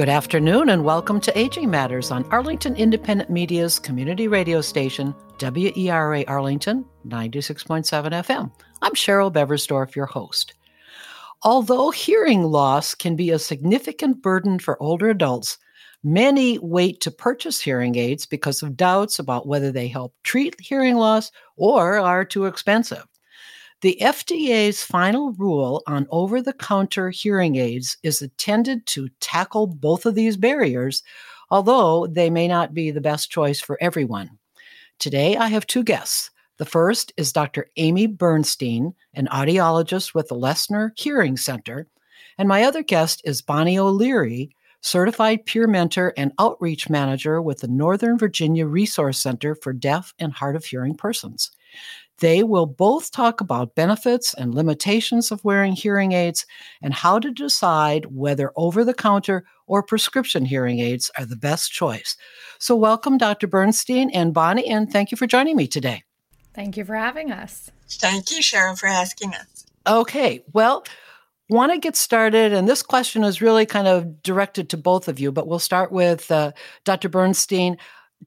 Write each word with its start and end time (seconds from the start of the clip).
Good 0.00 0.08
afternoon 0.08 0.70
and 0.70 0.82
welcome 0.82 1.20
to 1.20 1.38
Aging 1.38 1.68
Matters 1.68 2.10
on 2.10 2.24
Arlington 2.30 2.74
Independent 2.74 3.28
Media's 3.28 3.78
community 3.78 4.28
radio 4.28 4.62
station, 4.62 5.14
WERA 5.38 6.24
Arlington 6.26 6.86
96.7 7.06 7.84
FM. 7.84 8.50
I'm 8.80 8.94
Cheryl 8.94 9.30
Beversdorf, 9.30 9.94
your 9.94 10.06
host. 10.06 10.54
Although 11.42 11.90
hearing 11.90 12.44
loss 12.44 12.94
can 12.94 13.14
be 13.14 13.28
a 13.28 13.38
significant 13.38 14.22
burden 14.22 14.58
for 14.58 14.82
older 14.82 15.10
adults, 15.10 15.58
many 16.02 16.58
wait 16.60 17.02
to 17.02 17.10
purchase 17.10 17.60
hearing 17.60 17.96
aids 17.96 18.24
because 18.24 18.62
of 18.62 18.78
doubts 18.78 19.18
about 19.18 19.46
whether 19.46 19.70
they 19.70 19.86
help 19.86 20.14
treat 20.22 20.58
hearing 20.58 20.96
loss 20.96 21.30
or 21.58 21.98
are 21.98 22.24
too 22.24 22.46
expensive. 22.46 23.04
The 23.82 23.96
FDA's 24.02 24.82
final 24.82 25.32
rule 25.32 25.82
on 25.86 26.06
over 26.10 26.42
the 26.42 26.52
counter 26.52 27.08
hearing 27.08 27.56
aids 27.56 27.96
is 28.02 28.20
intended 28.20 28.84
to 28.88 29.08
tackle 29.20 29.66
both 29.66 30.04
of 30.04 30.14
these 30.14 30.36
barriers, 30.36 31.02
although 31.50 32.06
they 32.06 32.28
may 32.28 32.46
not 32.46 32.74
be 32.74 32.90
the 32.90 33.00
best 33.00 33.30
choice 33.30 33.58
for 33.58 33.78
everyone. 33.80 34.38
Today, 34.98 35.38
I 35.38 35.48
have 35.48 35.66
two 35.66 35.82
guests. 35.82 36.30
The 36.58 36.66
first 36.66 37.14
is 37.16 37.32
Dr. 37.32 37.68
Amy 37.78 38.06
Bernstein, 38.06 38.94
an 39.14 39.28
audiologist 39.28 40.14
with 40.14 40.28
the 40.28 40.34
Lesner 40.34 40.90
Hearing 40.98 41.38
Center. 41.38 41.86
And 42.36 42.46
my 42.50 42.64
other 42.64 42.82
guest 42.82 43.22
is 43.24 43.40
Bonnie 43.40 43.78
O'Leary, 43.78 44.50
certified 44.82 45.46
peer 45.46 45.66
mentor 45.66 46.12
and 46.18 46.32
outreach 46.38 46.90
manager 46.90 47.40
with 47.40 47.60
the 47.60 47.68
Northern 47.68 48.18
Virginia 48.18 48.66
Resource 48.66 49.16
Center 49.16 49.54
for 49.54 49.72
Deaf 49.72 50.12
and 50.18 50.34
Hard 50.34 50.54
of 50.54 50.66
Hearing 50.66 50.96
Persons. 50.96 51.50
They 52.20 52.42
will 52.42 52.66
both 52.66 53.10
talk 53.10 53.40
about 53.40 53.74
benefits 53.74 54.34
and 54.34 54.54
limitations 54.54 55.30
of 55.30 55.42
wearing 55.42 55.72
hearing 55.72 56.12
aids 56.12 56.44
and 56.82 56.92
how 56.92 57.18
to 57.18 57.30
decide 57.30 58.06
whether 58.06 58.52
over 58.56 58.84
the 58.84 58.94
counter 58.94 59.44
or 59.66 59.82
prescription 59.82 60.44
hearing 60.44 60.80
aids 60.80 61.10
are 61.16 61.24
the 61.24 61.36
best 61.36 61.72
choice. 61.72 62.16
So, 62.58 62.76
welcome, 62.76 63.16
Dr. 63.16 63.46
Bernstein 63.46 64.10
and 64.10 64.34
Bonnie, 64.34 64.68
and 64.68 64.92
thank 64.92 65.10
you 65.10 65.16
for 65.16 65.26
joining 65.26 65.56
me 65.56 65.66
today. 65.66 66.04
Thank 66.52 66.76
you 66.76 66.84
for 66.84 66.94
having 66.94 67.32
us. 67.32 67.70
Thank 67.88 68.30
you, 68.30 68.42
Cheryl, 68.42 68.78
for 68.78 68.86
asking 68.86 69.34
us. 69.34 69.66
Okay, 69.86 70.44
well, 70.52 70.84
want 71.48 71.72
to 71.72 71.78
get 71.78 71.96
started, 71.96 72.52
and 72.52 72.68
this 72.68 72.82
question 72.82 73.24
is 73.24 73.40
really 73.40 73.64
kind 73.64 73.88
of 73.88 74.22
directed 74.22 74.68
to 74.70 74.76
both 74.76 75.08
of 75.08 75.18
you, 75.18 75.32
but 75.32 75.48
we'll 75.48 75.58
start 75.58 75.90
with 75.90 76.30
uh, 76.30 76.52
Dr. 76.84 77.08
Bernstein 77.08 77.78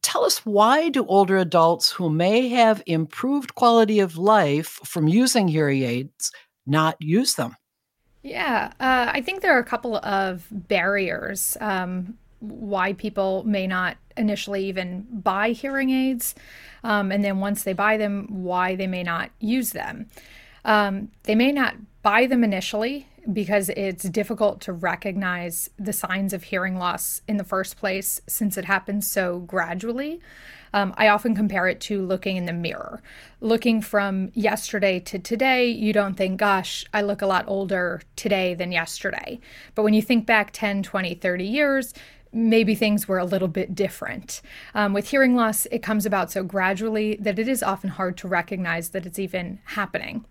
tell 0.01 0.25
us 0.25 0.45
why 0.45 0.89
do 0.89 1.05
older 1.05 1.37
adults 1.37 1.91
who 1.91 2.09
may 2.09 2.49
have 2.49 2.81
improved 2.85 3.55
quality 3.55 3.99
of 3.99 4.17
life 4.17 4.79
from 4.83 5.07
using 5.07 5.47
hearing 5.47 5.83
aids 5.83 6.31
not 6.65 6.95
use 6.99 7.35
them? 7.35 7.55
Yeah, 8.21 8.71
uh, 8.79 9.11
I 9.11 9.21
think 9.21 9.41
there 9.41 9.55
are 9.55 9.59
a 9.59 9.65
couple 9.65 9.97
of 9.97 10.47
barriers 10.49 11.57
um, 11.59 12.17
why 12.39 12.93
people 12.93 13.43
may 13.45 13.67
not 13.67 13.97
initially 14.15 14.65
even 14.65 15.05
buy 15.11 15.51
hearing 15.51 15.89
aids. 15.89 16.35
Um, 16.83 17.11
and 17.11 17.23
then 17.23 17.39
once 17.39 17.63
they 17.63 17.73
buy 17.73 17.97
them, 17.97 18.27
why 18.29 18.75
they 18.75 18.87
may 18.87 19.03
not 19.03 19.31
use 19.39 19.71
them. 19.71 20.07
Um, 20.63 21.09
they 21.23 21.35
may 21.35 21.51
not 21.51 21.75
buy 22.01 22.27
them 22.27 22.43
initially 22.43 23.07
because 23.31 23.69
it's 23.69 24.03
difficult 24.03 24.59
to 24.61 24.73
recognize 24.73 25.69
the 25.79 25.94
signs 25.94 26.34
of 26.34 26.44
hearing 26.44 26.78
loss 26.78 27.22
in 27.28 27.38
the 27.38 27.44
first 27.44 27.78
place 27.78 28.19
since 28.28 28.57
it 28.57 28.66
happens 28.66 29.09
so 29.09 29.39
gradually. 29.39 30.19
Um, 30.73 30.94
I 30.97 31.07
often 31.07 31.35
compare 31.35 31.67
it 31.67 31.79
to 31.81 32.03
looking 32.03 32.35
in 32.35 32.45
the 32.45 32.53
mirror. 32.53 33.01
Looking 33.39 33.81
from 33.81 34.31
yesterday 34.33 35.00
to 35.01 35.19
today, 35.19 35.67
you 35.67 35.94
don't 35.94 36.16
think, 36.16 36.39
gosh, 36.39 36.83
I 36.94 37.01
look 37.01 37.22
a 37.22 37.28
lot 37.28 37.45
older 37.47 38.01
today 38.16 38.56
than 38.56 38.72
yesterday. 38.72 39.39
But 39.75 39.83
when 39.83 39.94
you 39.94 40.01
think 40.01 40.25
back 40.25 40.51
10, 40.51 40.81
20, 40.83 41.13
30 41.13 41.45
years, 41.45 41.94
maybe 42.33 42.73
things 42.73 43.07
were 43.07 43.19
a 43.19 43.25
little 43.25 43.47
bit 43.47 43.75
different. 43.75 44.41
Um, 44.73 44.94
with 44.94 45.09
hearing 45.09 45.35
loss, 45.35 45.67
it 45.67 45.83
comes 45.83 46.06
about 46.06 46.31
so 46.31 46.44
gradually 46.44 47.17
that 47.19 47.38
it 47.38 47.47
is 47.47 47.62
often 47.62 47.91
hard 47.91 48.17
to 48.17 48.28
recognize 48.28 48.89
that 48.89 49.06
it's 49.06 49.19
even 49.19 49.59
happening. 49.66 50.25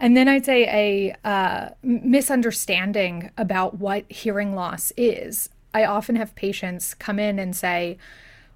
And 0.00 0.16
then 0.16 0.28
I'd 0.28 0.46
say 0.46 0.64
a 0.64 1.28
uh, 1.28 1.68
misunderstanding 1.82 3.30
about 3.36 3.78
what 3.78 4.10
hearing 4.10 4.54
loss 4.54 4.94
is. 4.96 5.50
I 5.74 5.84
often 5.84 6.16
have 6.16 6.34
patients 6.34 6.94
come 6.94 7.18
in 7.18 7.38
and 7.38 7.54
say, 7.54 7.98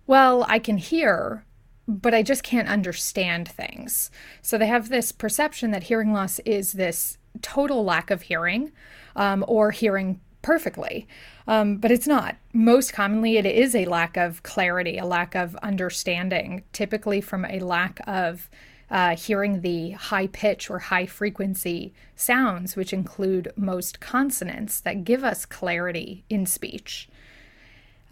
Well, 0.07 0.47
I 0.49 0.59
can 0.59 0.79
hear, 0.79 1.45
but 1.87 2.15
I 2.15 2.23
just 2.23 2.43
can't 2.43 2.67
understand 2.67 3.47
things. 3.47 4.11
So 4.41 4.57
they 4.57 4.67
have 4.67 4.89
this 4.89 5.13
perception 5.13 5.71
that 5.73 5.85
hearing 5.85 6.15
loss 6.15 6.39
is 6.41 6.73
this 6.73 7.19
total 7.43 7.85
lack 7.85 8.11
of 8.11 8.23
hearing 8.23 8.73
um, 9.15 9.45
or 9.47 9.71
hearing 9.71 10.21
perfectly. 10.41 11.07
Um, 11.47 11.77
but 11.77 11.91
it's 11.91 12.07
not. 12.07 12.37
Most 12.55 12.95
commonly, 12.95 13.37
it 13.37 13.45
is 13.45 13.75
a 13.75 13.85
lack 13.85 14.17
of 14.17 14.43
clarity, 14.43 14.97
a 14.97 15.05
lack 15.05 15.35
of 15.35 15.57
understanding, 15.57 16.65
typically 16.73 17.21
from 17.21 17.45
a 17.45 17.61
lack 17.61 18.01
of 18.07 18.49
uh, 18.95 19.17
hearing 19.17 19.61
the 19.63 19.91
high 19.91 20.29
pitch 20.29 20.71
or 20.71 20.79
high 20.79 21.05
frequency 21.05 21.93
sounds, 22.15 22.77
which 22.77 22.93
include 22.93 23.53
most 23.57 23.99
consonants 23.99 24.79
that 24.79 25.03
give 25.03 25.25
us 25.25 25.45
clarity 25.45 26.23
in 26.31 26.47
speech. 26.47 27.09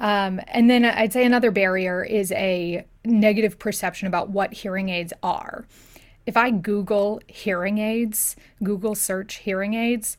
Um, 0.01 0.41
and 0.49 0.69
then 0.69 0.85
I'd 0.85 1.13
say 1.13 1.25
another 1.25 1.53
barrier 1.53 2.03
is 2.03 2.33
a 2.33 2.85
negative 3.05 3.61
perception 3.61 4.09
about 4.09 4.31
what 4.31 4.55
hearing 4.55 4.89
aids 4.89 5.13
are. 5.23 5.67
If 6.27 6.37
I 6.37 6.51
Google 6.51 7.21
hearing 7.29 7.79
aids, 7.79 8.35
Google 8.61 8.97
search 8.97 9.37
hearing 9.37 9.75
aids, 9.75 10.17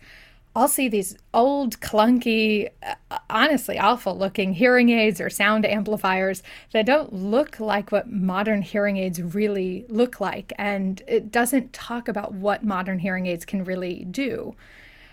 I'll 0.56 0.68
see 0.68 0.88
these 0.88 1.18
old, 1.34 1.80
clunky, 1.80 2.70
uh, 2.84 3.18
honestly 3.30 3.80
awful 3.80 4.16
looking 4.16 4.54
hearing 4.54 4.90
aids 4.90 5.20
or 5.20 5.30
sound 5.30 5.66
amplifiers 5.66 6.44
that 6.74 6.86
don't 6.86 7.12
look 7.12 7.60
like 7.60 7.92
what 7.92 8.12
modern 8.12 8.62
hearing 8.62 8.98
aids 8.98 9.20
really 9.20 9.86
look 9.90 10.22
like. 10.22 10.54
And 10.60 11.02
it 11.08 11.32
doesn't 11.32 11.74
talk 11.74 12.08
about 12.08 12.34
what 12.34 12.64
modern 12.64 13.00
hearing 13.00 13.26
aids 13.26 13.46
can 13.46 13.64
really 13.64 14.06
do. 14.06 14.56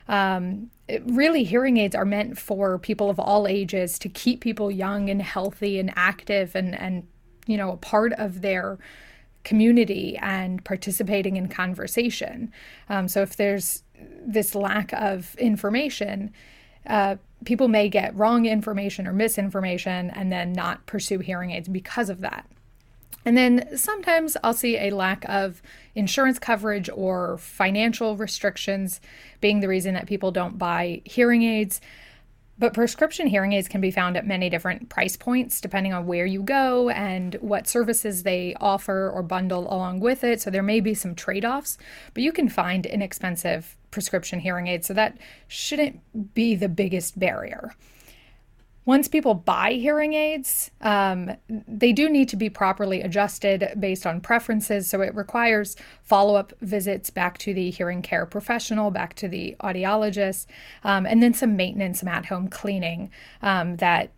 Um, 0.08 0.70
it, 0.88 1.02
really, 1.06 1.44
hearing 1.44 1.78
aids 1.78 1.94
are 1.94 2.04
meant 2.04 2.36
for 2.36 2.78
people 2.78 3.08
of 3.08 3.18
all 3.18 3.46
ages 3.46 3.98
to 4.00 4.08
keep 4.08 4.40
people 4.40 4.70
young 4.70 5.08
and 5.08 5.22
healthy 5.22 5.78
and 5.78 5.92
active 5.96 6.54
and, 6.54 6.78
and 6.78 7.06
you 7.46 7.56
know, 7.56 7.72
a 7.72 7.76
part 7.76 8.12
of 8.14 8.42
their 8.42 8.78
community 9.44 10.18
and 10.20 10.62
participating 10.64 11.36
in 11.36 11.48
conversation. 11.48 12.52
Um, 12.88 13.08
so 13.08 13.22
if 13.22 13.36
there's 13.36 13.84
this 14.26 14.54
lack 14.54 14.92
of 14.92 15.34
information, 15.36 16.32
uh, 16.86 17.16
people 17.44 17.68
may 17.68 17.88
get 17.88 18.14
wrong 18.14 18.46
information 18.46 19.06
or 19.06 19.12
misinformation 19.12 20.10
and 20.10 20.30
then 20.30 20.52
not 20.52 20.86
pursue 20.86 21.18
hearing 21.18 21.50
aids 21.50 21.68
because 21.68 22.10
of 22.10 22.20
that. 22.20 22.46
And 23.24 23.36
then 23.36 23.76
sometimes 23.76 24.36
I'll 24.42 24.54
see 24.54 24.78
a 24.78 24.90
lack 24.90 25.28
of 25.28 25.60
insurance 25.94 26.38
coverage 26.38 26.88
or 26.92 27.36
financial 27.38 28.16
restrictions 28.16 29.00
being 29.40 29.60
the 29.60 29.68
reason 29.68 29.94
that 29.94 30.06
people 30.06 30.30
don't 30.30 30.58
buy 30.58 31.02
hearing 31.04 31.42
aids. 31.42 31.80
But 32.60 32.74
prescription 32.74 33.26
hearing 33.26 33.54
aids 33.54 33.68
can 33.68 33.80
be 33.80 33.90
found 33.90 34.18
at 34.18 34.26
many 34.26 34.50
different 34.50 34.90
price 34.90 35.16
points 35.16 35.62
depending 35.62 35.94
on 35.94 36.06
where 36.06 36.26
you 36.26 36.42
go 36.42 36.90
and 36.90 37.34
what 37.36 37.66
services 37.66 38.22
they 38.22 38.54
offer 38.60 39.08
or 39.08 39.22
bundle 39.22 39.62
along 39.62 40.00
with 40.00 40.22
it. 40.22 40.42
So 40.42 40.50
there 40.50 40.62
may 40.62 40.80
be 40.80 40.92
some 40.92 41.14
trade 41.14 41.46
offs, 41.46 41.78
but 42.12 42.22
you 42.22 42.32
can 42.32 42.50
find 42.50 42.84
inexpensive 42.84 43.78
prescription 43.90 44.40
hearing 44.40 44.66
aids. 44.66 44.86
So 44.86 44.92
that 44.92 45.16
shouldn't 45.48 46.34
be 46.34 46.54
the 46.54 46.68
biggest 46.68 47.18
barrier. 47.18 47.74
Once 48.90 49.06
people 49.06 49.34
buy 49.34 49.70
hearing 49.74 50.14
aids, 50.14 50.72
um, 50.80 51.30
they 51.68 51.92
do 51.92 52.08
need 52.08 52.28
to 52.28 52.34
be 52.34 52.50
properly 52.50 53.02
adjusted 53.02 53.72
based 53.78 54.04
on 54.04 54.20
preferences. 54.20 54.88
So 54.88 55.00
it 55.00 55.14
requires 55.14 55.76
follow 56.02 56.34
up 56.34 56.52
visits 56.60 57.08
back 57.08 57.38
to 57.38 57.54
the 57.54 57.70
hearing 57.70 58.02
care 58.02 58.26
professional, 58.26 58.90
back 58.90 59.14
to 59.14 59.28
the 59.28 59.54
audiologist, 59.60 60.46
um, 60.82 61.06
and 61.06 61.22
then 61.22 61.34
some 61.34 61.54
maintenance, 61.54 62.00
some 62.00 62.08
at 62.08 62.26
home 62.26 62.48
cleaning 62.48 63.12
um, 63.42 63.76
that 63.76 64.10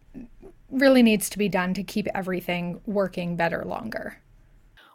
really 0.71 1.03
needs 1.03 1.29
to 1.29 1.37
be 1.37 1.51
done 1.51 1.75
to 1.75 1.83
keep 1.83 2.09
everything 2.15 2.81
working 2.87 3.37
better 3.37 3.67
longer. 3.67 4.17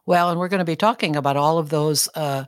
Well, 0.08 0.32
and 0.32 0.40
we're 0.40 0.48
going 0.48 0.60
to 0.60 0.66
be 0.66 0.76
talking 0.76 1.16
about 1.16 1.38
all 1.38 1.60
of 1.60 1.70
those 1.70 2.10
uh, 2.16 2.46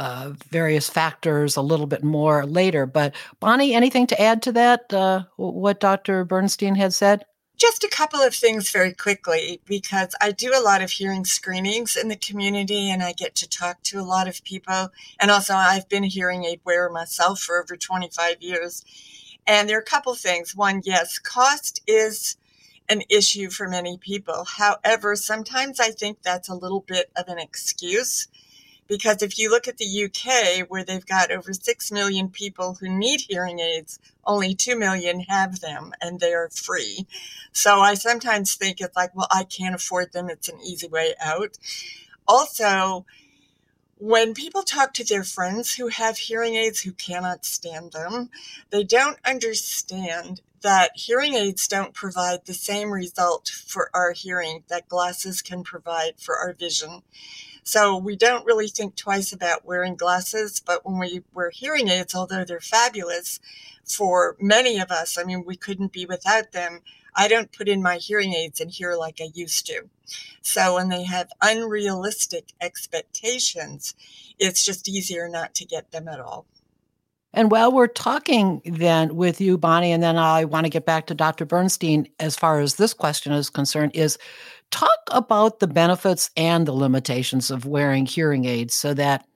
uh, 0.00 0.32
various 0.48 0.88
factors 0.88 1.56
a 1.56 1.60
little 1.60 1.86
bit 1.86 2.02
more 2.02 2.46
later. 2.46 2.86
But 2.86 3.14
Bonnie, 3.38 3.74
anything 3.74 4.06
to 4.06 4.20
add 4.20 4.40
to 4.44 4.52
that? 4.52 4.90
Uh, 4.90 5.24
what 5.36 5.78
Dr. 5.78 6.24
Bernstein 6.24 6.74
had 6.74 6.94
said? 6.94 7.26
Just 7.58 7.84
a 7.84 7.88
couple 7.88 8.20
of 8.20 8.34
things 8.34 8.70
very 8.70 8.94
quickly, 8.94 9.60
because 9.66 10.14
I 10.18 10.32
do 10.32 10.52
a 10.56 10.64
lot 10.64 10.80
of 10.80 10.90
hearing 10.90 11.26
screenings 11.26 11.96
in 11.96 12.08
the 12.08 12.16
community 12.16 12.90
and 12.90 13.02
I 13.02 13.12
get 13.12 13.34
to 13.36 13.48
talk 13.48 13.82
to 13.82 14.00
a 14.00 14.02
lot 14.02 14.26
of 14.26 14.42
people. 14.42 14.88
And 15.20 15.30
also, 15.30 15.52
I've 15.52 15.86
been 15.90 16.04
a 16.04 16.08
hearing 16.08 16.46
aid 16.46 16.62
wearer 16.64 16.88
myself 16.88 17.40
for 17.40 17.62
over 17.62 17.76
25 17.76 18.36
years. 18.40 18.82
And 19.46 19.68
there 19.68 19.76
are 19.76 19.82
a 19.82 19.84
couple 19.84 20.12
of 20.12 20.18
things. 20.18 20.56
One, 20.56 20.80
yes, 20.82 21.18
cost 21.18 21.82
is 21.86 22.38
an 22.88 23.02
issue 23.10 23.50
for 23.50 23.68
many 23.68 23.98
people. 23.98 24.46
However, 24.46 25.14
sometimes 25.14 25.78
I 25.78 25.90
think 25.90 26.22
that's 26.22 26.48
a 26.48 26.54
little 26.54 26.80
bit 26.80 27.10
of 27.18 27.28
an 27.28 27.38
excuse 27.38 28.28
because 28.90 29.22
if 29.22 29.38
you 29.38 29.48
look 29.48 29.68
at 29.68 29.78
the 29.78 30.04
UK, 30.04 30.68
where 30.68 30.82
they've 30.84 31.06
got 31.06 31.30
over 31.30 31.52
6 31.52 31.92
million 31.92 32.28
people 32.28 32.76
who 32.80 32.88
need 32.88 33.20
hearing 33.20 33.60
aids, 33.60 34.00
only 34.26 34.52
2 34.52 34.76
million 34.76 35.20
have 35.20 35.60
them 35.60 35.92
and 36.02 36.18
they 36.18 36.34
are 36.34 36.50
free. 36.50 37.06
So 37.52 37.78
I 37.78 37.94
sometimes 37.94 38.56
think 38.56 38.80
it's 38.80 38.96
like, 38.96 39.14
well, 39.14 39.28
I 39.30 39.44
can't 39.44 39.76
afford 39.76 40.12
them. 40.12 40.28
It's 40.28 40.48
an 40.48 40.58
easy 40.60 40.88
way 40.88 41.14
out. 41.20 41.56
Also, 42.26 43.06
when 43.96 44.34
people 44.34 44.64
talk 44.64 44.92
to 44.94 45.04
their 45.04 45.22
friends 45.22 45.74
who 45.76 45.86
have 45.86 46.18
hearing 46.18 46.56
aids 46.56 46.80
who 46.80 46.90
cannot 46.90 47.44
stand 47.44 47.92
them, 47.92 48.28
they 48.70 48.82
don't 48.82 49.18
understand 49.24 50.40
that 50.62 50.90
hearing 50.96 51.34
aids 51.34 51.68
don't 51.68 51.94
provide 51.94 52.44
the 52.44 52.54
same 52.54 52.90
result 52.90 53.48
for 53.48 53.88
our 53.94 54.10
hearing 54.12 54.64
that 54.68 54.88
glasses 54.88 55.42
can 55.42 55.62
provide 55.62 56.14
for 56.18 56.36
our 56.36 56.52
vision. 56.54 57.02
So 57.62 57.96
we 57.96 58.16
don't 58.16 58.46
really 58.46 58.68
think 58.68 58.96
twice 58.96 59.32
about 59.32 59.64
wearing 59.64 59.94
glasses, 59.94 60.60
but 60.64 60.84
when 60.84 60.98
we 60.98 61.22
wear 61.32 61.50
hearing 61.50 61.88
aids, 61.88 62.14
although 62.14 62.44
they're 62.44 62.60
fabulous 62.60 63.40
for 63.84 64.36
many 64.40 64.78
of 64.78 64.90
us, 64.90 65.18
I 65.18 65.24
mean, 65.24 65.44
we 65.44 65.56
couldn't 65.56 65.92
be 65.92 66.06
without 66.06 66.52
them. 66.52 66.80
I 67.14 67.28
don't 67.28 67.52
put 67.52 67.68
in 67.68 67.82
my 67.82 67.96
hearing 67.96 68.34
aids 68.34 68.60
and 68.60 68.70
hear 68.70 68.94
like 68.94 69.20
I 69.20 69.30
used 69.34 69.66
to. 69.66 69.88
So 70.42 70.74
when 70.76 70.88
they 70.88 71.04
have 71.04 71.28
unrealistic 71.42 72.52
expectations, 72.60 73.94
it's 74.38 74.64
just 74.64 74.88
easier 74.88 75.28
not 75.28 75.54
to 75.56 75.64
get 75.64 75.90
them 75.90 76.08
at 76.08 76.20
all. 76.20 76.46
And 77.32 77.50
while 77.50 77.70
we're 77.70 77.86
talking 77.86 78.60
then 78.64 79.14
with 79.14 79.40
you, 79.40 79.56
Bonnie, 79.56 79.92
and 79.92 80.02
then 80.02 80.16
I 80.16 80.44
want 80.44 80.66
to 80.66 80.70
get 80.70 80.84
back 80.84 81.06
to 81.06 81.14
Dr. 81.14 81.44
Bernstein 81.44 82.08
as 82.18 82.34
far 82.34 82.60
as 82.60 82.74
this 82.74 82.92
question 82.92 83.32
is 83.32 83.50
concerned, 83.50 83.92
is 83.94 84.18
talk 84.70 84.98
about 85.10 85.60
the 85.60 85.66
benefits 85.66 86.30
and 86.36 86.66
the 86.66 86.72
limitations 86.72 87.50
of 87.50 87.66
wearing 87.66 88.06
hearing 88.06 88.44
aids 88.44 88.74
so 88.74 88.94
that 88.94 89.26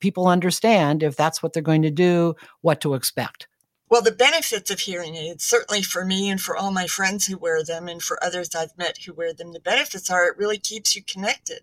people 0.00 0.26
understand 0.26 1.02
if 1.02 1.16
that's 1.16 1.42
what 1.42 1.52
they're 1.52 1.62
going 1.62 1.82
to 1.82 1.90
do, 1.90 2.34
what 2.62 2.80
to 2.80 2.94
expect. 2.94 3.46
Well, 3.88 4.02
the 4.02 4.12
benefits 4.12 4.70
of 4.70 4.80
hearing 4.80 5.16
aids, 5.16 5.44
certainly 5.44 5.82
for 5.82 6.04
me 6.04 6.30
and 6.30 6.40
for 6.40 6.56
all 6.56 6.70
my 6.70 6.86
friends 6.86 7.26
who 7.26 7.36
wear 7.36 7.64
them 7.64 7.88
and 7.88 8.00
for 8.00 8.22
others 8.22 8.54
I've 8.54 8.76
met 8.78 8.98
who 9.02 9.12
wear 9.12 9.32
them, 9.34 9.52
the 9.52 9.60
benefits 9.60 10.08
are 10.08 10.26
it 10.28 10.38
really 10.38 10.58
keeps 10.58 10.94
you 10.94 11.02
connected 11.02 11.60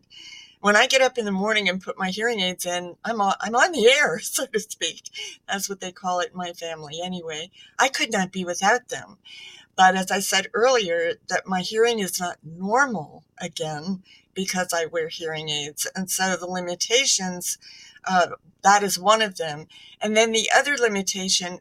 when 0.60 0.76
I 0.76 0.88
get 0.88 1.02
up 1.02 1.18
in 1.18 1.26
the 1.26 1.32
morning 1.32 1.70
and 1.70 1.82
put 1.82 2.00
my 2.00 2.10
hearing 2.10 2.40
aids 2.40 2.66
in, 2.66 2.96
I'm 3.06 3.22
on, 3.22 3.34
I'm 3.42 3.56
on 3.56 3.72
the 3.72 3.88
air, 3.88 4.20
so 4.22 4.46
to 4.48 4.60
speak. 4.60 5.10
That's 5.48 5.70
what 5.70 5.80
they 5.80 5.92
call 5.92 6.20
it 6.20 6.32
in 6.32 6.38
my 6.38 6.54
family 6.54 7.00
anyway. 7.04 7.52
I 7.80 7.90
could 7.90 8.12
not 8.12 8.32
be 8.32 8.46
without 8.46 8.90
them. 8.90 9.18
But 9.78 9.96
as 9.96 10.10
I 10.10 10.20
said 10.20 10.48
earlier, 10.54 11.14
that 11.30 11.48
my 11.48 11.62
hearing 11.62 12.00
is 12.00 12.20
not 12.20 12.40
normal 12.44 13.24
again 13.40 14.04
because 14.34 14.74
I 14.74 14.88
wear 14.88 15.08
hearing 15.08 15.50
aids. 15.50 15.88
And 15.96 16.10
so 16.10 16.36
the 16.36 16.48
limitations, 16.48 17.60
uh, 18.04 18.30
that 18.64 18.82
is 18.82 19.00
one 19.00 19.22
of 19.22 19.38
them. 19.38 19.68
And 20.02 20.18
then 20.18 20.32
the 20.32 20.50
other 20.54 20.76
limitation, 20.78 21.60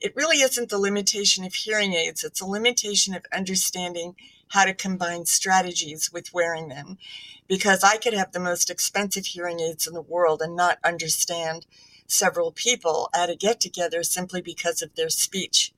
it 0.00 0.14
really 0.16 0.38
isn't 0.38 0.70
the 0.70 0.78
limitation 0.78 1.44
of 1.44 1.54
hearing 1.54 1.94
aids, 1.94 2.24
it's 2.24 2.40
a 2.40 2.46
limitation 2.46 3.14
of 3.14 3.24
understanding 3.32 4.16
how 4.48 4.64
to 4.64 4.74
combine 4.74 5.24
strategies 5.24 6.12
with 6.12 6.34
wearing 6.34 6.68
them. 6.68 6.98
Because 7.46 7.84
I 7.84 7.96
could 7.96 8.12
have 8.12 8.32
the 8.32 8.40
most 8.40 8.70
expensive 8.70 9.26
hearing 9.26 9.60
aids 9.60 9.86
in 9.86 9.94
the 9.94 10.02
world 10.02 10.42
and 10.42 10.56
not 10.56 10.78
understand 10.82 11.66
several 12.08 12.50
people 12.50 13.08
at 13.14 13.30
a 13.30 13.36
get 13.36 13.60
together 13.60 14.02
simply 14.02 14.42
because 14.42 14.82
of 14.82 14.94
their 14.96 15.08
speech. 15.08 15.72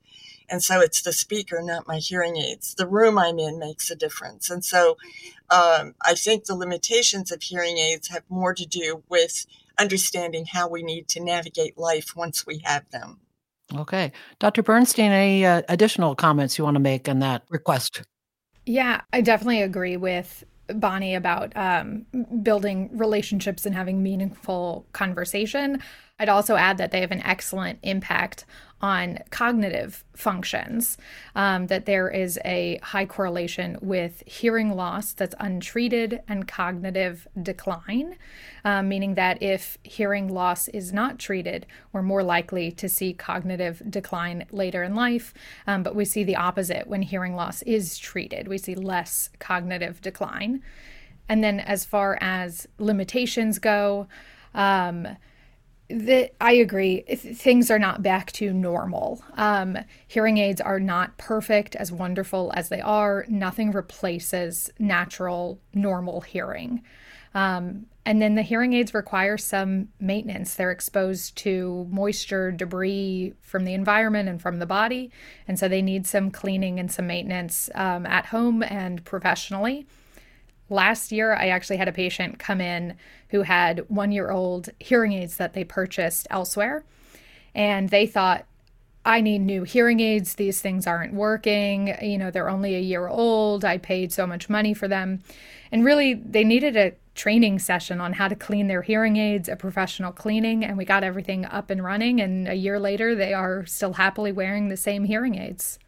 And 0.49 0.63
so 0.63 0.79
it's 0.79 1.01
the 1.01 1.13
speaker, 1.13 1.61
not 1.61 1.87
my 1.87 1.97
hearing 1.97 2.37
aids. 2.37 2.75
The 2.75 2.87
room 2.87 3.17
I'm 3.17 3.39
in 3.39 3.59
makes 3.59 3.89
a 3.89 3.95
difference. 3.95 4.49
And 4.49 4.63
so 4.63 4.97
um, 5.49 5.95
I 6.03 6.15
think 6.15 6.45
the 6.45 6.55
limitations 6.55 7.31
of 7.31 7.41
hearing 7.41 7.77
aids 7.77 8.09
have 8.09 8.23
more 8.29 8.53
to 8.53 8.65
do 8.65 9.03
with 9.09 9.45
understanding 9.79 10.45
how 10.45 10.67
we 10.67 10.83
need 10.83 11.07
to 11.09 11.19
navigate 11.19 11.77
life 11.77 12.15
once 12.15 12.45
we 12.45 12.59
have 12.63 12.89
them. 12.91 13.19
Okay. 13.75 14.11
Dr. 14.39 14.63
Bernstein, 14.63 15.11
any 15.11 15.45
uh, 15.45 15.63
additional 15.69 16.15
comments 16.15 16.57
you 16.57 16.63
want 16.63 16.75
to 16.75 16.79
make 16.81 17.09
on 17.09 17.19
that 17.19 17.43
request? 17.49 18.03
Yeah, 18.65 19.01
I 19.11 19.21
definitely 19.21 19.61
agree 19.61 19.97
with 19.97 20.43
Bonnie 20.67 21.15
about 21.15 21.51
um, 21.55 22.05
building 22.41 22.89
relationships 22.93 23.65
and 23.65 23.75
having 23.75 24.01
meaningful 24.01 24.85
conversation. 24.93 25.81
I'd 26.19 26.29
also 26.29 26.55
add 26.55 26.77
that 26.77 26.91
they 26.91 27.01
have 27.01 27.11
an 27.11 27.21
excellent 27.21 27.79
impact 27.83 28.45
on 28.81 29.19
cognitive 29.29 30.03
functions, 30.15 30.97
um, 31.35 31.67
that 31.67 31.85
there 31.85 32.09
is 32.09 32.37
a 32.45 32.79
high 32.83 33.05
correlation 33.05 33.77
with 33.81 34.21
hearing 34.25 34.75
loss 34.75 35.13
that's 35.13 35.35
untreated 35.39 36.21
and 36.27 36.47
cognitive 36.47 37.27
decline, 37.41 38.15
um, 38.63 38.89
meaning 38.89 39.15
that 39.15 39.41
if 39.41 39.77
hearing 39.83 40.27
loss 40.27 40.67
is 40.69 40.91
not 40.91 41.17
treated, 41.17 41.65
we're 41.93 42.01
more 42.01 42.23
likely 42.23 42.71
to 42.71 42.89
see 42.89 43.13
cognitive 43.13 43.81
decline 43.89 44.45
later 44.51 44.83
in 44.83 44.93
life. 44.93 45.33
Um, 45.65 45.81
but 45.81 45.95
we 45.95 46.05
see 46.05 46.23
the 46.23 46.35
opposite 46.35 46.87
when 46.87 47.01
hearing 47.01 47.35
loss 47.35 47.61
is 47.63 47.97
treated, 47.97 48.47
we 48.47 48.57
see 48.57 48.75
less 48.75 49.29
cognitive 49.39 50.01
decline. 50.01 50.61
And 51.27 51.43
then, 51.43 51.59
as 51.59 51.85
far 51.85 52.19
as 52.21 52.67
limitations 52.77 53.57
go, 53.57 54.07
um, 54.53 55.07
that 55.89 56.33
I 56.41 56.53
agree. 56.53 57.01
Things 57.01 57.69
are 57.69 57.79
not 57.79 58.01
back 58.01 58.31
to 58.33 58.51
normal. 58.51 59.23
Um, 59.35 59.77
hearing 60.07 60.37
aids 60.37 60.59
are 60.59 60.79
not 60.79 61.17
perfect, 61.17 61.75
as 61.75 61.91
wonderful 61.91 62.51
as 62.55 62.69
they 62.69 62.81
are. 62.81 63.25
Nothing 63.29 63.71
replaces 63.71 64.71
natural, 64.79 65.59
normal 65.73 66.21
hearing. 66.21 66.81
Um, 67.35 67.85
and 68.05 68.21
then 68.21 68.35
the 68.35 68.41
hearing 68.43 68.73
aids 68.73 68.93
require 68.93 69.37
some 69.37 69.89
maintenance. 69.99 70.55
They're 70.55 70.71
exposed 70.71 71.35
to 71.37 71.87
moisture, 71.89 72.51
debris 72.51 73.33
from 73.41 73.65
the 73.65 73.73
environment 73.73 74.29
and 74.29 74.41
from 74.41 74.59
the 74.59 74.65
body. 74.65 75.11
And 75.47 75.59
so 75.59 75.67
they 75.67 75.81
need 75.81 76.07
some 76.07 76.31
cleaning 76.31 76.79
and 76.79 76.91
some 76.91 77.07
maintenance 77.07 77.69
um, 77.75 78.05
at 78.05 78.27
home 78.27 78.63
and 78.63 79.03
professionally. 79.03 79.85
Last 80.69 81.11
year, 81.11 81.33
I 81.33 81.47
actually 81.49 81.77
had 81.77 81.87
a 81.87 81.93
patient 81.93 82.39
come 82.39 82.59
in 82.59 82.95
who 83.29 83.43
had 83.43 83.85
one 83.87 84.11
year 84.11 84.31
old 84.31 84.69
hearing 84.79 85.13
aids 85.13 85.37
that 85.37 85.53
they 85.53 85.63
purchased 85.63 86.27
elsewhere. 86.29 86.83
And 87.53 87.89
they 87.89 88.07
thought, 88.07 88.45
I 89.05 89.21
need 89.21 89.39
new 89.39 89.63
hearing 89.63 89.99
aids. 89.99 90.33
These 90.33 90.61
things 90.61 90.87
aren't 90.87 91.13
working. 91.13 91.95
You 92.01 92.17
know, 92.17 92.31
they're 92.31 92.49
only 92.49 92.75
a 92.75 92.79
year 92.79 93.07
old. 93.07 93.63
I 93.63 93.77
paid 93.77 94.11
so 94.11 94.25
much 94.25 94.49
money 94.49 94.73
for 94.73 94.87
them. 94.87 95.21
And 95.71 95.85
really, 95.85 96.15
they 96.15 96.43
needed 96.43 96.75
a 96.75 96.93
training 97.13 97.59
session 97.59 98.01
on 98.01 98.13
how 98.13 98.27
to 98.27 98.35
clean 98.35 98.67
their 98.67 98.81
hearing 98.81 99.15
aids, 99.17 99.47
a 99.47 99.55
professional 99.55 100.11
cleaning, 100.11 100.65
and 100.65 100.77
we 100.77 100.85
got 100.85 101.03
everything 101.03 101.45
up 101.45 101.69
and 101.69 101.83
running. 101.83 102.19
And 102.19 102.47
a 102.47 102.55
year 102.55 102.79
later, 102.79 103.15
they 103.15 103.33
are 103.33 103.65
still 103.65 103.93
happily 103.93 104.31
wearing 104.31 104.69
the 104.69 104.77
same 104.77 105.05
hearing 105.05 105.35
aids. 105.35 105.79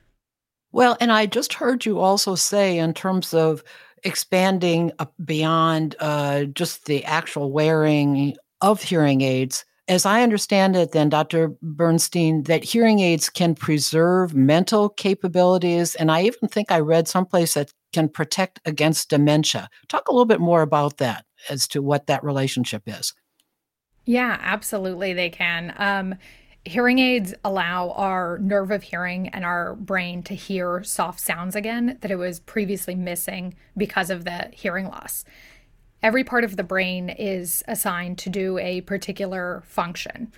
Well, 0.72 0.96
and 1.00 1.12
I 1.12 1.26
just 1.26 1.56
heard 1.56 1.86
you 1.86 2.00
also 2.00 2.36
say, 2.36 2.78
in 2.78 2.94
terms 2.94 3.34
of 3.34 3.64
expanding 4.08 4.92
beyond 5.24 5.96
uh, 6.00 6.46
just 6.46 6.86
the 6.86 7.04
actual 7.04 7.52
wearing 7.52 8.36
of 8.62 8.82
hearing 8.82 9.22
aids. 9.22 9.66
As 9.90 10.06
I 10.06 10.22
understand 10.24 10.76
it, 10.76 10.92
then, 10.92 11.10
Dr. 11.10 11.50
Bernstein, 11.62 12.44
that 12.44 12.64
hearing 12.64 13.00
aids 13.00 13.30
can 13.30 13.54
preserve 13.54 14.34
mental 14.34 14.90
capabilities. 14.90 15.96
And 15.96 16.12
I 16.12 16.24
even 16.24 16.50
think 16.50 16.72
I 16.72 16.80
read 16.80 17.08
someplace 17.08 17.54
that 17.54 17.72
can 17.94 18.10
protect 18.10 18.60
against 18.66 19.10
dementia. 19.10 19.70
Talk 19.88 20.08
a 20.08 20.12
little 20.12 20.26
bit 20.26 20.42
more 20.42 20.62
about 20.62 20.98
that 20.98 21.26
as 21.50 21.68
to 21.70 21.82
what 21.82 22.08
that 22.08 22.24
relationship 22.24 22.84
is. 22.86 23.14
Yeah, 24.06 24.38
absolutely, 24.42 25.14
they 25.14 25.30
can. 25.30 25.74
Um, 25.78 26.16
hearing 26.68 27.00
aids 27.00 27.34
allow 27.44 27.92
our 27.92 28.38
nerve 28.40 28.72
of 28.72 28.84
hearing 28.84 29.30
and 29.30 29.44
our 29.46 29.76
brain 29.76 30.24
to 30.24 30.36
hear 30.36 30.84
soft 30.84 31.20
sounds 31.20 31.56
again 31.56 31.98
that 32.02 32.12
it 32.12 32.16
was 32.16 32.40
previously 32.40 32.96
missing 32.96 33.56
because 33.76 34.10
of 34.10 34.24
the 34.24 34.50
hearing 34.52 34.88
loss. 34.88 35.26
Every 36.04 36.24
part 36.24 36.44
of 36.44 36.58
the 36.58 36.64
brain 36.64 37.10
is 37.10 37.64
assigned 37.68 38.18
to 38.20 38.30
do 38.30 38.58
a 38.60 38.82
particular 38.82 39.64
function. 39.66 40.32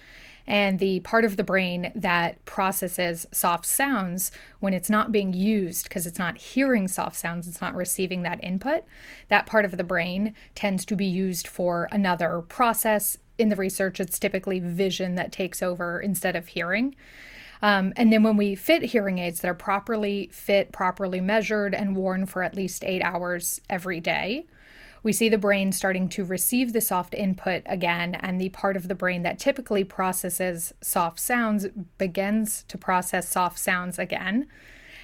And 0.48 0.80
the 0.80 1.02
part 1.02 1.26
of 1.26 1.38
the 1.38 1.44
brain 1.44 1.92
that 1.94 2.44
processes 2.46 3.28
soft 3.32 3.68
sounds 3.68 4.32
when 4.60 4.74
it's 4.74 4.90
not 4.90 5.12
being 5.12 5.32
used 5.32 5.84
because 5.84 6.08
it's 6.08 6.18
not 6.18 6.40
hearing 6.40 6.88
soft 6.88 7.18
sounds, 7.18 7.48
it's 7.48 7.62
not 7.62 7.76
receiving 7.76 8.24
that 8.24 8.44
input, 8.44 8.84
that 9.28 9.46
part 9.46 9.64
of 9.64 9.78
the 9.78 9.84
brain 9.84 10.34
tends 10.56 10.86
to 10.86 10.96
be 10.96 11.06
used 11.06 11.48
for 11.48 11.88
another 11.92 12.42
process. 12.42 13.20
In 13.40 13.50
the 13.50 13.56
research, 13.56 14.00
it's 14.00 14.20
typically 14.20 14.60
vision 14.60 15.16
that 15.16 15.32
takes 15.32 15.64
over 15.64 16.00
instead 16.00 16.36
of 16.36 16.48
hearing. 16.48 16.96
Um, 17.62 17.94
and 17.96 18.12
then 18.12 18.24
when 18.24 18.38
we 18.38 18.56
fit 18.56 18.84
hearing 18.84 19.20
aids 19.20 19.40
that 19.40 19.50
are 19.50 19.56
properly 19.56 20.30
fit, 20.32 20.72
properly 20.72 21.22
measured, 21.22 21.74
and 21.74 21.96
worn 21.96 22.26
for 22.26 22.44
at 22.44 22.56
least 22.56 22.84
eight 22.84 23.02
hours 23.02 23.62
every 23.70 24.00
day, 24.00 24.46
we 25.04 25.14
see 25.14 25.30
the 25.30 25.38
brain 25.38 25.72
starting 25.72 26.10
to 26.10 26.26
receive 26.26 26.74
the 26.74 26.82
soft 26.82 27.14
input 27.14 27.64
again, 27.66 28.16
and 28.16 28.40
the 28.40 28.50
part 28.50 28.76
of 28.76 28.90
the 28.90 28.96
brain 28.96 29.24
that 29.24 29.40
typically 29.40 29.84
processes 29.84 30.74
soft 30.82 31.20
sounds 31.20 31.68
begins 31.98 32.64
to 32.68 32.78
process 32.78 33.30
soft 33.30 33.58
sounds 33.58 33.98
again. 33.98 34.48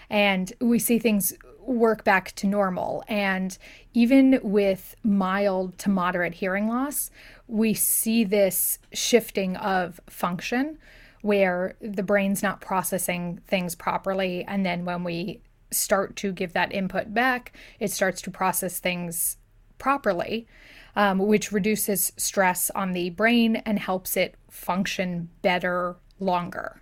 And 0.10 0.52
we 0.60 0.80
see 0.80 1.00
things 1.00 1.34
work 1.68 2.04
back 2.04 2.34
to 2.36 2.48
normal. 2.48 3.04
And 3.08 3.58
even 3.94 4.40
with 4.44 4.96
mild 5.04 5.78
to 5.80 5.90
moderate 5.90 6.36
hearing 6.36 6.68
loss, 6.68 7.10
we 7.48 7.74
see 7.74 8.24
this 8.24 8.80
shifting 8.94 9.56
of 9.58 10.00
function 10.08 10.78
where 11.22 11.76
the 11.82 12.04
brain's 12.04 12.44
not 12.44 12.62
processing 12.62 13.42
things 13.48 13.74
properly. 13.74 14.44
And 14.44 14.66
then 14.66 14.86
when 14.86 15.04
we 15.04 15.42
start 15.72 16.16
to 16.18 16.32
give 16.32 16.54
that 16.54 16.72
input 16.72 17.14
back, 17.14 17.54
it 17.80 17.92
starts 17.92 18.22
to 18.22 18.32
process 18.32 18.80
things 18.80 19.38
properly, 19.78 20.48
um, 20.96 21.18
which 21.20 21.52
reduces 21.52 22.14
stress 22.16 22.70
on 22.72 22.94
the 22.94 23.10
brain 23.10 23.58
and 23.58 23.80
helps 23.80 24.16
it 24.16 24.36
function 24.50 25.30
better 25.42 25.96
longer. 26.20 26.80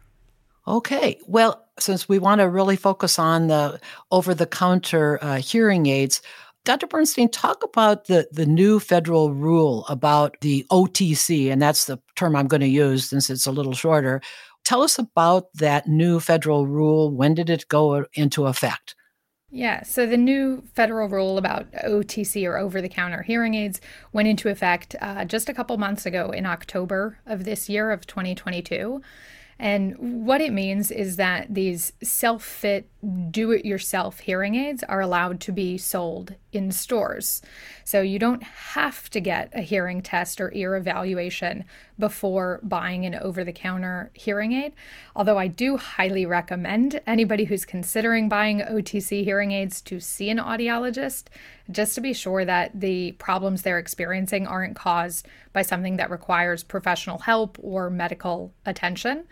Okay. 0.68 1.20
Well, 1.28 1.66
since 1.80 2.08
we 2.08 2.20
want 2.20 2.40
to 2.40 2.50
really 2.50 2.76
focus 2.76 3.20
on 3.20 3.48
the 3.48 3.80
over 4.12 4.34
the 4.34 4.46
counter 4.46 5.20
uh, 5.22 5.38
hearing 5.38 5.88
aids, 5.88 6.22
Dr. 6.64 6.88
Bernstein, 6.88 7.30
talk 7.30 7.62
about 7.64 8.06
the, 8.06 8.28
the 8.32 8.46
new 8.46 8.80
federal 8.80 9.34
rule 9.34 9.86
about 9.90 10.38
the 10.40 10.66
OTC, 10.72 11.52
and 11.52 11.62
that's 11.62 11.86
the 11.86 12.00
term 12.16 12.38
I'm 12.38 12.48
going 12.48 12.62
to 12.62 12.68
use 12.68 13.10
since 13.10 13.30
it's 13.30 13.46
a 13.46 13.52
little 13.52 13.74
shorter. 13.74 14.22
Tell 14.64 14.82
us 14.82 14.98
about 14.98 15.52
that 15.56 15.88
new 15.88 16.22
federal 16.22 16.66
rule. 16.66 17.12
When 17.12 17.34
did 17.34 17.50
it 17.50 17.68
go 17.68 18.06
into 18.14 18.46
effect? 18.46 18.96
Yeah, 19.56 19.84
so 19.84 20.08
the 20.08 20.18
new 20.18 20.64
federal 20.74 21.10
rule 21.10 21.38
about 21.38 21.72
OTC 21.74 22.48
or 22.48 22.58
over 22.58 22.82
the 22.82 22.90
counter 22.90 23.22
hearing 23.22 23.54
aids 23.54 23.82
went 24.12 24.28
into 24.28 24.50
effect 24.50 24.96
uh, 25.00 25.26
just 25.26 25.50
a 25.50 25.54
couple 25.54 25.78
months 25.78 26.06
ago 26.06 26.32
in 26.32 26.46
October 26.46 27.20
of 27.26 27.44
this 27.44 27.70
year 27.70 27.92
of 27.92 28.08
2022. 28.08 29.02
And 29.60 30.26
what 30.26 30.42
it 30.42 30.52
means 30.52 30.92
is 30.92 31.16
that 31.18 31.54
these 31.54 31.94
self 32.02 32.44
fit, 32.44 32.90
do 33.30 33.52
it 33.52 33.66
yourself 33.66 34.20
hearing 34.20 34.56
aids 34.56 34.84
are 34.84 35.02
allowed 35.02 35.40
to 35.42 35.52
be 35.52 35.78
sold 35.78 36.36
in 36.54 36.72
stores. 36.72 37.42
So 37.84 38.02
you 38.02 38.18
don't 38.18 38.44
have 38.44 39.10
to 39.10 39.20
get 39.20 39.50
a 39.54 39.62
hearing 39.62 40.02
test 40.02 40.40
or 40.40 40.54
ear 40.54 40.76
evaluation 40.76 41.66
before 42.00 42.60
buying 42.64 43.06
an 43.06 43.16
over 43.16 43.44
the 43.44 43.52
counter 43.52 44.10
hearing 44.14 44.54
aid. 44.54 44.74
Although 45.16 45.38
I 45.38 45.48
do 45.48 45.76
highly 45.76 46.26
recommend 46.26 47.02
anybody 47.06 47.44
who's 47.44 47.66
considering 47.66 48.30
buying 48.30 48.62
OTC 48.62 49.24
hearing 49.24 49.52
aids 49.52 49.82
to 49.82 50.00
see 50.00 50.30
an 50.30 50.38
audiologist 50.38 51.26
just 51.72 51.96
to 51.96 52.02
be 52.02 52.14
sure 52.14 52.46
that 52.46 52.80
the 52.80 53.14
problems 53.14 53.64
they're 53.64 53.80
experiencing 53.80 54.48
aren't 54.48 54.76
caused 54.76 55.28
by 55.52 55.62
something 55.62 55.98
that 55.98 56.10
requires 56.10 56.64
professional 56.64 57.20
help 57.20 57.58
or 57.62 57.90
medical 57.90 58.54
attention. 58.66 59.26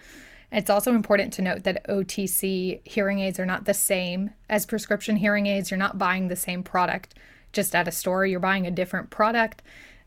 It's 0.52 0.70
also 0.70 0.94
important 0.94 1.32
to 1.34 1.42
note 1.42 1.64
that 1.64 1.88
OTC 1.88 2.82
hearing 2.86 3.20
aids 3.20 3.40
are 3.40 3.46
not 3.46 3.66
the 3.66 3.74
same 3.74 4.32
as 4.50 4.66
prescription 4.66 5.16
hearing 5.16 5.46
aids. 5.46 5.72
You're 5.72 5.78
not 5.78 5.98
buying 5.98 6.28
the 6.28 6.36
same 6.36 6.62
product 6.62 7.16
just 7.54 7.76
at 7.76 7.88
a 7.88 7.92
store, 7.92 8.26
you're 8.26 8.40
buying 8.40 8.66
a 8.66 8.72
different 8.72 9.10
product, 9.10 9.62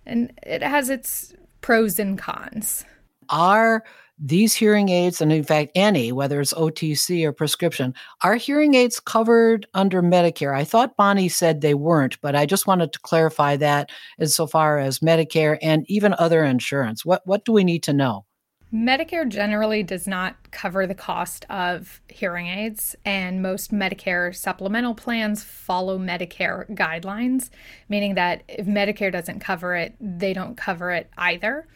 and 0.07 0.33
it 0.43 0.63
has 0.63 0.89
its 0.89 1.35
pros 1.61 1.99
and 1.99 2.19
cons. 2.19 2.85
Are 3.29 3.85
these 4.19 4.55
hearing 4.55 4.91
aids, 4.91 5.21
and 5.21 5.33
in 5.33 5.43
fact, 5.43 5.73
any, 5.75 6.13
whether 6.13 6.41
it's 6.41 6.55
OTC 6.55 7.25
or 7.25 7.33
prescription, 7.33 7.95
are 8.23 8.37
hearing 8.37 8.75
aids 8.75 9.01
covered 9.01 9.67
under 9.75 10.03
Medicare? 10.03 10.57
I 10.57 10.65
thought 10.65 10.97
Bonnie 10.97 11.29
said 11.29 11.61
they 11.61 11.75
weren't, 11.75 12.21
but 12.21 12.37
I 12.37 12.47
just 12.47 12.67
wanted 12.67 12.93
to 12.93 13.01
clarify 13.01 13.57
that 13.57 13.91
insofar 14.19 14.79
as 14.79 15.01
Medicare 15.01 15.59
and 15.61 15.85
even 15.89 16.15
other 16.19 16.45
insurance. 16.45 17.05
What, 17.05 17.23
what 17.27 17.45
do 17.45 17.53
we 17.53 17.65
need 17.65 17.83
to 17.85 17.93
know? 17.93 18.25
Medicare 18.75 19.29
generally 19.29 19.85
does 19.85 20.09
not 20.09 20.35
cover 20.51 20.85
the 20.85 20.97
cost 20.97 21.47
of 21.49 22.01
hearing 22.09 22.49
aids, 22.49 22.97
and 23.05 23.41
most 23.41 23.73
Medicare 23.73 24.35
supplemental 24.35 24.97
plans 24.97 25.45
follow 25.45 25.97
Medicare 25.97 26.69
guidelines, 26.75 27.51
meaning 27.89 28.17
that 28.17 28.43
if 28.49 28.67
Medicare 28.67 29.13
doesn't 29.13 29.39
cover 29.39 29.77
it, 29.77 29.95
they 30.01 30.33
don't 30.33 30.57
cover 30.57 30.91
it 30.91 31.09
either. 31.17 31.69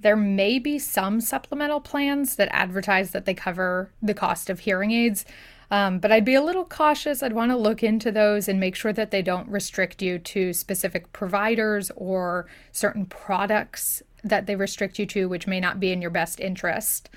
There 0.00 0.16
may 0.16 0.58
be 0.58 0.80
some 0.80 1.20
supplemental 1.20 1.80
plans 1.80 2.34
that 2.36 2.48
advertise 2.50 3.12
that 3.12 3.24
they 3.24 3.34
cover 3.34 3.92
the 4.02 4.12
cost 4.12 4.50
of 4.50 4.60
hearing 4.60 4.90
aids, 4.90 5.24
um, 5.70 6.00
but 6.00 6.10
I'd 6.10 6.24
be 6.24 6.34
a 6.34 6.42
little 6.42 6.64
cautious. 6.64 7.22
I'd 7.22 7.34
want 7.34 7.52
to 7.52 7.56
look 7.56 7.84
into 7.84 8.10
those 8.10 8.48
and 8.48 8.58
make 8.58 8.74
sure 8.74 8.92
that 8.92 9.12
they 9.12 9.22
don't 9.22 9.48
restrict 9.48 10.02
you 10.02 10.18
to 10.18 10.52
specific 10.52 11.12
providers 11.12 11.92
or 11.94 12.46
certain 12.72 13.06
products 13.06 14.02
that 14.28 14.46
they 14.46 14.56
restrict 14.56 14.98
you 14.98 15.06
to, 15.06 15.28
which 15.28 15.46
may 15.46 15.60
not 15.60 15.80
be 15.80 15.92
in 15.92 16.02
your 16.02 16.10
best 16.10 16.40
interest. 16.40 17.10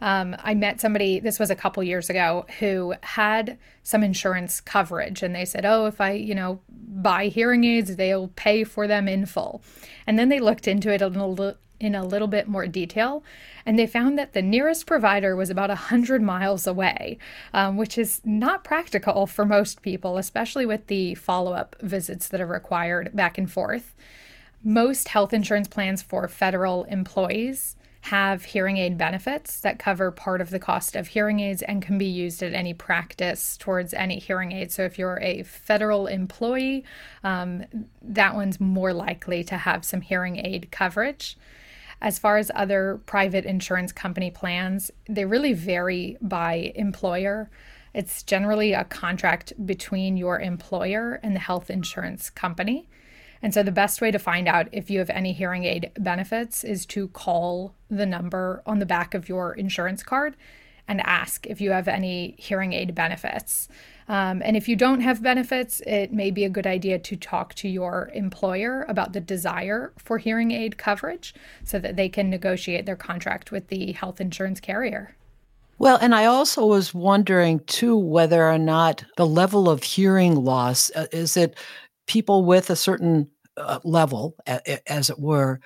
Um, 0.00 0.36
I 0.40 0.54
met 0.54 0.80
somebody, 0.80 1.20
this 1.20 1.38
was 1.38 1.50
a 1.50 1.56
couple 1.56 1.82
years 1.82 2.10
ago, 2.10 2.46
who 2.58 2.94
had 3.02 3.58
some 3.82 4.02
insurance 4.02 4.60
coverage. 4.60 5.22
And 5.22 5.34
they 5.34 5.44
said, 5.44 5.64
oh, 5.64 5.86
if 5.86 6.00
I, 6.00 6.12
you 6.12 6.34
know, 6.34 6.60
buy 6.68 7.28
hearing 7.28 7.64
aids, 7.64 7.96
they'll 7.96 8.28
pay 8.28 8.64
for 8.64 8.86
them 8.86 9.08
in 9.08 9.26
full. 9.26 9.62
And 10.06 10.18
then 10.18 10.28
they 10.28 10.40
looked 10.40 10.68
into 10.68 10.92
it 10.92 11.00
a 11.00 11.08
little, 11.08 11.54
in 11.80 11.94
a 11.94 12.04
little 12.04 12.28
bit 12.28 12.48
more 12.48 12.66
detail. 12.66 13.22
And 13.66 13.78
they 13.78 13.86
found 13.86 14.18
that 14.18 14.32
the 14.32 14.42
nearest 14.42 14.86
provider 14.86 15.34
was 15.36 15.50
about 15.50 15.70
100 15.70 16.22
miles 16.22 16.66
away, 16.66 17.18
um, 17.52 17.76
which 17.76 17.96
is 17.96 18.20
not 18.24 18.64
practical 18.64 19.26
for 19.26 19.46
most 19.46 19.82
people, 19.82 20.18
especially 20.18 20.66
with 20.66 20.86
the 20.88 21.14
follow 21.14 21.52
up 21.52 21.76
visits 21.80 22.28
that 22.28 22.40
are 22.40 22.46
required 22.46 23.10
back 23.14 23.38
and 23.38 23.50
forth. 23.50 23.94
Most 24.66 25.08
health 25.08 25.34
insurance 25.34 25.68
plans 25.68 26.00
for 26.00 26.26
federal 26.26 26.84
employees 26.84 27.76
have 28.00 28.44
hearing 28.46 28.78
aid 28.78 28.96
benefits 28.96 29.60
that 29.60 29.78
cover 29.78 30.10
part 30.10 30.40
of 30.40 30.48
the 30.48 30.58
cost 30.58 30.96
of 30.96 31.08
hearing 31.08 31.40
aids 31.40 31.60
and 31.60 31.82
can 31.82 31.98
be 31.98 32.06
used 32.06 32.42
at 32.42 32.54
any 32.54 32.72
practice 32.72 33.58
towards 33.58 33.92
any 33.92 34.18
hearing 34.18 34.52
aid. 34.52 34.72
So, 34.72 34.84
if 34.84 34.98
you're 34.98 35.18
a 35.20 35.42
federal 35.42 36.06
employee, 36.06 36.84
um, 37.22 37.64
that 38.00 38.34
one's 38.34 38.58
more 38.58 38.94
likely 38.94 39.44
to 39.44 39.58
have 39.58 39.84
some 39.84 40.00
hearing 40.00 40.38
aid 40.44 40.70
coverage. 40.70 41.36
As 42.00 42.18
far 42.18 42.38
as 42.38 42.50
other 42.54 43.00
private 43.04 43.44
insurance 43.44 43.92
company 43.92 44.30
plans, 44.30 44.90
they 45.08 45.26
really 45.26 45.52
vary 45.52 46.16
by 46.22 46.72
employer. 46.74 47.50
It's 47.92 48.22
generally 48.22 48.72
a 48.72 48.84
contract 48.84 49.52
between 49.64 50.16
your 50.16 50.40
employer 50.40 51.20
and 51.22 51.34
the 51.34 51.40
health 51.40 51.70
insurance 51.70 52.30
company. 52.30 52.88
And 53.44 53.52
so 53.52 53.62
the 53.62 53.70
best 53.70 54.00
way 54.00 54.10
to 54.10 54.18
find 54.18 54.48
out 54.48 54.70
if 54.72 54.88
you 54.88 55.00
have 55.00 55.10
any 55.10 55.34
hearing 55.34 55.64
aid 55.64 55.92
benefits 55.98 56.64
is 56.64 56.86
to 56.86 57.08
call 57.08 57.74
the 57.90 58.06
number 58.06 58.62
on 58.64 58.78
the 58.78 58.86
back 58.86 59.12
of 59.12 59.28
your 59.28 59.52
insurance 59.52 60.02
card 60.02 60.34
and 60.88 61.02
ask 61.02 61.46
if 61.46 61.60
you 61.60 61.70
have 61.72 61.86
any 61.86 62.36
hearing 62.38 62.72
aid 62.72 62.94
benefits. 62.94 63.68
Um, 64.08 64.40
and 64.42 64.56
if 64.56 64.66
you 64.66 64.76
don't 64.76 65.02
have 65.02 65.22
benefits, 65.22 65.82
it 65.86 66.10
may 66.10 66.30
be 66.30 66.46
a 66.46 66.48
good 66.48 66.66
idea 66.66 66.98
to 67.00 67.16
talk 67.16 67.52
to 67.56 67.68
your 67.68 68.10
employer 68.14 68.86
about 68.88 69.12
the 69.12 69.20
desire 69.20 69.92
for 69.98 70.16
hearing 70.16 70.50
aid 70.50 70.78
coverage 70.78 71.34
so 71.64 71.78
that 71.78 71.96
they 71.96 72.08
can 72.08 72.30
negotiate 72.30 72.86
their 72.86 72.96
contract 72.96 73.52
with 73.52 73.68
the 73.68 73.92
health 73.92 74.22
insurance 74.22 74.58
carrier. 74.58 75.16
Well, 75.78 75.98
and 76.00 76.14
I 76.14 76.24
also 76.24 76.64
was 76.64 76.94
wondering 76.94 77.60
too 77.66 77.94
whether 77.94 78.48
or 78.48 78.58
not 78.58 79.04
the 79.18 79.26
level 79.26 79.68
of 79.68 79.82
hearing 79.82 80.34
loss 80.34 80.90
uh, 80.96 81.08
is 81.12 81.36
it 81.36 81.58
people 82.06 82.44
with 82.44 82.70
a 82.70 82.76
certain 82.76 83.28
uh, 83.56 83.80
level, 83.84 84.36
as 84.86 85.10
it 85.10 85.18
were, 85.18 85.60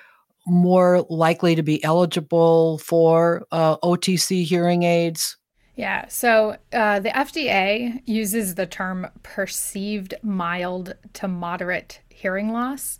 more 0.47 1.05
likely 1.09 1.55
to 1.55 1.63
be 1.63 1.83
eligible 1.83 2.79
for 2.79 3.45
uh, 3.51 3.77
OTC 3.77 4.43
hearing 4.43 4.83
aids? 4.83 5.37
Yeah, 5.75 6.07
so 6.09 6.57
uh, 6.73 6.99
the 6.99 7.09
FDA 7.09 8.01
uses 8.05 8.55
the 8.55 8.65
term 8.65 9.07
perceived 9.23 10.13
mild 10.21 10.93
to 11.13 11.27
moderate 11.27 12.01
hearing 12.09 12.51
loss, 12.51 12.99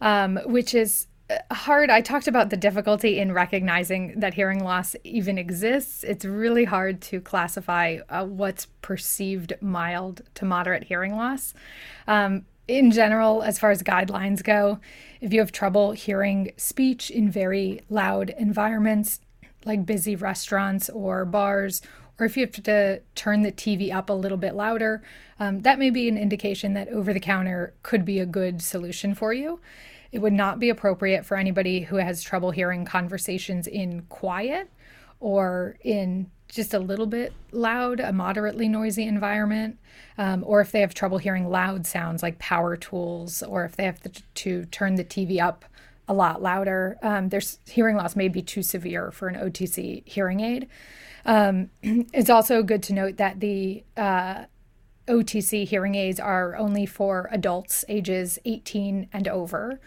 um, 0.00 0.40
which 0.44 0.74
is 0.74 1.06
hard. 1.52 1.90
I 1.90 2.00
talked 2.00 2.26
about 2.26 2.50
the 2.50 2.56
difficulty 2.56 3.20
in 3.20 3.32
recognizing 3.32 4.18
that 4.18 4.34
hearing 4.34 4.64
loss 4.64 4.96
even 5.04 5.38
exists. 5.38 6.02
It's 6.02 6.24
really 6.24 6.64
hard 6.64 7.00
to 7.02 7.20
classify 7.20 7.98
uh, 8.08 8.24
what's 8.24 8.66
perceived 8.82 9.52
mild 9.60 10.22
to 10.34 10.44
moderate 10.44 10.84
hearing 10.84 11.14
loss. 11.14 11.54
Um, 12.08 12.46
in 12.68 12.90
general, 12.90 13.42
as 13.42 13.58
far 13.58 13.70
as 13.70 13.82
guidelines 13.82 14.44
go, 14.44 14.78
if 15.20 15.32
you 15.32 15.40
have 15.40 15.50
trouble 15.50 15.92
hearing 15.92 16.52
speech 16.58 17.10
in 17.10 17.30
very 17.30 17.80
loud 17.88 18.30
environments, 18.38 19.20
like 19.64 19.86
busy 19.86 20.14
restaurants 20.14 20.88
or 20.90 21.24
bars, 21.24 21.80
or 22.20 22.26
if 22.26 22.36
you 22.36 22.44
have 22.44 22.62
to 22.64 23.00
turn 23.14 23.42
the 23.42 23.52
TV 23.52 23.92
up 23.92 24.10
a 24.10 24.12
little 24.12 24.38
bit 24.38 24.54
louder, 24.54 25.02
um, 25.40 25.60
that 25.60 25.78
may 25.78 25.88
be 25.88 26.08
an 26.08 26.18
indication 26.18 26.74
that 26.74 26.88
over 26.88 27.12
the 27.12 27.20
counter 27.20 27.74
could 27.82 28.04
be 28.04 28.18
a 28.20 28.26
good 28.26 28.60
solution 28.60 29.14
for 29.14 29.32
you. 29.32 29.60
It 30.12 30.20
would 30.20 30.32
not 30.32 30.58
be 30.58 30.68
appropriate 30.68 31.24
for 31.24 31.36
anybody 31.36 31.80
who 31.80 31.96
has 31.96 32.22
trouble 32.22 32.50
hearing 32.50 32.84
conversations 32.84 33.66
in 33.66 34.02
quiet 34.08 34.70
or 35.20 35.76
in 35.82 36.30
just 36.48 36.74
a 36.74 36.78
little 36.78 37.06
bit 37.06 37.32
loud, 37.52 38.00
a 38.00 38.12
moderately 38.12 38.68
noisy 38.68 39.04
environment, 39.04 39.78
um, 40.16 40.42
or 40.46 40.60
if 40.60 40.72
they 40.72 40.80
have 40.80 40.94
trouble 40.94 41.18
hearing 41.18 41.48
loud 41.48 41.86
sounds 41.86 42.22
like 42.22 42.38
power 42.38 42.76
tools, 42.76 43.42
or 43.42 43.64
if 43.64 43.76
they 43.76 43.84
have 43.84 44.00
to, 44.00 44.10
to 44.34 44.64
turn 44.66 44.94
the 44.96 45.04
TV 45.04 45.40
up 45.40 45.64
a 46.08 46.14
lot 46.14 46.40
louder, 46.42 46.98
um, 47.02 47.28
their 47.28 47.42
hearing 47.66 47.96
loss 47.96 48.16
may 48.16 48.28
be 48.28 48.42
too 48.42 48.62
severe 48.62 49.10
for 49.10 49.28
an 49.28 49.34
OTC 49.34 50.02
hearing 50.06 50.40
aid. 50.40 50.68
Um, 51.26 51.70
it's 51.82 52.30
also 52.30 52.62
good 52.62 52.82
to 52.84 52.94
note 52.94 53.18
that 53.18 53.40
the 53.40 53.84
uh, 53.96 54.44
OTC 55.06 55.66
hearing 55.66 55.94
aids 55.94 56.18
are 56.18 56.56
only 56.56 56.86
for 56.86 57.28
adults 57.30 57.84
ages 57.88 58.38
18 58.44 59.08
and 59.12 59.28
over. 59.28 59.80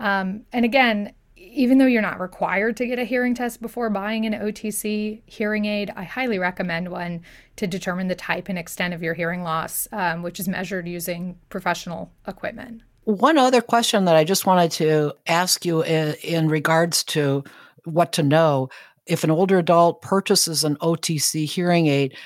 Um, 0.00 0.44
and 0.52 0.64
again, 0.64 1.12
even 1.36 1.78
though 1.78 1.86
you're 1.86 2.02
not 2.02 2.20
required 2.20 2.76
to 2.76 2.86
get 2.86 2.98
a 2.98 3.04
hearing 3.04 3.34
test 3.34 3.60
before 3.60 3.90
buying 3.90 4.24
an 4.26 4.32
OTC 4.32 5.22
hearing 5.26 5.64
aid, 5.64 5.92
I 5.96 6.04
highly 6.04 6.38
recommend 6.38 6.88
one 6.88 7.22
to 7.56 7.66
determine 7.66 8.08
the 8.08 8.14
type 8.14 8.48
and 8.48 8.58
extent 8.58 8.94
of 8.94 9.02
your 9.02 9.14
hearing 9.14 9.42
loss, 9.42 9.88
um, 9.92 10.22
which 10.22 10.38
is 10.38 10.48
measured 10.48 10.86
using 10.88 11.38
professional 11.48 12.12
equipment. 12.26 12.82
One 13.04 13.36
other 13.36 13.60
question 13.60 14.04
that 14.06 14.16
I 14.16 14.24
just 14.24 14.46
wanted 14.46 14.70
to 14.72 15.12
ask 15.26 15.64
you 15.64 15.82
in, 15.82 16.14
in 16.22 16.48
regards 16.48 17.04
to 17.04 17.44
what 17.84 18.12
to 18.12 18.22
know 18.22 18.70
if 19.06 19.24
an 19.24 19.30
older 19.30 19.58
adult 19.58 20.00
purchases 20.00 20.64
an 20.64 20.76
OTC 20.76 21.44
hearing 21.44 21.86
aid, 21.86 22.16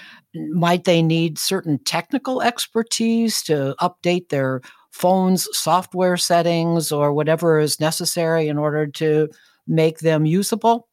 might 0.53 0.85
they 0.85 1.03
need 1.03 1.38
certain 1.38 1.79
technical 1.85 2.43
expertise 2.43 3.43
to 3.43 3.75
update 3.81 4.29
their 4.29 4.61
phone's 4.90 5.49
software 5.57 6.16
settings 6.16 6.90
or 6.90 7.12
whatever 7.12 7.59
is 7.59 7.80
necessary 7.80 8.49
in 8.49 8.59
order 8.59 8.87
to 8.87 9.28
make 9.66 9.99
them 9.99 10.26
usable? 10.26 10.88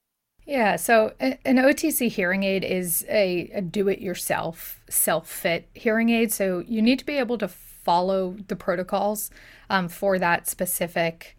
Yeah, 0.46 0.76
so 0.76 1.14
an 1.20 1.58
OTC 1.58 2.10
hearing 2.10 2.44
aid 2.44 2.64
is 2.64 3.04
a, 3.10 3.50
a 3.54 3.62
do 3.62 3.88
it 3.88 4.00
yourself, 4.00 4.80
self 4.90 5.28
fit 5.28 5.68
hearing 5.74 6.10
aid. 6.10 6.32
So 6.32 6.64
you 6.68 6.84
need 6.84 7.00
to 7.00 7.06
be 7.06 7.18
able 7.18 7.40
to 7.40 7.48
follow 7.48 8.36
the 8.48 8.56
protocols 8.56 9.32
um, 9.72 9.88
for 9.88 10.20
that 10.20 10.48
specific 10.48 11.36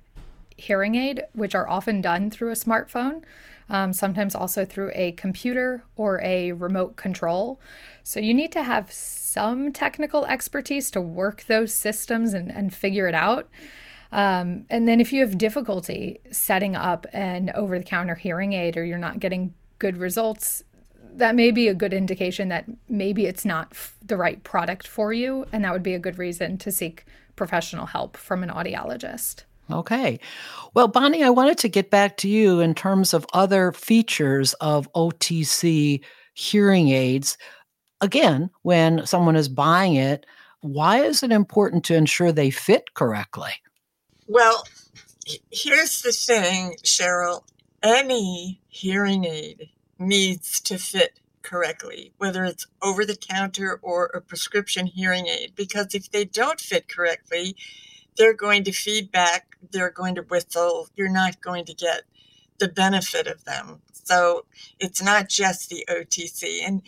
hearing 0.56 0.96
aid, 0.96 1.22
which 1.34 1.54
are 1.54 1.68
often 1.68 2.00
done 2.00 2.30
through 2.30 2.50
a 2.50 2.54
smartphone, 2.54 3.22
um, 3.68 3.92
sometimes 3.92 4.34
also 4.34 4.64
through 4.64 4.92
a 4.94 5.12
computer 5.12 5.84
or 5.96 6.20
a 6.22 6.52
remote 6.52 6.96
control. 6.96 7.60
So 8.02 8.20
you 8.20 8.34
need 8.34 8.52
to 8.52 8.62
have 8.62 8.92
some 8.92 9.72
technical 9.72 10.24
expertise 10.26 10.90
to 10.92 11.00
work 11.00 11.44
those 11.44 11.72
systems 11.72 12.32
and, 12.32 12.50
and 12.50 12.74
figure 12.74 13.08
it 13.08 13.14
out. 13.14 13.48
Um, 14.12 14.66
and 14.70 14.86
then 14.86 15.00
if 15.00 15.12
you 15.12 15.20
have 15.22 15.36
difficulty 15.36 16.20
setting 16.30 16.76
up 16.76 17.06
an 17.12 17.50
over 17.54 17.78
the 17.78 17.84
counter 17.84 18.14
hearing 18.14 18.52
aid 18.52 18.76
or 18.76 18.84
you're 18.84 18.98
not 18.98 19.18
getting 19.18 19.52
good 19.78 19.96
results, 19.96 20.62
that 21.16 21.34
may 21.34 21.50
be 21.50 21.66
a 21.68 21.74
good 21.74 21.92
indication 21.92 22.48
that 22.48 22.66
maybe 22.88 23.26
it's 23.26 23.44
not 23.44 23.68
f- 23.72 23.96
the 24.04 24.16
right 24.16 24.42
product 24.44 24.86
for 24.86 25.12
you. 25.12 25.46
And 25.52 25.64
that 25.64 25.72
would 25.72 25.82
be 25.82 25.94
a 25.94 25.98
good 25.98 26.18
reason 26.18 26.56
to 26.58 26.70
seek 26.70 27.04
professional 27.34 27.86
help 27.86 28.16
from 28.16 28.42
an 28.42 28.50
audiologist. 28.50 29.44
Okay. 29.70 30.20
Well, 30.74 30.88
Bonnie, 30.88 31.24
I 31.24 31.30
wanted 31.30 31.58
to 31.58 31.68
get 31.68 31.90
back 31.90 32.16
to 32.18 32.28
you 32.28 32.60
in 32.60 32.74
terms 32.74 33.12
of 33.12 33.26
other 33.32 33.72
features 33.72 34.52
of 34.54 34.92
OTC 34.92 36.02
hearing 36.34 36.90
aids 36.90 37.36
again, 38.00 38.50
when 38.62 39.06
someone 39.06 39.36
is 39.36 39.48
buying 39.48 39.94
it, 39.94 40.26
why 40.60 41.02
is 41.02 41.22
it 41.22 41.32
important 41.32 41.84
to 41.84 41.94
ensure 41.94 42.32
they 42.32 42.50
fit 42.50 42.94
correctly? 42.94 43.52
Well, 44.26 44.64
here's 45.50 46.02
the 46.02 46.12
thing, 46.12 46.76
Cheryl 46.84 47.42
any 47.82 48.60
hearing 48.68 49.24
aid 49.24 49.70
needs 49.98 50.60
to 50.60 50.78
fit 50.78 51.20
correctly, 51.42 52.12
whether 52.18 52.44
it's 52.44 52.66
over 52.82 53.04
the 53.04 53.16
counter 53.16 53.78
or 53.82 54.06
a 54.06 54.20
prescription 54.20 54.86
hearing 54.86 55.26
aid, 55.28 55.52
because 55.54 55.94
if 55.94 56.10
they 56.10 56.24
don't 56.24 56.60
fit 56.60 56.88
correctly, 56.88 57.54
they're 58.16 58.34
going 58.34 58.64
to 58.64 58.72
feedback, 58.72 59.56
they're 59.70 59.90
going 59.90 60.14
to 60.16 60.22
whistle, 60.22 60.88
you're 60.96 61.08
not 61.08 61.40
going 61.40 61.64
to 61.66 61.74
get 61.74 62.02
the 62.58 62.68
benefit 62.68 63.26
of 63.26 63.44
them. 63.44 63.80
So 63.92 64.46
it's 64.78 65.02
not 65.02 65.28
just 65.28 65.68
the 65.68 65.84
OTC. 65.88 66.60
And 66.64 66.82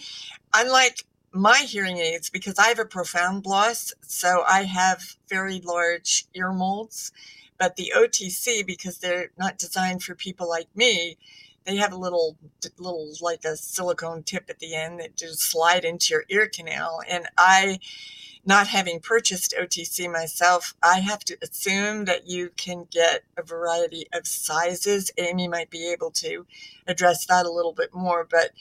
unlike 0.54 1.04
my 1.32 1.58
hearing 1.58 1.98
aids, 1.98 2.30
because 2.30 2.58
I 2.58 2.68
have 2.68 2.78
a 2.78 2.84
profound 2.84 3.46
loss, 3.46 3.92
so 4.02 4.44
I 4.46 4.62
have 4.64 5.16
very 5.28 5.60
large 5.60 6.26
ear 6.34 6.52
molds. 6.52 7.12
But 7.58 7.76
the 7.76 7.92
OTC, 7.96 8.64
because 8.64 8.98
they're 8.98 9.30
not 9.36 9.58
designed 9.58 10.02
for 10.02 10.14
people 10.14 10.48
like 10.48 10.68
me, 10.76 11.18
they 11.68 11.76
have 11.76 11.92
a 11.92 11.96
little, 11.98 12.38
little 12.78 13.12
like 13.20 13.44
a 13.44 13.54
silicone 13.54 14.22
tip 14.22 14.46
at 14.48 14.59
the 14.59 14.74
end 14.74 15.00
that 15.00 15.16
just 15.16 15.40
slide 15.40 15.85
into 15.85 16.14
your 16.14 16.24
ear 16.31 16.48
canal. 16.48 17.02
And 17.07 17.26
I 17.37 17.78
not 18.46 18.68
having 18.68 19.00
purchased 19.00 19.54
OTC 19.61 20.11
myself, 20.11 20.74
I 20.83 21.00
have 21.00 21.18
to 21.26 21.37
assume 21.42 22.07
that 22.07 22.26
you 22.26 22.50
can 22.57 22.87
get 22.90 23.24
a 23.37 23.42
variety 23.42 24.07
of 24.14 24.26
sizes. 24.26 25.11
Amy 25.18 25.46
might 25.48 25.68
be 25.68 25.92
able 25.92 26.11
to 26.12 26.46
address 26.87 27.26
that 27.26 27.44
a 27.44 27.52
little 27.52 27.74
bit 27.74 27.92
more, 27.92 28.26
but 28.28 28.52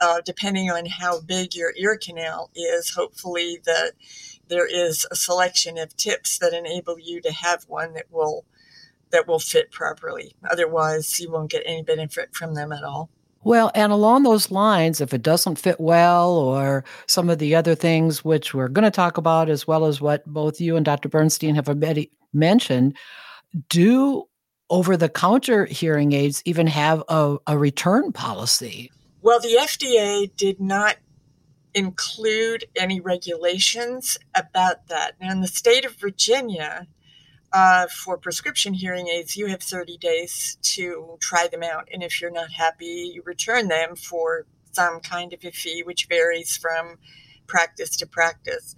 uh, 0.00 0.20
depending 0.24 0.68
on 0.70 0.86
how 0.86 1.20
big 1.20 1.54
your 1.54 1.72
ear 1.76 1.96
canal 1.96 2.50
is, 2.56 2.90
hopefully 2.90 3.60
that 3.64 3.92
there 4.48 4.66
is 4.66 5.06
a 5.12 5.14
selection 5.14 5.78
of 5.78 5.96
tips 5.96 6.38
that 6.38 6.52
enable 6.52 6.98
you 6.98 7.20
to 7.20 7.30
have 7.30 7.62
one 7.68 7.92
that 7.94 8.10
will 8.10 8.44
that 9.10 9.26
will 9.26 9.38
fit 9.38 9.70
properly. 9.70 10.34
Otherwise, 10.50 11.18
you 11.20 11.30
won't 11.30 11.50
get 11.50 11.62
any 11.66 11.82
benefit 11.82 12.34
from 12.34 12.54
them 12.54 12.72
at 12.72 12.84
all. 12.84 13.10
Well, 13.44 13.70
and 13.74 13.92
along 13.92 14.24
those 14.24 14.50
lines, 14.50 15.00
if 15.00 15.14
it 15.14 15.22
doesn't 15.22 15.56
fit 15.56 15.80
well, 15.80 16.32
or 16.32 16.84
some 17.06 17.30
of 17.30 17.38
the 17.38 17.54
other 17.54 17.74
things 17.74 18.24
which 18.24 18.52
we're 18.52 18.68
going 18.68 18.84
to 18.84 18.90
talk 18.90 19.16
about, 19.16 19.48
as 19.48 19.66
well 19.66 19.84
as 19.84 20.00
what 20.00 20.26
both 20.26 20.60
you 20.60 20.76
and 20.76 20.84
Dr. 20.84 21.08
Bernstein 21.08 21.54
have 21.54 21.68
already 21.68 22.10
mentioned, 22.32 22.96
do 23.68 24.24
over 24.70 24.96
the 24.96 25.08
counter 25.08 25.64
hearing 25.66 26.12
aids 26.12 26.42
even 26.44 26.66
have 26.66 27.02
a, 27.08 27.38
a 27.46 27.56
return 27.56 28.12
policy? 28.12 28.90
Well, 29.22 29.40
the 29.40 29.56
FDA 29.60 30.34
did 30.36 30.60
not 30.60 30.96
include 31.74 32.64
any 32.76 33.00
regulations 33.00 34.18
about 34.34 34.88
that. 34.88 35.14
Now, 35.20 35.30
in 35.30 35.40
the 35.40 35.46
state 35.46 35.84
of 35.84 35.94
Virginia, 35.94 36.86
uh, 37.52 37.86
for 37.86 38.18
prescription 38.18 38.74
hearing 38.74 39.08
aids, 39.08 39.36
you 39.36 39.46
have 39.46 39.62
30 39.62 39.96
days 39.98 40.58
to 40.62 41.16
try 41.20 41.48
them 41.48 41.62
out. 41.62 41.88
And 41.92 42.02
if 42.02 42.20
you're 42.20 42.30
not 42.30 42.52
happy, 42.52 43.12
you 43.14 43.22
return 43.24 43.68
them 43.68 43.96
for 43.96 44.46
some 44.72 45.00
kind 45.00 45.32
of 45.32 45.44
a 45.44 45.50
fee, 45.50 45.82
which 45.82 46.06
varies 46.06 46.56
from 46.56 46.98
practice 47.46 47.96
to 47.96 48.06
practice. 48.06 48.74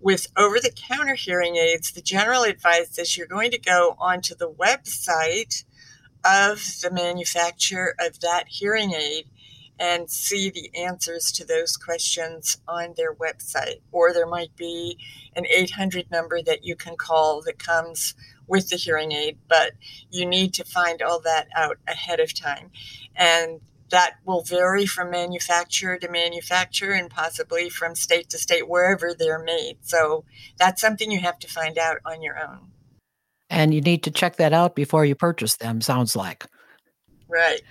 With 0.00 0.28
over 0.36 0.60
the 0.60 0.70
counter 0.70 1.14
hearing 1.14 1.56
aids, 1.56 1.92
the 1.92 2.00
general 2.00 2.42
advice 2.42 2.98
is 2.98 3.16
you're 3.16 3.26
going 3.26 3.50
to 3.50 3.58
go 3.58 3.96
onto 3.98 4.34
the 4.34 4.50
website 4.50 5.64
of 6.24 6.58
the 6.82 6.90
manufacturer 6.90 7.94
of 7.98 8.20
that 8.20 8.44
hearing 8.48 8.92
aid 8.92 9.26
and 9.80 10.10
see 10.10 10.50
the 10.50 10.70
answers 10.76 11.32
to 11.32 11.44
those 11.44 11.76
questions 11.78 12.58
on 12.68 12.92
their 12.96 13.14
website. 13.14 13.80
Or 13.90 14.12
there 14.12 14.26
might 14.26 14.54
be 14.54 14.98
an 15.34 15.46
800 15.46 16.10
number 16.10 16.42
that 16.42 16.64
you 16.64 16.76
can 16.76 16.96
call 16.96 17.40
that 17.46 17.58
comes 17.58 18.14
with 18.46 18.68
the 18.68 18.76
hearing 18.76 19.12
aid, 19.12 19.38
but 19.48 19.72
you 20.10 20.26
need 20.26 20.52
to 20.54 20.64
find 20.64 21.00
all 21.00 21.20
that 21.20 21.48
out 21.56 21.78
ahead 21.88 22.20
of 22.20 22.34
time. 22.34 22.70
And 23.16 23.60
that 23.90 24.16
will 24.24 24.42
vary 24.42 24.84
from 24.84 25.10
manufacturer 25.10 25.96
to 25.96 26.10
manufacturer 26.10 26.92
and 26.92 27.10
possibly 27.10 27.70
from 27.70 27.94
state 27.94 28.28
to 28.30 28.38
state, 28.38 28.68
wherever 28.68 29.14
they're 29.14 29.42
made. 29.42 29.78
So 29.80 30.24
that's 30.58 30.80
something 30.80 31.10
you 31.10 31.20
have 31.20 31.38
to 31.40 31.48
find 31.48 31.78
out 31.78 31.98
on 32.04 32.22
your 32.22 32.38
own. 32.38 32.70
And 33.48 33.72
you 33.72 33.80
need 33.80 34.02
to 34.04 34.10
check 34.10 34.36
that 34.36 34.52
out 34.52 34.76
before 34.76 35.04
you 35.04 35.14
purchase 35.14 35.56
them, 35.56 35.80
sounds 35.80 36.14
like. 36.14 36.44
Right. 37.28 37.62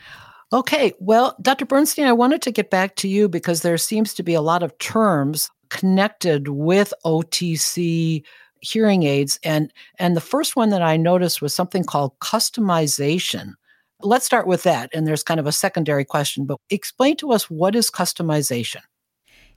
Okay, 0.51 0.93
well, 0.99 1.35
Dr. 1.41 1.65
Bernstein, 1.65 2.07
I 2.07 2.13
wanted 2.13 2.41
to 2.41 2.51
get 2.51 2.71
back 2.71 2.95
to 2.97 3.07
you 3.07 3.29
because 3.29 3.61
there 3.61 3.77
seems 3.77 4.15
to 4.15 4.23
be 4.23 4.33
a 4.33 4.41
lot 4.41 4.63
of 4.63 4.75
terms 4.79 5.51
connected 5.69 6.47
with 6.47 6.91
OTC 7.05 8.23
hearing 8.61 9.03
aids 9.03 9.39
and 9.43 9.71
and 9.99 10.17
the 10.17 10.21
first 10.21 10.55
one 10.55 10.69
that 10.69 10.81
I 10.81 10.97
noticed 10.97 11.41
was 11.41 11.55
something 11.55 11.83
called 11.83 12.17
customization. 12.19 13.53
Let's 14.01 14.25
start 14.25 14.47
with 14.47 14.63
that 14.63 14.89
and 14.93 15.07
there's 15.07 15.23
kind 15.23 15.39
of 15.39 15.47
a 15.47 15.51
secondary 15.51 16.03
question, 16.03 16.45
but 16.45 16.57
explain 16.69 17.15
to 17.17 17.31
us 17.31 17.49
what 17.49 17.75
is 17.75 17.89
customization? 17.89 18.81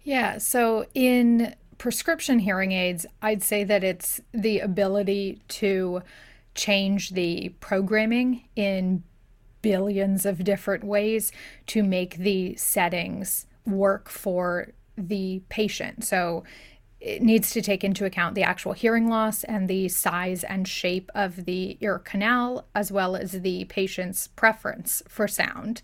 Yeah, 0.02 0.38
so 0.38 0.86
in 0.94 1.54
prescription 1.78 2.38
hearing 2.40 2.72
aids, 2.72 3.06
I'd 3.22 3.42
say 3.42 3.64
that 3.64 3.82
it's 3.82 4.20
the 4.32 4.60
ability 4.60 5.40
to 5.48 6.02
change 6.54 7.10
the 7.10 7.50
programming 7.60 8.44
in 8.56 9.02
billions 9.62 10.26
of 10.26 10.44
different 10.44 10.84
ways 10.84 11.32
to 11.68 11.82
make 11.82 12.16
the 12.16 12.54
settings 12.56 13.46
work 13.64 14.08
for 14.08 14.72
the 14.98 15.42
patient. 15.48 16.04
So 16.04 16.44
it 17.00 17.20
needs 17.20 17.50
to 17.50 17.62
take 17.62 17.82
into 17.82 18.04
account 18.04 18.36
the 18.36 18.44
actual 18.44 18.74
hearing 18.74 19.08
loss 19.08 19.42
and 19.42 19.68
the 19.68 19.88
size 19.88 20.44
and 20.44 20.68
shape 20.68 21.10
of 21.16 21.46
the 21.46 21.76
ear 21.80 21.98
canal, 21.98 22.66
as 22.76 22.92
well 22.92 23.16
as 23.16 23.32
the 23.32 23.64
patient's 23.64 24.28
preference 24.28 25.02
for 25.08 25.26
sound. 25.26 25.82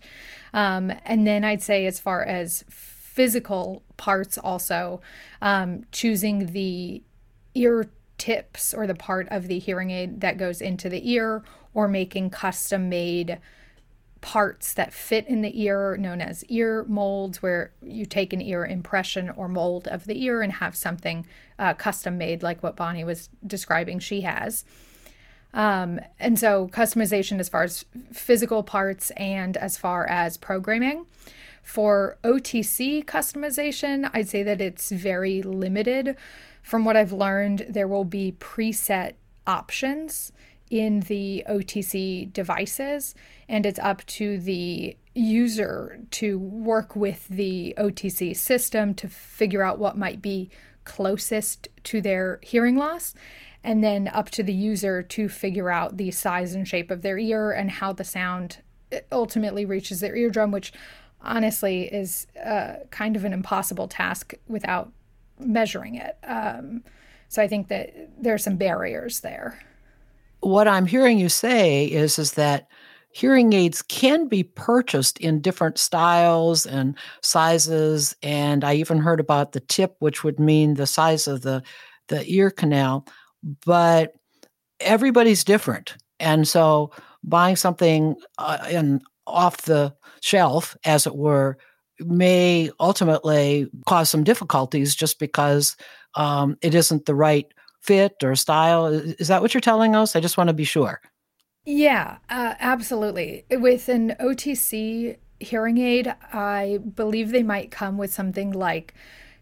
Um, 0.53 0.93
and 1.03 1.27
then 1.27 1.43
I'd 1.43 1.61
say, 1.61 1.85
as 1.85 1.99
far 1.99 2.23
as 2.23 2.63
physical 2.69 3.83
parts, 3.97 4.37
also 4.37 5.01
um, 5.41 5.83
choosing 5.91 6.53
the 6.53 7.03
ear 7.53 7.89
tips 8.17 8.73
or 8.73 8.87
the 8.87 8.95
part 8.95 9.27
of 9.29 9.47
the 9.47 9.59
hearing 9.59 9.91
aid 9.91 10.21
that 10.21 10.37
goes 10.37 10.61
into 10.61 10.87
the 10.87 11.11
ear, 11.11 11.43
or 11.73 11.89
making 11.89 12.29
custom 12.29 12.87
made 12.87 13.39
parts 14.21 14.73
that 14.73 14.93
fit 14.93 15.27
in 15.27 15.41
the 15.41 15.61
ear, 15.61 15.95
known 15.97 16.21
as 16.21 16.43
ear 16.45 16.85
molds, 16.87 17.41
where 17.41 17.71
you 17.81 18.05
take 18.05 18.33
an 18.33 18.41
ear 18.41 18.65
impression 18.65 19.29
or 19.29 19.47
mold 19.47 19.87
of 19.87 20.05
the 20.05 20.21
ear 20.23 20.41
and 20.41 20.53
have 20.53 20.75
something 20.75 21.25
uh, 21.57 21.73
custom 21.73 22.17
made, 22.17 22.43
like 22.43 22.61
what 22.61 22.75
Bonnie 22.75 23.03
was 23.03 23.29
describing 23.45 23.99
she 23.99 24.21
has. 24.21 24.65
Um, 25.53 25.99
and 26.19 26.37
so, 26.37 26.67
customization 26.67 27.39
as 27.39 27.49
far 27.49 27.63
as 27.63 27.85
physical 28.11 28.61
parts 28.61 29.11
and 29.11 29.57
as 29.57 29.77
far 29.77 30.05
as 30.07 30.37
programming. 30.37 31.05
For 31.63 32.17
OTC 32.23 33.05
customization, 33.05 34.09
I'd 34.13 34.29
say 34.29 34.43
that 34.43 34.61
it's 34.61 34.91
very 34.91 35.41
limited. 35.41 36.15
From 36.61 36.85
what 36.85 36.97
I've 36.97 37.11
learned, 37.11 37.65
there 37.69 37.87
will 37.87 38.05
be 38.05 38.35
preset 38.39 39.13
options 39.47 40.31
in 40.69 41.01
the 41.01 41.43
OTC 41.49 42.31
devices, 42.31 43.15
and 43.47 43.65
it's 43.65 43.79
up 43.79 44.05
to 44.05 44.37
the 44.39 44.95
user 45.15 45.99
to 46.11 46.37
work 46.37 46.95
with 46.95 47.27
the 47.27 47.73
OTC 47.77 48.35
system 48.35 48.93
to 48.93 49.07
figure 49.07 49.63
out 49.63 49.79
what 49.79 49.97
might 49.97 50.21
be 50.21 50.49
closest 50.85 51.67
to 51.83 52.01
their 52.01 52.39
hearing 52.43 52.75
loss, 52.75 53.13
and 53.63 53.83
then 53.83 54.07
up 54.09 54.29
to 54.29 54.43
the 54.43 54.53
user 54.53 55.01
to 55.01 55.27
figure 55.27 55.69
out 55.69 55.97
the 55.97 56.11
size 56.11 56.53
and 56.53 56.67
shape 56.67 56.91
of 56.91 57.01
their 57.01 57.17
ear 57.17 57.51
and 57.51 57.71
how 57.71 57.91
the 57.91 58.03
sound 58.03 58.59
ultimately 59.11 59.65
reaches 59.65 59.99
their 59.99 60.15
eardrum, 60.15 60.51
which 60.51 60.71
honestly 61.21 61.83
is 61.93 62.27
uh, 62.43 62.75
kind 62.91 63.15
of 63.15 63.25
an 63.25 63.33
impossible 63.33 63.87
task 63.87 64.33
without 64.47 64.91
measuring 65.39 65.95
it. 65.95 66.17
Um, 66.23 66.83
so 67.27 67.41
I 67.41 67.47
think 67.47 67.67
that 67.67 67.93
there 68.21 68.33
are 68.33 68.39
some 68.39 68.55
barriers 68.55 69.19
there 69.19 69.59
what 70.41 70.67
I'm 70.67 70.85
hearing 70.85 71.19
you 71.19 71.29
say 71.29 71.85
is 71.85 72.19
is 72.19 72.33
that 72.33 72.67
hearing 73.11 73.53
aids 73.53 73.81
can 73.81 74.27
be 74.27 74.43
purchased 74.43 75.19
in 75.19 75.41
different 75.41 75.77
styles 75.77 76.65
and 76.65 76.95
sizes 77.21 78.15
and 78.21 78.63
I 78.63 78.75
even 78.75 78.99
heard 78.99 79.19
about 79.19 79.51
the 79.51 79.59
tip 79.61 79.95
which 79.99 80.23
would 80.23 80.39
mean 80.39 80.75
the 80.75 80.87
size 80.87 81.27
of 81.27 81.41
the 81.41 81.63
the 82.07 82.23
ear 82.31 82.51
canal 82.51 83.05
but 83.65 84.13
everybody's 84.79 85.43
different. 85.43 85.97
And 86.19 86.47
so 86.47 86.91
buying 87.23 87.55
something 87.55 88.15
uh, 88.37 88.67
in 88.69 89.01
off 89.27 89.63
the 89.63 89.93
shelf 90.21 90.75
as 90.85 91.05
it 91.05 91.15
were 91.15 91.57
may 91.99 92.71
ultimately 92.79 93.69
cause 93.87 94.09
some 94.09 94.23
difficulties 94.23 94.95
just 94.95 95.19
because 95.19 95.75
um, 96.15 96.57
it 96.61 96.73
isn't 96.73 97.05
the 97.05 97.15
right 97.15 97.53
fit 97.89 98.23
or 98.23 98.35
style. 98.35 98.85
Is 98.85 99.29
that 99.29 99.41
what 99.41 99.55
you're 99.55 99.61
telling 99.61 99.95
us? 99.95 100.15
I 100.15 100.19
just 100.19 100.37
want 100.37 100.49
to 100.49 100.53
be 100.53 100.63
sure. 100.63 101.01
Yeah, 101.65 102.17
uh, 102.29 102.53
absolutely. 102.59 103.45
With 103.49 103.89
an 103.89 104.15
OTC 104.19 105.17
hearing 105.39 105.79
aid, 105.79 106.13
I 106.31 106.79
believe 106.95 107.31
they 107.31 107.41
might 107.43 107.71
come 107.71 107.97
with 107.97 108.13
something 108.13 108.51
like 108.51 108.93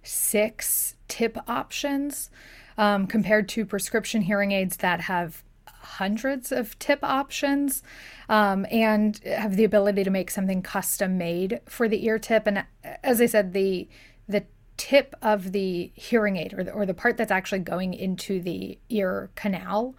six 0.02 0.96
tip 1.10 1.38
options 1.48 2.30
um, 2.78 3.06
compared 3.06 3.50
to 3.50 3.66
prescription 3.66 4.22
hearing 4.22 4.54
aids 4.54 4.78
that 4.78 5.02
have 5.02 5.44
hundreds 5.66 6.52
of 6.54 6.78
tip 6.80 7.00
options 7.04 7.84
um, 8.30 8.66
and 8.72 9.20
have 9.26 9.58
the 9.58 9.66
ability 9.66 10.06
to 10.06 10.10
make 10.10 10.32
something 10.32 10.62
custom 10.62 11.18
made 11.18 11.60
for 11.66 11.90
the 11.90 12.06
ear 12.06 12.18
tip. 12.18 12.48
And 12.48 12.60
uh, 12.60 12.64
as 13.04 13.20
I 13.20 13.26
said, 13.26 13.52
the 13.52 13.90
the 14.30 14.46
tip 14.78 15.16
of 15.22 15.52
the 15.52 15.92
hearing 15.96 16.38
aid 16.38 16.54
or 16.54 16.64
the, 16.64 16.72
or 16.72 16.86
the 16.86 16.94
part 16.94 17.18
that's 17.18 17.32
actually 17.32 17.60
going 17.60 17.94
into 17.94 18.40
the 18.40 18.78
ear 18.90 19.30
canal 19.36 19.96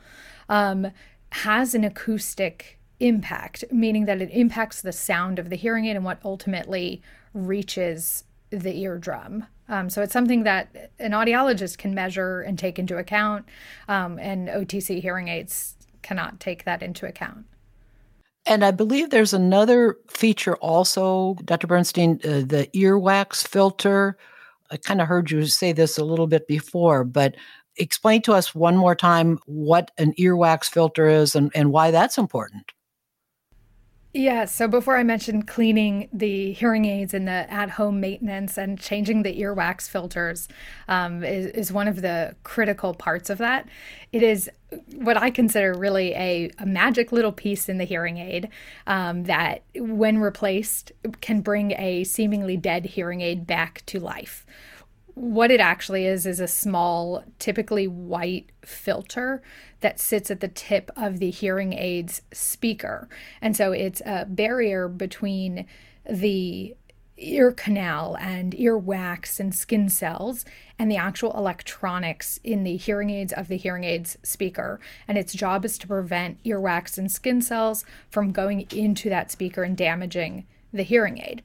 um, 0.49 0.89
has 1.31 1.75
an 1.75 1.85
acoustic 1.85 2.79
impact, 3.01 3.65
meaning 3.71 4.07
that 4.07 4.23
it 4.23 4.31
impacts 4.31 4.81
the 4.81 4.93
sound 4.93 5.39
of 5.39 5.51
the 5.51 5.57
hearing 5.57 5.87
aid 5.87 5.97
and 5.97 6.05
what 6.05 6.19
ultimately 6.25 7.03
reaches 7.35 8.25
the 8.51 8.79
eardrum. 8.79 9.45
Um, 9.69 9.91
so 9.91 10.03
it's 10.03 10.13
something 10.13 10.45
that 10.45 10.91
an 10.99 11.13
audiologist 11.13 11.77
can 11.77 11.95
measure 11.95 12.41
and 12.41 12.59
take 12.59 12.79
into 12.79 12.97
account, 12.97 13.45
um, 13.87 14.19
and 14.19 14.49
OTC 14.49 15.03
hearing 15.03 15.29
aids 15.29 15.77
cannot 16.03 16.41
take 16.41 16.65
that 16.65 16.83
into 16.83 17.07
account. 17.07 17.45
And 18.47 18.65
I 18.65 18.71
believe 18.71 19.11
there's 19.11 19.35
another 19.35 19.99
feature 20.09 20.57
also, 20.57 21.37
Dr. 21.45 21.67
Bernstein, 21.67 22.19
uh, 22.25 22.41
the 22.47 22.71
earwax 22.75 23.47
filter 23.47 24.17
I 24.71 24.77
kind 24.77 25.01
of 25.01 25.09
heard 25.09 25.31
you 25.31 25.47
say 25.47 25.73
this 25.73 25.99
a 25.99 26.05
little 26.05 26.27
bit 26.27 26.47
before, 26.47 27.05
but 27.05 27.37
explain 27.77 28.23
to 28.23 28.33
us 28.33 28.55
one 28.55 28.77
more 28.77 28.95
time 28.95 29.39
what 29.47 29.91
an 29.99 30.13
earwax 30.15 30.65
filter 30.65 31.07
is 31.07 31.35
and, 31.35 31.51
and 31.55 31.73
why 31.73 31.91
that's 31.91 32.19
important. 32.19 32.73
Yeah, 34.15 34.47
so 34.47 34.69
before 34.69 34.97
I 34.97 35.03
mentioned 35.03 35.47
cleaning 35.47 36.09
the 36.15 36.53
hearing 36.55 36.87
aids 36.87 37.13
and 37.13 37.29
the 37.29 37.51
at 37.53 37.69
home 37.71 38.01
maintenance 38.01 38.57
and 38.57 38.81
changing 38.81 39.23
the 39.23 39.39
earwax 39.39 39.87
filters 39.87 40.49
um, 40.89 41.23
is, 41.23 41.47
is 41.47 41.71
one 41.71 41.89
of 41.89 42.01
the 42.01 42.35
critical 42.43 42.95
parts 42.95 43.29
of 43.29 43.37
that. 43.39 43.69
It 44.11 44.23
is 44.23 44.51
what 44.95 45.19
I 45.19 45.29
consider 45.29 45.75
really 45.75 46.15
a, 46.15 46.51
a 46.59 46.65
magic 46.65 47.13
little 47.13 47.33
piece 47.33 47.69
in 47.69 47.77
the 47.77 47.85
hearing 47.85 48.17
aid 48.17 48.49
um, 48.87 49.25
that, 49.25 49.63
when 49.77 50.19
replaced, 50.19 50.91
can 51.21 51.43
bring 51.43 51.73
a 51.73 52.05
seemingly 52.05 52.57
dead 52.57 52.87
hearing 52.87 53.21
aid 53.21 53.47
back 53.47 53.83
to 53.87 54.01
life 54.01 54.47
what 55.19 55.51
it 55.51 55.59
actually 55.59 56.07
is 56.07 56.27
is 56.27 56.39
a 56.39 56.47
small, 56.47 57.25
typically 57.41 57.89
white 57.89 58.51
filter 58.65 59.43
that 59.81 59.99
sits 59.99 60.31
at 60.31 60.41
the 60.41 60.49
tip 60.49 60.91
of 60.97 61.19
the 61.19 61.31
hearing 61.31 61.73
aid's 61.73 62.23
speaker. 62.33 63.09
And 63.43 63.57
so 63.57 63.73
it's 63.73 64.01
a 64.07 64.27
barrier 64.27 64.87
between 64.87 65.67
the 66.09 66.77
ear 67.17 67.51
canal 67.51 68.17
and 68.21 68.55
ear 68.61 68.79
wax 68.79 69.41
and 69.41 69.53
skin 69.53 69.89
cells 69.89 70.45
and 70.79 70.89
the 70.89 70.97
actual 70.97 71.37
electronics 71.37 72.39
in 72.45 72.63
the 72.63 72.77
hearing 72.77 73.11
aids 73.11 73.33
of 73.33 73.49
the 73.49 73.57
hearing 73.57 73.83
aids 73.83 74.17
speaker. 74.23 74.79
And 75.09 75.19
its 75.19 75.33
job 75.33 75.65
is 75.65 75.79
to 75.79 75.89
prevent 75.89 76.43
earwax 76.45 76.97
and 76.97 77.11
skin 77.11 77.43
cells 77.43 77.85
from 78.09 78.31
going 78.31 78.69
into 78.71 79.09
that 79.09 79.33
speaker 79.33 79.65
and 79.65 79.77
damaging 79.77 80.47
the 80.73 80.85
hearing 80.85 81.19
aid 81.19 81.43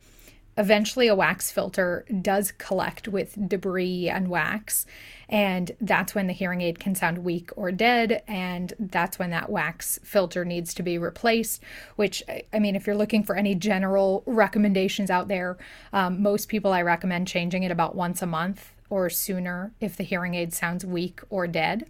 eventually 0.57 1.07
a 1.07 1.15
wax 1.15 1.51
filter 1.51 2.05
does 2.21 2.51
collect 2.51 3.07
with 3.07 3.47
debris 3.47 4.09
and 4.09 4.27
wax 4.27 4.85
and 5.29 5.71
that's 5.81 6.13
when 6.13 6.27
the 6.27 6.33
hearing 6.33 6.61
aid 6.61 6.79
can 6.79 6.93
sound 6.93 7.17
weak 7.19 7.49
or 7.55 7.71
dead 7.71 8.21
and 8.27 8.73
that's 8.79 9.17
when 9.17 9.31
that 9.31 9.49
wax 9.49 9.99
filter 10.03 10.45
needs 10.45 10.73
to 10.73 10.83
be 10.83 10.97
replaced 10.97 11.61
which 11.95 12.21
i 12.53 12.59
mean 12.59 12.75
if 12.75 12.85
you're 12.85 12.95
looking 12.95 13.23
for 13.23 13.35
any 13.35 13.55
general 13.55 14.23
recommendations 14.25 15.09
out 15.09 15.27
there 15.27 15.57
um, 15.91 16.21
most 16.21 16.47
people 16.49 16.71
i 16.71 16.81
recommend 16.81 17.27
changing 17.27 17.63
it 17.63 17.71
about 17.71 17.95
once 17.95 18.21
a 18.21 18.27
month 18.27 18.73
or 18.89 19.09
sooner 19.09 19.71
if 19.79 19.97
the 19.97 20.03
hearing 20.03 20.35
aid 20.35 20.53
sounds 20.53 20.85
weak 20.85 21.21
or 21.29 21.47
dead 21.47 21.87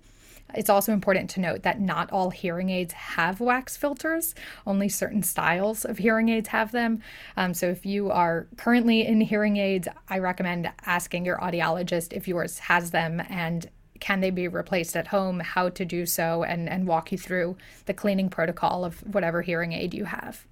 it's 0.54 0.70
also 0.70 0.94
important 0.94 1.30
to 1.32 1.40
note 1.40 1.64
that 1.64 1.80
not 1.80 2.12
all 2.12 2.30
hearing 2.30 2.70
aids 2.70 2.94
have 2.94 3.40
wax 3.40 3.76
filters, 3.76 4.36
only 4.68 4.90
certain 4.90 5.24
styles 5.24 5.84
of 5.86 5.98
hearing 5.98 6.30
aids 6.30 6.50
have 6.50 6.72
them. 6.72 7.02
Um, 7.38 7.54
so 7.54 7.68
if 7.68 7.86
you 7.86 8.12
are 8.12 8.48
currently 8.58 9.06
in 9.06 9.22
hearing 9.22 9.58
aids, 9.58 9.88
I 10.10 10.20
recommend 10.20 10.72
asking 10.86 11.26
your 11.26 11.38
audiologist 11.38 12.14
if 12.14 12.28
yours 12.28 12.60
has 12.60 12.92
them 12.92 13.22
and 13.30 13.70
can 14.00 14.20
they 14.20 14.32
be 14.32 14.48
replaced 14.48 14.98
at 14.98 15.08
home, 15.08 15.40
how 15.40 15.70
to 15.70 15.86
do 15.86 16.06
so, 16.06 16.44
and, 16.44 16.68
and 16.68 16.88
walk 16.88 17.12
you 17.12 17.18
through 17.18 17.56
the 17.86 17.94
cleaning 17.94 18.30
protocol 18.30 18.84
of 18.84 19.00
whatever 19.14 19.42
hearing 19.42 19.72
aid 19.72 19.94
you 19.94 20.06
have. 20.06 20.46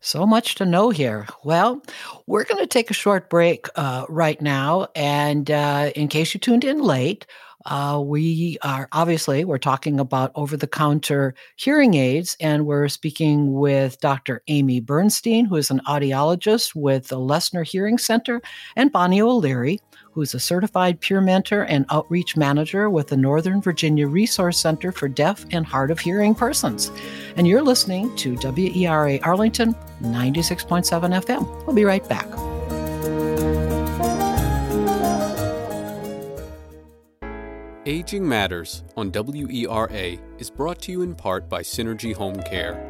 So 0.00 0.26
much 0.26 0.54
to 0.56 0.64
know 0.64 0.90
here. 0.90 1.26
Well, 1.44 1.82
we're 2.26 2.44
going 2.44 2.62
to 2.62 2.66
take 2.66 2.90
a 2.90 2.94
short 2.94 3.28
break 3.28 3.66
uh, 3.76 4.06
right 4.08 4.40
now. 4.40 4.88
And 4.94 5.50
uh, 5.50 5.90
in 5.94 6.08
case 6.08 6.32
you 6.34 6.40
tuned 6.40 6.64
in 6.64 6.82
late, 6.82 7.26
Uh, 7.66 8.00
we 8.02 8.56
are 8.62 8.88
obviously 8.92 9.44
we're 9.44 9.58
talking 9.58 10.00
about 10.00 10.32
over-the-counter 10.34 11.34
hearing 11.56 11.92
aids, 11.92 12.34
and 12.40 12.64
we're 12.64 12.88
speaking 12.88 13.52
with 13.52 14.00
Dr. 14.00 14.40
Amy 14.48 14.80
Bernstein, 14.80 15.44
who 15.44 15.56
is 15.56 15.70
an 15.70 15.82
audiologist 15.86 16.74
with 16.74 17.08
the 17.08 17.18
Lesner 17.18 17.62
Hearing 17.62 17.98
Center, 17.98 18.40
and 18.76 18.90
Bonnie 18.90 19.20
O'Leary, 19.20 19.78
who's 20.12 20.34
a 20.34 20.40
certified 20.40 21.00
peer 21.00 21.20
mentor 21.20 21.62
and 21.62 21.86
outreach 21.90 22.36
manager 22.36 22.90
with 22.90 23.08
the 23.08 23.16
Northern 23.16 23.60
Virginia 23.60 24.06
Resource 24.06 24.58
Center 24.58 24.92
for 24.92 25.08
Deaf 25.08 25.44
and 25.52 25.64
Hard 25.64 25.90
of 25.90 25.98
Hearing 25.98 26.34
Persons. 26.34 26.90
And 27.36 27.46
you're 27.46 27.62
listening 27.62 28.14
to 28.16 28.36
WERA 28.36 29.20
Arlington 29.22 29.74
96.7 30.02 30.84
FM. 31.24 31.66
We'll 31.66 31.76
be 31.76 31.84
right 31.84 32.06
back. 32.08 32.26
Aging 37.86 38.28
Matters 38.28 38.84
on 38.96 39.10
WERA 39.10 40.18
is 40.38 40.50
brought 40.50 40.80
to 40.82 40.92
you 40.92 41.02
in 41.02 41.14
part 41.14 41.48
by 41.48 41.62
Synergy 41.62 42.14
Home 42.14 42.40
Care. 42.42 42.89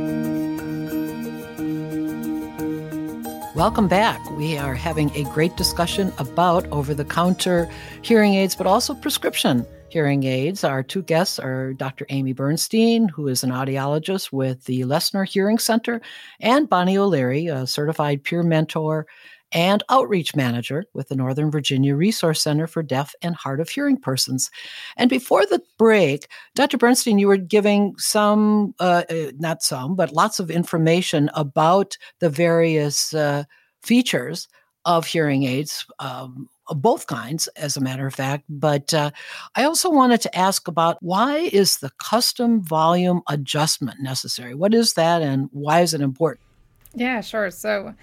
Welcome 3.53 3.89
back. 3.89 4.31
We 4.31 4.57
are 4.57 4.73
having 4.73 5.11
a 5.13 5.25
great 5.25 5.57
discussion 5.57 6.13
about 6.19 6.65
over 6.67 6.93
the 6.93 7.03
counter 7.03 7.69
hearing 8.01 8.35
aids, 8.35 8.55
but 8.55 8.65
also 8.65 8.93
prescription 8.93 9.65
hearing 9.89 10.23
aids. 10.23 10.63
Our 10.63 10.83
two 10.83 11.01
guests 11.01 11.37
are 11.37 11.73
Dr. 11.73 12.05
Amy 12.07 12.31
Bernstein, 12.31 13.09
who 13.09 13.27
is 13.27 13.43
an 13.43 13.49
audiologist 13.49 14.31
with 14.31 14.63
the 14.63 14.83
Lesner 14.83 15.27
Hearing 15.27 15.59
Center, 15.59 15.99
and 16.39 16.69
Bonnie 16.69 16.97
O'Leary, 16.97 17.47
a 17.47 17.67
certified 17.67 18.23
peer 18.23 18.41
mentor 18.41 19.05
and 19.51 19.83
outreach 19.89 20.35
manager 20.35 20.85
with 20.93 21.09
the 21.09 21.15
Northern 21.15 21.51
Virginia 21.51 21.95
Resource 21.95 22.41
Center 22.41 22.67
for 22.67 22.83
Deaf 22.83 23.13
and 23.21 23.35
Hard 23.35 23.59
of 23.59 23.69
Hearing 23.69 23.97
Persons. 23.97 24.49
And 24.97 25.09
before 25.09 25.45
the 25.45 25.61
break, 25.77 26.27
Dr. 26.55 26.77
Bernstein, 26.77 27.19
you 27.19 27.27
were 27.27 27.37
giving 27.37 27.95
some, 27.97 28.73
uh, 28.79 29.03
uh, 29.09 29.31
not 29.37 29.61
some, 29.61 29.95
but 29.95 30.13
lots 30.13 30.39
of 30.39 30.49
information 30.49 31.29
about 31.33 31.97
the 32.19 32.29
various 32.29 33.13
uh, 33.13 33.43
features 33.81 34.47
of 34.85 35.05
hearing 35.05 35.43
aids. 35.43 35.85
Um, 35.99 36.49
both 36.69 37.07
kinds, 37.07 37.47
as 37.49 37.75
a 37.75 37.81
matter 37.81 38.07
of 38.07 38.15
fact. 38.15 38.45
But 38.49 38.93
uh, 38.93 39.11
I 39.55 39.63
also 39.63 39.89
wanted 39.89 40.21
to 40.21 40.37
ask 40.37 40.67
about 40.67 40.97
why 41.01 41.49
is 41.51 41.77
the 41.77 41.91
custom 41.97 42.61
volume 42.63 43.21
adjustment 43.27 43.99
necessary? 44.01 44.55
What 44.55 44.73
is 44.73 44.93
that, 44.93 45.21
and 45.21 45.49
why 45.51 45.81
is 45.81 45.93
it 45.93 46.01
important? 46.01 46.45
Yeah, 46.93 47.21
sure. 47.21 47.51
So 47.51 47.93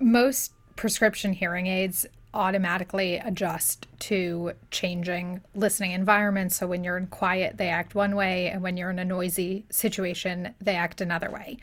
most 0.00 0.52
prescription 0.76 1.32
hearing 1.32 1.66
aids 1.66 2.06
automatically 2.34 3.16
adjust 3.16 3.86
to 3.98 4.52
changing 4.70 5.42
listening 5.54 5.92
environments. 5.92 6.56
So 6.56 6.66
when 6.66 6.82
you're 6.82 6.96
in 6.96 7.06
quiet, 7.06 7.58
they 7.58 7.68
act 7.68 7.94
one 7.94 8.16
way, 8.16 8.48
and 8.48 8.62
when 8.62 8.76
you're 8.76 8.90
in 8.90 8.98
a 8.98 9.04
noisy 9.04 9.66
situation, 9.70 10.54
they 10.60 10.74
act 10.74 11.00
another 11.00 11.30
way. 11.30 11.58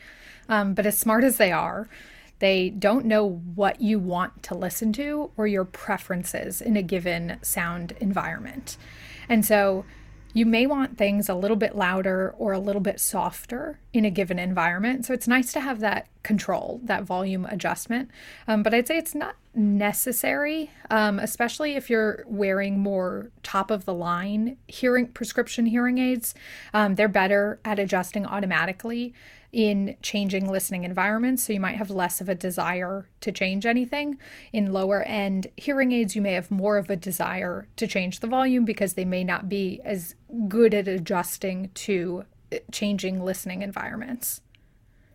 Um, 0.48 0.74
but 0.74 0.86
as 0.86 0.96
smart 0.96 1.24
as 1.24 1.38
they 1.38 1.50
are, 1.52 1.88
they 2.38 2.70
don't 2.70 3.04
know 3.04 3.28
what 3.54 3.80
you 3.80 3.98
want 3.98 4.42
to 4.44 4.54
listen 4.54 4.92
to 4.94 5.30
or 5.36 5.46
your 5.46 5.64
preferences 5.64 6.60
in 6.60 6.76
a 6.76 6.82
given 6.82 7.38
sound 7.42 7.92
environment. 8.00 8.76
And 9.28 9.44
so 9.44 9.84
you 10.32 10.46
may 10.46 10.66
want 10.66 10.96
things 10.96 11.28
a 11.28 11.34
little 11.34 11.56
bit 11.56 11.74
louder 11.74 12.34
or 12.38 12.52
a 12.52 12.58
little 12.58 12.80
bit 12.80 13.00
softer 13.00 13.80
in 13.92 14.04
a 14.04 14.10
given 14.10 14.38
environment. 14.38 15.04
So 15.04 15.12
it's 15.12 15.26
nice 15.26 15.52
to 15.52 15.60
have 15.60 15.80
that 15.80 16.06
control, 16.22 16.80
that 16.84 17.04
volume 17.04 17.46
adjustment. 17.46 18.10
Um, 18.46 18.62
but 18.62 18.74
I'd 18.74 18.86
say 18.86 18.98
it's 18.98 19.14
not 19.14 19.36
necessary, 19.54 20.70
um, 20.90 21.18
especially 21.18 21.74
if 21.74 21.90
you're 21.90 22.24
wearing 22.26 22.78
more 22.78 23.30
top 23.42 23.70
of 23.70 23.84
the 23.84 23.94
line 23.94 24.56
hearing 24.68 25.08
prescription 25.08 25.66
hearing 25.66 25.98
aids. 25.98 26.34
Um, 26.72 26.94
they're 26.94 27.08
better 27.08 27.58
at 27.64 27.78
adjusting 27.78 28.26
automatically 28.26 29.14
in 29.52 29.96
changing 30.02 30.48
listening 30.48 30.84
environments. 30.84 31.44
So 31.44 31.52
you 31.52 31.60
might 31.60 31.76
have 31.76 31.90
less 31.90 32.20
of 32.20 32.28
a 32.28 32.34
desire 32.34 33.08
to 33.20 33.32
change 33.32 33.66
anything. 33.66 34.18
In 34.52 34.72
lower 34.72 35.02
end 35.02 35.48
hearing 35.56 35.92
aids, 35.92 36.14
you 36.14 36.22
may 36.22 36.32
have 36.32 36.50
more 36.50 36.76
of 36.76 36.88
a 36.90 36.96
desire 36.96 37.66
to 37.76 37.86
change 37.86 38.20
the 38.20 38.26
volume 38.26 38.64
because 38.64 38.94
they 38.94 39.04
may 39.04 39.24
not 39.24 39.48
be 39.48 39.80
as 39.84 40.14
good 40.48 40.74
at 40.74 40.86
adjusting 40.86 41.70
to 41.74 42.24
uh, 42.52 42.58
changing 42.70 43.24
listening 43.24 43.62
environments. 43.62 44.40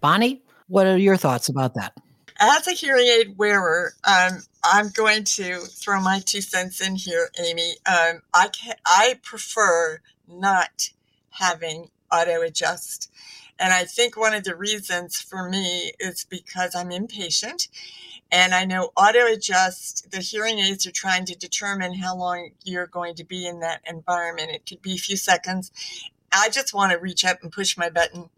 Bonnie, 0.02 0.43
what 0.67 0.86
are 0.86 0.98
your 0.98 1.17
thoughts 1.17 1.50
about 1.50 1.74
that? 1.76 1.93
As 2.38 2.67
a 2.67 2.71
hearing 2.71 3.08
aid 3.08 3.38
wearer, 3.38 3.93
um, 4.04 4.39
I'm 4.63 4.89
going 4.89 5.24
to 5.24 5.60
throw 5.60 6.02
my 6.02 6.19
two 6.19 6.41
cents 6.41 6.86
in 6.86 6.95
here, 6.95 7.30
Amy. 7.39 7.76
Um, 7.86 8.21
I 8.34 8.50
can, 8.50 8.76
I 8.86 9.19
prefer 9.24 10.02
not 10.28 10.89
having 11.30 11.89
auto 12.12 12.41
adjust. 12.41 13.10
And 13.60 13.74
I 13.74 13.86
think 13.86 14.18
one 14.18 14.34
of 14.34 14.44
the 14.44 14.56
reasons 14.56 15.20
for 15.20 15.50
me 15.50 15.94
is 16.00 16.26
because 16.30 16.76
I'm 16.76 16.91
impatient 16.91 17.68
and 18.32 18.54
I 18.54 18.65
know 18.65 18.91
auto 18.98 19.26
adjust, 19.28 20.12
the 20.12 20.20
hearing 20.20 20.60
aids 20.60 20.86
are 20.88 20.91
trying 20.91 21.26
to 21.26 21.36
determine 21.36 21.94
how 21.96 22.15
long 22.15 22.52
you're 22.63 22.88
going 22.88 23.15
to 23.15 23.24
be 23.24 23.46
in 23.46 23.60
that 23.60 23.82
environment. 23.86 24.52
It 24.52 24.65
could 24.68 24.82
be 24.82 24.96
a 24.96 24.98
few 24.98 25.18
seconds. 25.18 25.72
I 26.32 26.50
just 26.50 26.74
want 26.74 26.91
to 26.91 26.98
reach 26.98 27.24
up 27.24 27.44
and 27.44 27.52
push 27.52 27.78
my 27.78 27.89
button 27.89 28.30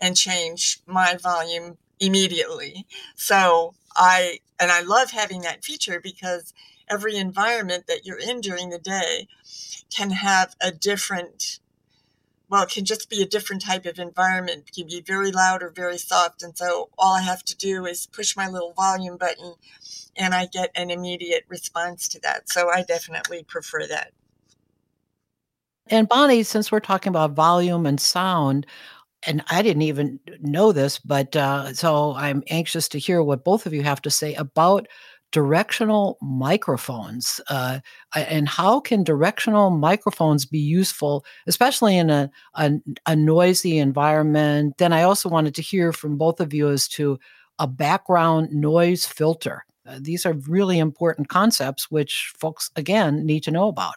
and 0.00 0.16
change 0.16 0.80
my 0.86 1.16
volume 1.16 1.78
immediately. 2.00 2.86
So 3.14 3.74
I, 3.94 4.40
and 4.58 4.72
I 4.72 4.80
love 4.80 5.10
having 5.10 5.42
that 5.42 5.64
feature 5.64 6.00
because 6.00 6.52
every 6.88 7.16
environment 7.16 7.86
that 7.86 8.04
you're 8.04 8.18
in 8.18 8.40
during 8.40 8.70
the 8.70 8.78
day 8.78 9.28
can 9.94 10.10
have 10.10 10.56
a 10.60 10.72
different 10.72 11.60
well, 12.54 12.62
it 12.62 12.70
can 12.70 12.84
just 12.84 13.10
be 13.10 13.20
a 13.20 13.26
different 13.26 13.62
type 13.62 13.84
of 13.84 13.98
environment. 13.98 14.66
It 14.68 14.74
can 14.76 14.86
be 14.86 15.00
very 15.00 15.32
loud 15.32 15.60
or 15.60 15.70
very 15.70 15.98
soft. 15.98 16.44
And 16.44 16.56
so 16.56 16.88
all 16.96 17.16
I 17.16 17.20
have 17.20 17.42
to 17.46 17.56
do 17.56 17.84
is 17.84 18.06
push 18.06 18.36
my 18.36 18.46
little 18.46 18.72
volume 18.74 19.16
button 19.16 19.54
and 20.14 20.32
I 20.32 20.46
get 20.46 20.70
an 20.76 20.88
immediate 20.88 21.46
response 21.48 22.06
to 22.10 22.20
that. 22.20 22.48
So 22.48 22.70
I 22.70 22.84
definitely 22.84 23.42
prefer 23.42 23.88
that. 23.88 24.12
And 25.88 26.08
Bonnie, 26.08 26.44
since 26.44 26.70
we're 26.70 26.78
talking 26.78 27.10
about 27.10 27.32
volume 27.32 27.86
and 27.86 28.00
sound, 28.00 28.66
and 29.26 29.42
I 29.50 29.60
didn't 29.62 29.82
even 29.82 30.20
know 30.40 30.70
this, 30.70 31.00
but 31.00 31.34
uh, 31.34 31.74
so 31.74 32.14
I'm 32.14 32.44
anxious 32.50 32.88
to 32.90 33.00
hear 33.00 33.20
what 33.20 33.42
both 33.42 33.66
of 33.66 33.74
you 33.74 33.82
have 33.82 34.00
to 34.02 34.10
say 34.10 34.34
about 34.34 34.86
directional 35.34 36.16
microphones 36.22 37.40
uh, 37.50 37.80
and 38.14 38.48
how 38.48 38.78
can 38.78 39.02
directional 39.02 39.68
microphones 39.68 40.46
be 40.46 40.60
useful 40.60 41.24
especially 41.48 41.98
in 41.98 42.08
a, 42.08 42.30
a, 42.54 42.70
a, 43.04 43.16
noisy 43.16 43.78
environment? 43.78 44.78
Then 44.78 44.92
i 44.92 45.02
also 45.02 45.28
wanted 45.28 45.56
to 45.56 45.62
hear 45.62 45.92
from 45.92 46.16
both 46.16 46.38
of 46.38 46.54
you 46.54 46.70
as 46.70 46.86
to 46.90 47.18
a 47.58 47.66
background 47.66 48.52
noise 48.52 49.06
filter. 49.06 49.64
Uh, 49.84 49.98
these 50.00 50.24
are 50.24 50.34
really 50.34 50.78
important 50.78 51.28
concepts 51.28 51.90
which 51.90 52.32
folks 52.38 52.70
again 52.76 53.26
need 53.26 53.42
to 53.42 53.50
know 53.50 53.66
about. 53.66 53.96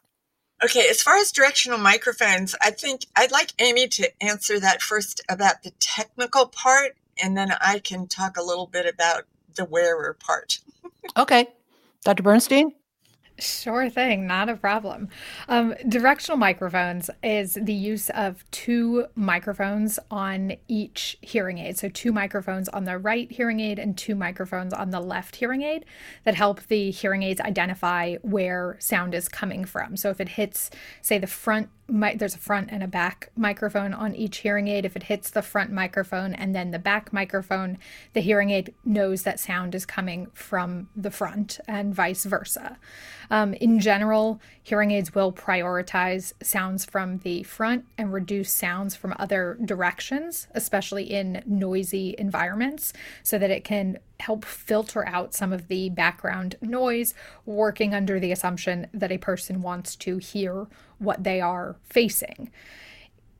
Okay, 0.63 0.87
as 0.89 1.03
far 1.03 1.17
as 1.17 1.31
directional 1.31 1.77
microphones, 1.77 2.55
I 2.63 2.71
think 2.71 3.05
I'd 3.15 3.31
like 3.31 3.53
Amy 3.59 3.87
to 3.89 4.11
answer 4.23 4.59
that 4.59 4.81
first 4.81 5.21
about 5.29 5.61
the 5.61 5.69
technical 5.79 6.47
part, 6.47 6.97
and 7.21 7.37
then 7.37 7.51
I 7.61 7.77
can 7.77 8.07
talk 8.07 8.37
a 8.37 8.43
little 8.43 8.65
bit 8.65 8.91
about 8.91 9.25
the 9.57 9.65
wearer 9.65 10.17
part. 10.19 10.59
okay. 11.17 11.47
Dr. 12.03 12.23
Bernstein? 12.23 12.71
Sure 13.39 13.87
thing, 13.87 14.25
not 14.25 14.49
a 14.49 14.55
problem. 14.55 15.09
Um, 15.47 15.75
directional 15.87 16.37
microphones 16.37 17.11
is 17.21 17.55
the 17.61 17.73
use 17.73 18.09
of 18.09 18.43
two 18.49 19.05
microphones 19.13 19.99
on 20.09 20.53
each 20.67 21.17
hearing 21.21 21.59
aid. 21.59 21.77
So, 21.77 21.87
two 21.87 22.11
microphones 22.11 22.67
on 22.69 22.85
the 22.85 22.97
right 22.97 23.31
hearing 23.31 23.59
aid 23.59 23.77
and 23.77 23.95
two 23.95 24.15
microphones 24.15 24.73
on 24.73 24.89
the 24.89 24.99
left 24.99 25.35
hearing 25.35 25.61
aid 25.61 25.85
that 26.23 26.33
help 26.33 26.61
the 26.63 26.89
hearing 26.89 27.21
aids 27.21 27.39
identify 27.39 28.15
where 28.23 28.75
sound 28.79 29.13
is 29.13 29.29
coming 29.29 29.65
from. 29.65 29.97
So, 29.97 30.09
if 30.09 30.19
it 30.19 30.29
hits, 30.29 30.71
say, 31.03 31.19
the 31.19 31.27
front 31.27 31.69
there's 31.89 32.35
a 32.35 32.39
front 32.39 32.69
and 32.71 32.83
a 32.83 32.87
back 32.87 33.31
microphone 33.35 33.93
on 33.93 34.13
each 34.15 34.37
hearing 34.37 34.67
aid. 34.67 34.85
If 34.85 34.95
it 34.95 35.03
hits 35.03 35.29
the 35.29 35.41
front 35.41 35.71
microphone 35.71 36.33
and 36.33 36.53
then 36.53 36.71
the 36.71 36.79
back 36.79 37.13
microphone, 37.13 37.77
the 38.13 38.19
hearing 38.19 38.49
aid 38.49 38.73
knows 38.83 39.23
that 39.23 39.39
sound 39.39 39.73
is 39.73 39.85
coming 39.85 40.27
from 40.33 40.89
the 40.95 41.11
front 41.11 41.59
and 41.67 41.95
vice 41.95 42.25
versa. 42.25 42.77
Um, 43.29 43.53
in 43.53 43.79
general, 43.79 44.41
hearing 44.61 44.91
aids 44.91 45.15
will 45.15 45.31
prioritize 45.31 46.33
sounds 46.41 46.85
from 46.85 47.19
the 47.19 47.43
front 47.43 47.85
and 47.97 48.11
reduce 48.11 48.51
sounds 48.51 48.95
from 48.95 49.13
other 49.17 49.57
directions, 49.63 50.47
especially 50.53 51.03
in 51.03 51.43
noisy 51.45 52.15
environments, 52.17 52.93
so 53.23 53.37
that 53.37 53.51
it 53.51 53.63
can 53.63 53.99
help 54.19 54.43
filter 54.43 55.05
out 55.07 55.33
some 55.33 55.53
of 55.53 55.67
the 55.67 55.89
background 55.89 56.55
noise, 56.61 57.13
working 57.45 57.93
under 57.93 58.19
the 58.19 58.31
assumption 58.31 58.87
that 58.93 59.11
a 59.11 59.17
person 59.17 59.61
wants 59.61 59.95
to 59.95 60.17
hear 60.17 60.67
what 60.99 61.23
they 61.23 61.41
are 61.41 61.75
facing. 61.83 62.51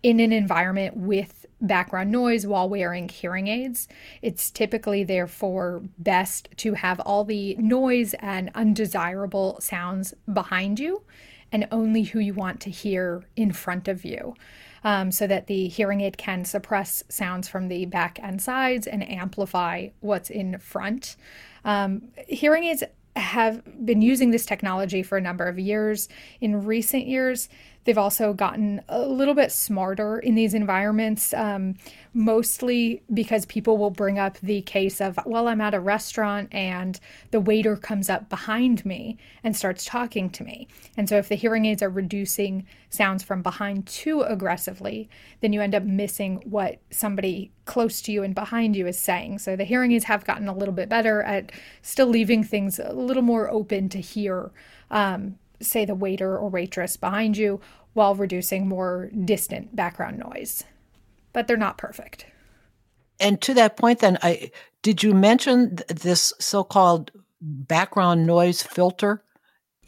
In 0.03 0.19
an 0.19 0.31
environment 0.31 0.95
with 0.95 1.45
background 1.59 2.11
noise 2.11 2.45
while 2.45 2.69
wearing 2.69 3.09
hearing 3.09 3.47
aids, 3.47 3.87
it's 4.21 4.51
typically 4.51 5.03
therefore 5.03 5.81
best 5.97 6.49
to 6.57 6.73
have 6.75 6.99
all 6.99 7.23
the 7.23 7.55
noise 7.55 8.13
and 8.19 8.51
undesirable 8.53 9.57
sounds 9.59 10.13
behind 10.31 10.79
you 10.79 11.03
and 11.51 11.67
only 11.71 12.03
who 12.03 12.19
you 12.19 12.33
want 12.33 12.59
to 12.61 12.69
hear 12.69 13.23
in 13.35 13.51
front 13.51 13.87
of 13.87 14.03
you. 14.05 14.35
Um, 14.83 15.11
so 15.11 15.27
that 15.27 15.47
the 15.47 15.67
hearing 15.67 16.01
aid 16.01 16.17
can 16.17 16.45
suppress 16.45 17.03
sounds 17.09 17.49
from 17.49 17.67
the 17.67 17.85
back 17.85 18.19
and 18.21 18.41
sides 18.41 18.87
and 18.87 19.03
amplify 19.03 19.89
what's 19.99 20.29
in 20.29 20.59
front. 20.59 21.17
Um, 21.65 22.09
hearing 22.27 22.63
aids 22.65 22.83
have 23.17 23.61
been 23.85 24.01
using 24.01 24.31
this 24.31 24.45
technology 24.45 25.03
for 25.03 25.17
a 25.17 25.21
number 25.21 25.45
of 25.45 25.59
years. 25.59 26.09
In 26.41 26.65
recent 26.65 27.07
years, 27.07 27.49
they've 27.87 27.97
also 27.97 28.33
gotten 28.33 28.81
a 28.89 28.99
little 28.99 29.33
bit 29.33 29.49
smarter 29.49 30.19
in 30.19 30.35
these 30.35 30.53
environments, 30.53 31.33
um, 31.33 31.73
mostly 32.13 33.01
because 33.13 33.45
people 33.45 33.77
will 33.77 33.89
bring 33.89 34.19
up 34.19 34.37
the 34.39 34.61
case 34.63 34.99
of, 34.99 35.17
well, 35.25 35.47
I'm 35.47 35.61
at 35.61 35.73
a 35.73 35.79
restaurant 35.79 36.53
and 36.53 36.99
the 37.31 37.39
waiter 37.39 37.77
comes 37.77 38.09
up 38.09 38.27
behind 38.27 38.85
me 38.85 39.17
and 39.41 39.55
starts 39.55 39.85
talking 39.85 40.29
to 40.31 40.43
me. 40.43 40.67
And 40.97 41.07
so, 41.07 41.17
if 41.17 41.29
the 41.29 41.35
hearing 41.35 41.63
aids 41.63 41.81
are 41.81 41.89
reducing 41.89 42.65
sounds 42.89 43.23
from 43.23 43.41
behind 43.41 43.87
too 43.87 44.19
aggressively, 44.21 45.09
then 45.39 45.53
you 45.53 45.61
end 45.61 45.73
up 45.73 45.83
missing 45.83 46.43
what 46.43 46.79
somebody 46.91 47.51
close 47.63 48.01
to 48.01 48.11
you 48.11 48.21
and 48.21 48.35
behind 48.35 48.75
you 48.75 48.85
is 48.85 48.99
saying. 48.99 49.39
So, 49.39 49.55
the 49.55 49.63
hearing 49.63 49.93
aids 49.93 50.03
have 50.05 50.25
gotten 50.25 50.49
a 50.49 50.53
little 50.53 50.73
bit 50.73 50.89
better 50.89 51.23
at 51.23 51.53
still 51.83 52.07
leaving 52.07 52.43
things 52.43 52.79
a 52.79 52.91
little 52.91 53.23
more 53.23 53.49
open 53.49 53.87
to 53.89 54.01
hear. 54.01 54.51
Um, 54.91 55.37
say 55.59 55.85
the 55.85 55.95
waiter 55.95 56.37
or 56.37 56.49
waitress 56.49 56.97
behind 56.97 57.37
you 57.37 57.59
while 57.93 58.15
reducing 58.15 58.67
more 58.67 59.09
distant 59.25 59.75
background 59.75 60.19
noise 60.19 60.63
but 61.37 61.47
they're 61.47 61.55
not 61.55 61.77
perfect. 61.77 62.25
And 63.19 63.39
to 63.43 63.53
that 63.53 63.77
point, 63.77 63.99
then, 63.99 64.17
I 64.23 64.49
did 64.81 65.03
you 65.03 65.13
mention 65.13 65.77
this 65.87 66.33
so-called 66.39 67.11
background 67.41 68.25
noise 68.25 68.63
filter? 68.63 69.23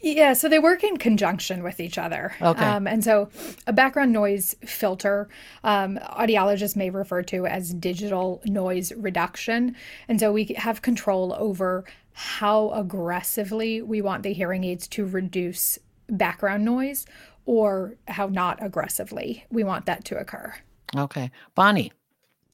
Yeah, 0.00 0.32
so 0.34 0.48
they 0.48 0.60
work 0.60 0.84
in 0.84 0.96
conjunction 0.96 1.64
with 1.64 1.80
each 1.80 1.98
other. 1.98 2.32
Okay. 2.40 2.64
Um, 2.64 2.86
and 2.86 3.02
so 3.02 3.30
a 3.66 3.72
background 3.72 4.12
noise 4.12 4.54
filter, 4.64 5.28
um, 5.64 5.98
audiologists 5.98 6.76
may 6.76 6.88
refer 6.88 7.22
to 7.24 7.46
as 7.46 7.74
digital 7.74 8.40
noise 8.44 8.92
reduction. 8.92 9.74
And 10.06 10.20
so 10.20 10.32
we 10.32 10.54
have 10.56 10.82
control 10.82 11.34
over 11.36 11.84
how 12.12 12.70
aggressively 12.72 13.82
we 13.82 14.00
want 14.02 14.22
the 14.22 14.32
hearing 14.32 14.64
aids 14.64 14.86
to 14.88 15.06
reduce 15.06 15.78
background 16.08 16.64
noise 16.64 17.06
or 17.46 17.96
how 18.08 18.26
not 18.26 18.62
aggressively 18.62 19.44
we 19.50 19.64
want 19.64 19.86
that 19.86 20.04
to 20.04 20.18
occur. 20.18 20.54
Okay. 20.96 21.30
Bonnie. 21.54 21.92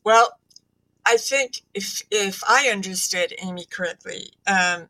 Well, 0.05 0.39
I 1.05 1.17
think 1.17 1.63
if 1.75 2.03
if 2.11 2.43
I 2.49 2.69
understood 2.69 3.33
Amy 3.43 3.65
correctly, 3.65 4.31
um, 4.47 4.89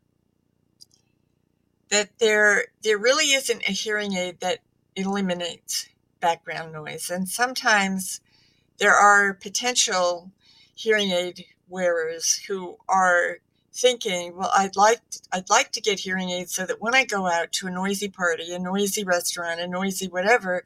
that 1.90 2.18
there 2.18 2.66
there 2.82 2.98
really 2.98 3.32
isn't 3.32 3.68
a 3.68 3.72
hearing 3.72 4.14
aid 4.14 4.40
that 4.40 4.60
eliminates 4.94 5.88
background 6.20 6.72
noise, 6.72 7.10
and 7.10 7.28
sometimes 7.28 8.20
there 8.78 8.94
are 8.94 9.34
potential 9.34 10.30
hearing 10.74 11.10
aid 11.10 11.44
wearers 11.68 12.36
who 12.46 12.76
are 12.88 13.38
thinking, 13.76 14.36
well, 14.36 14.50
I'd 14.56 14.76
like 14.76 15.00
I'd 15.32 15.50
like 15.50 15.72
to 15.72 15.80
get 15.80 16.00
hearing 16.00 16.30
aids 16.30 16.54
so 16.54 16.66
that 16.66 16.80
when 16.80 16.94
I 16.94 17.04
go 17.04 17.26
out 17.26 17.52
to 17.52 17.66
a 17.66 17.70
noisy 17.70 18.08
party, 18.08 18.52
a 18.52 18.58
noisy 18.58 19.04
restaurant, 19.04 19.60
a 19.60 19.68
noisy 19.68 20.08
whatever, 20.08 20.64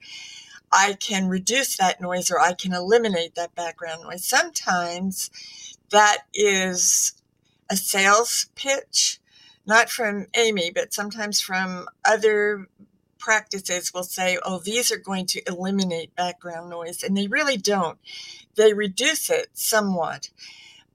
I 0.72 0.96
can 1.00 1.28
reduce 1.28 1.76
that 1.76 2.00
noise 2.00 2.30
or 2.30 2.40
I 2.40 2.54
can 2.54 2.72
eliminate 2.72 3.34
that 3.34 3.54
background 3.54 4.02
noise. 4.02 4.24
Sometimes 4.24 5.30
that 5.90 6.18
is 6.32 7.14
a 7.70 7.76
sales 7.76 8.46
pitch, 8.54 9.20
not 9.66 9.90
from 9.90 10.26
Amy, 10.34 10.70
but 10.70 10.92
sometimes 10.92 11.40
from 11.40 11.88
other 12.04 12.68
practices 13.18 13.92
will 13.92 14.02
say, 14.02 14.38
oh, 14.44 14.58
these 14.58 14.90
are 14.90 14.98
going 14.98 15.26
to 15.26 15.42
eliminate 15.46 16.14
background 16.16 16.70
noise. 16.70 17.02
And 17.02 17.16
they 17.16 17.26
really 17.26 17.56
don't. 17.56 17.98
They 18.56 18.72
reduce 18.72 19.30
it 19.30 19.48
somewhat. 19.52 20.30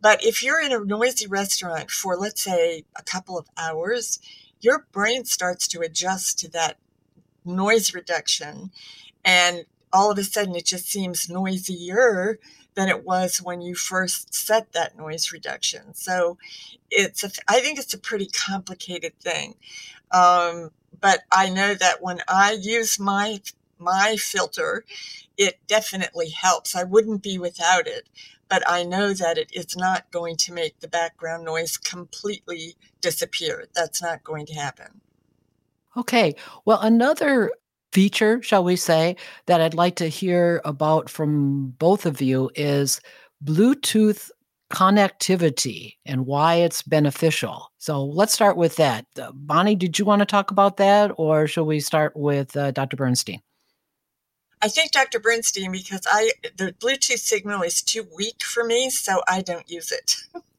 But 0.06 0.24
if 0.24 0.44
you're 0.44 0.62
in 0.62 0.72
a 0.72 0.86
noisy 0.86 1.26
restaurant 1.26 1.90
for, 1.90 2.16
let's 2.16 2.44
say, 2.44 2.84
a 2.96 3.02
couple 3.02 3.40
of 3.40 3.48
hours, 3.58 4.20
your 4.62 4.86
brain 4.92 5.26
starts 5.26 5.68
to 5.70 5.82
adjust 5.82 6.38
to 6.38 6.52
that 6.52 6.78
noise 7.44 7.92
reduction 7.92 8.70
and 9.24 9.66
all 9.92 10.12
of 10.12 10.20
a 10.20 10.24
sudden 10.24 10.56
it 10.56 10.68
just 10.68 10.86
seems 10.86 11.28
noisier 11.28 12.38
than 12.76 12.88
it 12.88 13.04
was 13.04 13.42
when 13.42 13.62
you 13.62 13.74
first 13.74 14.32
set 14.32 14.74
that 14.74 14.96
noise 14.96 15.32
reduction. 15.32 15.96
So 15.96 16.38
it's 16.92 17.24
a, 17.24 17.32
I 17.48 17.60
think 17.62 17.80
it's 17.80 17.96
a 17.96 17.98
pretty 17.98 18.28
complicated 18.28 19.20
thing. 19.20 19.56
Um, 20.12 20.70
but 21.02 21.22
I 21.32 21.50
know 21.50 21.74
that 21.74 22.04
when 22.04 22.20
I 22.28 22.60
use 22.62 23.00
my 23.00 23.42
my 23.80 24.16
filter, 24.18 24.86
it 25.38 25.60
definitely 25.68 26.30
helps. 26.30 26.76
I 26.76 26.84
wouldn't 26.84 27.24
be 27.24 27.38
without 27.38 27.88
it, 27.88 28.08
but 28.50 28.64
I 28.68 28.84
know 28.84 29.14
that 29.14 29.38
it 29.38 29.50
is 29.54 29.76
not 29.76 30.10
going 30.12 30.38
to 30.38 30.54
make 30.54 30.80
the 30.80 30.88
background 30.88 31.46
noise 31.46 31.78
completely 31.78 32.76
disappear. 33.02 33.66
That's 33.74 34.02
not 34.02 34.24
going 34.24 34.46
to 34.48 34.54
happen. 34.54 35.02
Okay. 35.98 36.36
Well, 36.66 36.80
another 36.82 37.52
feature, 37.94 38.42
shall 38.42 38.64
we 38.64 38.76
say, 38.76 39.16
that 39.46 39.62
I'd 39.62 39.74
like 39.74 39.96
to 39.98 40.08
hear 40.08 40.62
about 40.66 41.10
from 41.10 41.74
both 41.80 42.06
of 42.06 42.22
you 42.22 42.52
is 42.56 43.00
Bluetooth 43.44 44.30
connectivity 44.72 45.96
and 46.06 46.26
why 46.26 46.56
it's 46.56 46.82
beneficial. 46.82 47.72
So 47.78 48.04
let's 48.04 48.34
start 48.34 48.58
with 48.58 48.76
that. 48.78 49.06
Uh, 49.20 49.32
Bonnie, 49.34 49.76
did 49.76 49.98
you 49.98 50.06
want 50.06 50.20
to 50.20 50.26
talk 50.26 50.52
about 50.52 50.78
that, 50.78 51.12
or 51.18 51.48
shall 51.48 51.66
we 51.66 51.80
start 51.80 52.16
with 52.16 52.58
uh, 52.58 52.72
Dr. 52.72 52.98
Bernstein? 52.98 53.42
I 54.66 54.68
think 54.68 54.92
Dr. 54.92 55.20
Bernstein 55.20 55.72
because 55.72 56.02
I 56.08 56.32
the 56.58 56.74
Bluetooth 56.74 57.20
signal 57.20 57.62
is 57.62 57.84
too 57.84 58.08
weak 58.18 58.42
for 58.42 58.64
me, 58.64 58.90
so 58.90 59.22
I 59.28 59.44
don't 59.44 59.70
use 59.70 59.92
it. 59.92 60.16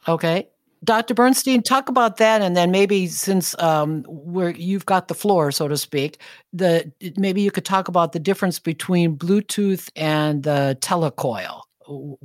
Okay. 0.07 0.47
Dr. 0.85 1.14
Bernstein, 1.14 1.64
talk 1.64 1.88
about 1.88 2.19
that, 2.19 2.40
and 2.40 2.57
then 2.57 2.71
maybe 2.71 3.09
since 3.09 3.61
um, 3.61 4.05
where 4.05 4.51
you've 4.51 4.87
got 4.87 5.09
the 5.09 5.14
floor, 5.14 5.51
so 5.51 5.66
to 5.66 5.77
speak, 5.77 6.21
the 6.53 6.92
maybe 7.16 7.40
you 7.40 7.51
could 7.51 7.64
talk 7.64 7.88
about 7.88 8.12
the 8.12 8.21
difference 8.21 8.61
between 8.61 9.16
Bluetooth 9.16 9.90
and 9.97 10.45
the 10.45 10.79
telecoil. 10.81 11.62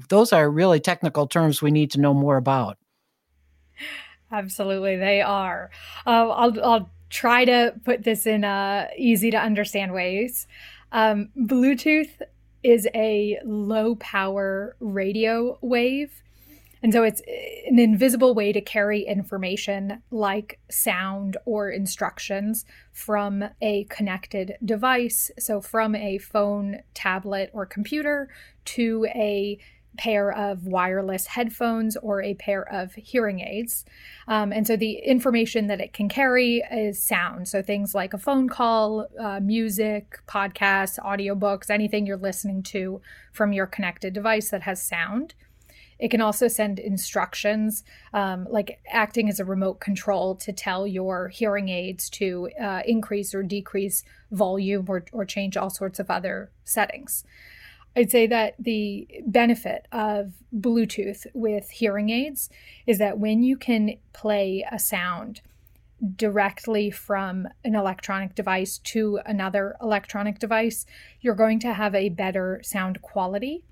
Those 0.10 0.32
are 0.32 0.52
really 0.52 0.80
technical 0.80 1.26
terms 1.26 1.64
we 1.64 1.72
need 1.72 1.90
to 1.92 2.00
know 2.00 2.14
more 2.14 2.38
about. 2.38 2.78
Absolutely, 4.32 4.98
they 4.98 5.24
are. 5.24 5.72
Uh, 6.06 6.30
I'll, 6.30 6.64
I'll 6.64 6.90
try 7.10 7.46
to 7.46 7.74
put 7.84 8.04
this 8.04 8.28
in 8.28 8.44
uh, 8.44 8.90
easy 8.96 9.32
to 9.32 9.38
understand 9.38 9.94
ways. 9.94 10.46
Um, 10.92 11.30
Bluetooth 11.38 12.22
is 12.64 12.88
a 12.94 13.40
low 13.44 13.96
power 13.96 14.76
radio 14.80 15.58
wave 15.62 16.22
and 16.84 16.92
so 16.92 17.04
it's 17.04 17.22
an 17.68 17.78
invisible 17.78 18.34
way 18.34 18.52
to 18.52 18.62
carry 18.62 19.02
information 19.02 20.02
like 20.10 20.60
sound 20.70 21.38
or 21.46 21.70
instructions 21.70 22.66
from 22.92 23.44
a 23.62 23.84
connected 23.86 24.56
device. 24.66 25.30
So 25.38 25.62
from 25.62 25.94
a 25.94 26.18
phone, 26.18 26.80
tablet, 26.96 27.52
or 27.54 27.66
computer 27.68 28.30
to 28.66 29.06
a 29.14 29.60
pair 29.98 30.32
of 30.32 30.66
wireless 30.66 31.28
headphones 31.28 31.98
or 31.98 32.22
a 32.22 32.34
pair 32.36 32.64
of 32.72 32.94
hearing 32.96 33.42
aids. 33.42 33.86
Um, 34.28 34.52
and 34.54 34.66
so 34.66 34.76
the 34.76 34.94
information 34.94 35.68
that 35.68 35.82
it 35.82 35.94
can 35.94 36.08
carry 36.08 36.64
is 36.72 37.02
sound. 37.02 37.48
So 37.48 37.62
things 37.62 37.94
like 37.94 38.14
a 38.14 38.18
phone 38.18 38.48
call, 38.48 39.08
uh, 39.20 39.40
music, 39.42 40.20
podcasts, 40.28 40.98
audiobooks, 41.00 41.70
anything 41.70 42.06
you're 42.06 42.18
listening 42.18 42.64
to 42.64 43.02
from 43.34 43.54
your 43.54 43.68
connected 43.68 44.14
device 44.14 44.50
that 44.50 44.64
has 44.64 44.82
sound. 44.82 45.34
It 46.00 46.10
can 46.10 46.20
also 46.20 46.48
send 46.48 46.80
instructions, 46.80 47.84
um, 48.12 48.48
like 48.50 48.80
acting 48.90 49.30
as 49.30 49.40
a 49.40 49.46
remote 49.46 49.80
control 49.80 50.36
to 50.38 50.52
tell 50.52 50.88
your 50.88 51.28
hearing 51.28 51.70
aids 51.70 52.10
to 52.12 52.50
uh, 52.60 52.82
increase 52.88 53.36
or 53.36 53.44
decrease 53.44 54.04
volume 54.32 54.86
or, 54.88 55.06
or 55.12 55.26
change 55.26 55.58
all 55.58 55.70
sorts 55.70 56.00
of 56.00 56.10
other 56.10 56.50
settings. 56.64 57.24
I'd 57.96 58.12
say 58.12 58.28
that 58.28 58.56
the 58.58 59.08
benefit 59.26 59.88
of 59.92 60.34
Bluetooth 60.56 61.26
with 61.34 61.70
hearing 61.72 62.10
aids 62.10 62.50
is 62.88 63.00
that 63.00 63.20
when 63.20 63.44
you 63.44 63.58
can 63.58 63.98
play 64.14 64.66
a 64.72 64.80
sound 64.80 65.42
directly 66.16 66.90
from 66.90 67.48
an 67.64 67.76
electronic 67.76 68.34
device 68.34 68.78
to 68.80 69.20
another 69.26 69.76
electronic 69.82 70.40
device, 70.40 70.86
you're 71.20 71.36
going 71.36 71.60
to 71.60 71.74
have 71.74 71.94
a 71.94 72.10
better 72.10 72.62
sound 72.64 73.02
quality 73.02 73.64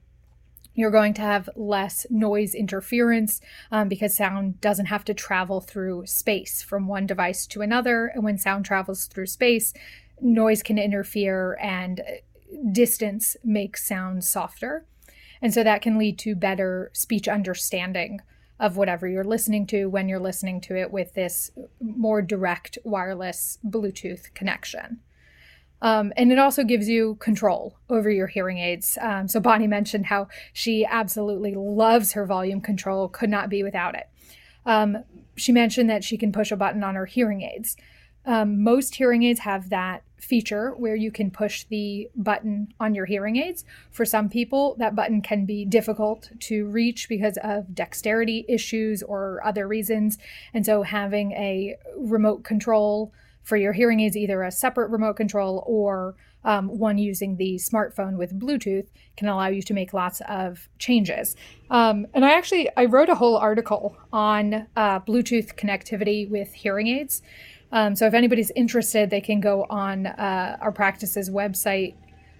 you're 0.80 0.91
going 0.91 1.13
to 1.13 1.22
have 1.22 1.49
less 1.57 2.05
noise 2.09 2.55
interference 2.55 3.41
um, 3.70 3.89
because 3.89 4.15
sound 4.15 4.61
doesn't 4.61 4.86
have 4.86 5.03
to 5.03 5.13
travel 5.13 5.59
through 5.59 6.05
space 6.05 6.61
from 6.61 6.88
one 6.88 7.05
device 7.05 7.45
to 7.47 7.61
another. 7.61 8.05
And 8.07 8.24
when 8.24 8.38
sound 8.38 8.63
travels 8.63 9.07
through 9.07 9.26
space, 9.26 9.74
noise 10.22 10.63
can 10.63 10.78
interfere 10.78 11.57
and 11.61 12.01
distance 12.72 13.36
makes 13.43 13.88
sound 13.88 14.24
softer. 14.24 14.86
And 15.41 15.54
so 15.54 15.64
that 15.64 15.82
can 15.82 15.97
lead 15.97 16.18
to 16.20 16.36
better 16.36 16.91
speech 16.93 17.28
understanding 17.28 18.22
of 18.60 18.76
whatever 18.76 19.08
you're 19.08 19.24
listening 19.24 19.66
to 19.68 19.86
when 19.86 20.10
you're 20.10 20.20
listening 20.20 20.60
to 20.60 20.76
it 20.76 20.91
with 20.91 21.14
this 21.14 21.52
more 21.80 22.22
direct 22.22 22.78
wireless 22.84 23.58
Bluetooth 23.66 24.34
connection. 24.34 25.00
Um, 25.82 26.12
and 26.18 26.32
it 26.32 26.39
also 26.39 26.66
gives 26.66 26.89
you 26.89 27.16
control 27.16 27.78
over 27.89 28.10
your 28.10 28.28
hearing 28.28 28.58
aids. 28.58 28.97
Um, 29.02 29.30
so 29.30 29.39
Bonnie 29.39 29.68
mentioned 29.68 30.08
how 30.08 30.28
she 30.52 30.86
absolutely 30.86 31.56
loves 31.56 32.12
her 32.12 32.26
volume 32.26 32.60
control, 32.60 33.08
could 33.08 33.30
not 33.30 33.50
be 33.50 33.64
without 33.64 33.95
it. 33.95 34.10
Um, 34.66 35.06
she 35.38 35.54
mentioned 35.54 35.89
that 35.89 36.04
she 36.04 36.18
can 36.18 36.34
push 36.34 36.52
a 36.52 36.58
button 36.58 36.84
on 36.84 36.95
her 36.95 37.06
hearing 37.06 37.43
aids. 37.43 37.78
Um, 38.26 38.62
most 38.62 38.95
hearing 38.95 39.24
aids 39.24 39.39
have 39.39 39.70
that 39.70 40.04
feature 40.20 40.72
where 40.76 40.95
you 40.95 41.11
can 41.11 41.32
push 41.32 41.63
the 41.65 42.09
button 42.15 42.74
on 42.80 42.93
your 42.95 43.05
hearing 43.05 43.38
aids. 43.38 43.65
For 43.91 44.05
some 44.05 44.30
people, 44.30 44.76
that 44.80 44.95
button 44.95 45.22
can 45.22 45.45
be 45.45 45.65
difficult 45.65 46.30
to 46.41 46.65
reach 46.67 47.09
because 47.09 47.38
of 47.43 47.74
dexterity 47.74 48.45
issues 48.47 49.01
or 49.03 49.41
other 49.45 49.67
reasons. 49.67 50.17
And 50.53 50.65
so 50.65 50.84
having 50.84 51.32
a 51.34 51.78
remote 51.97 52.43
control 52.43 53.13
for 53.43 53.57
your 53.57 53.74
hearing 53.74 53.99
aids, 54.01 54.15
either 54.15 54.43
a 54.43 54.51
separate 54.51 54.89
remote 54.89 55.15
control 55.15 55.63
or 55.65 56.15
um, 56.43 56.67
one 56.67 56.97
using 56.97 57.36
the 57.36 57.55
smartphone 57.55 58.15
with 58.15 58.38
Bluetooth 58.39 58.88
can 59.17 59.28
allow 59.28 59.47
you 59.47 59.61
to 59.61 59.74
make 59.74 59.93
lots 59.93 60.22
of 60.28 60.70
changes. 60.78 61.36
Um, 61.70 62.07
and 62.13 62.24
I 62.24 62.32
actually 62.32 62.70
I 62.78 62.86
wrote 62.86 63.09
a 63.09 63.15
whole 63.15 63.38
article 63.38 63.97
on 64.13 64.67
uh, 64.76 64.99
Bluetooth 65.01 65.55
connectivity 65.55 66.30
with 66.30 66.53
hearing 66.53 66.88
aids. 66.88 67.22
Um, 67.72 67.95
so 67.95 68.07
if 68.07 68.13
anybody's 68.13 68.51
interested, 68.51 69.09
they 69.09 69.22
can 69.22 69.39
go 69.39 69.65
on 69.70 70.07
uh, 70.07 70.57
our 70.59 70.72
practice's 70.72 71.30
website, 71.30 71.95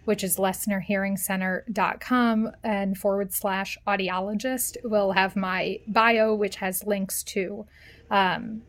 which 0.06 0.24
is 0.24 0.38
lesnerhearingcenter.com 0.38 2.52
and 2.64 2.98
forward 2.98 3.34
slash 3.34 3.78
audiologist. 3.88 4.78
We'll 4.84 5.12
have 5.12 5.36
my 5.36 5.80
bio, 5.88 6.34
which 6.34 6.56
has 6.58 6.86
links 6.86 7.24
to 7.24 7.66
um, 8.10 8.62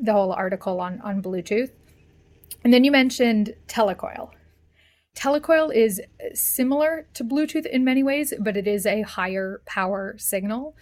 the 0.00 0.12
whole 0.12 0.32
article 0.32 0.80
on, 0.80 1.00
on 1.02 1.22
Bluetooth. 1.22 1.70
And 2.64 2.72
then 2.72 2.82
you 2.82 2.90
mentioned 2.90 3.54
telecoil. 3.68 4.30
Telecoil 5.14 5.72
is 5.74 6.00
similar 6.34 7.06
to 7.14 7.24
Bluetooth 7.24 7.64
in 7.66 7.84
many 7.84 8.02
ways, 8.02 8.34
but 8.38 8.56
it 8.56 8.68
is 8.68 8.86
a 8.86 9.02
higher 9.02 9.60
power 9.66 10.14
signal. 10.16 10.74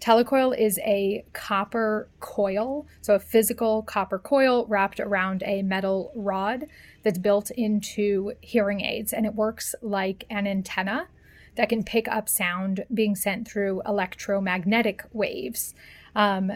Telecoil 0.00 0.56
is 0.56 0.78
a 0.80 1.24
copper 1.32 2.08
coil, 2.20 2.86
so 3.00 3.14
a 3.14 3.18
physical 3.18 3.82
copper 3.82 4.18
coil 4.18 4.64
wrapped 4.66 5.00
around 5.00 5.42
a 5.44 5.62
metal 5.62 6.12
rod 6.14 6.66
that's 7.02 7.18
built 7.18 7.50
into 7.50 8.32
hearing 8.40 8.80
aids, 8.80 9.12
and 9.12 9.26
it 9.26 9.34
works 9.34 9.74
like 9.82 10.24
an 10.30 10.46
antenna 10.46 11.08
that 11.56 11.68
can 11.68 11.82
pick 11.82 12.06
up 12.06 12.28
sound 12.28 12.84
being 12.94 13.16
sent 13.16 13.48
through 13.48 13.82
electromagnetic 13.84 15.02
waves. 15.12 15.74
Um, 16.14 16.52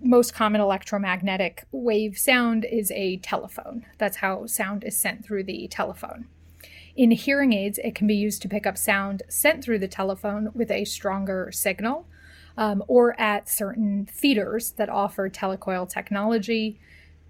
most 0.00 0.34
common 0.34 0.60
electromagnetic 0.60 1.64
wave 1.72 2.18
sound 2.18 2.64
is 2.64 2.90
a 2.90 3.16
telephone. 3.16 3.86
That's 3.96 4.18
how 4.18 4.46
sound 4.46 4.84
is 4.84 4.96
sent 4.96 5.24
through 5.24 5.44
the 5.44 5.66
telephone. 5.68 6.26
In 6.94 7.12
hearing 7.12 7.52
aids, 7.52 7.78
it 7.78 7.94
can 7.94 8.06
be 8.06 8.14
used 8.14 8.42
to 8.42 8.48
pick 8.48 8.66
up 8.66 8.76
sound 8.76 9.22
sent 9.28 9.64
through 9.64 9.78
the 9.78 9.88
telephone 9.88 10.50
with 10.52 10.70
a 10.70 10.84
stronger 10.84 11.50
signal, 11.52 12.06
um, 12.58 12.82
or 12.88 13.18
at 13.20 13.48
certain 13.48 14.04
theaters 14.10 14.72
that 14.72 14.90
offer 14.90 15.30
telecoil 15.30 15.88
technology 15.88 16.78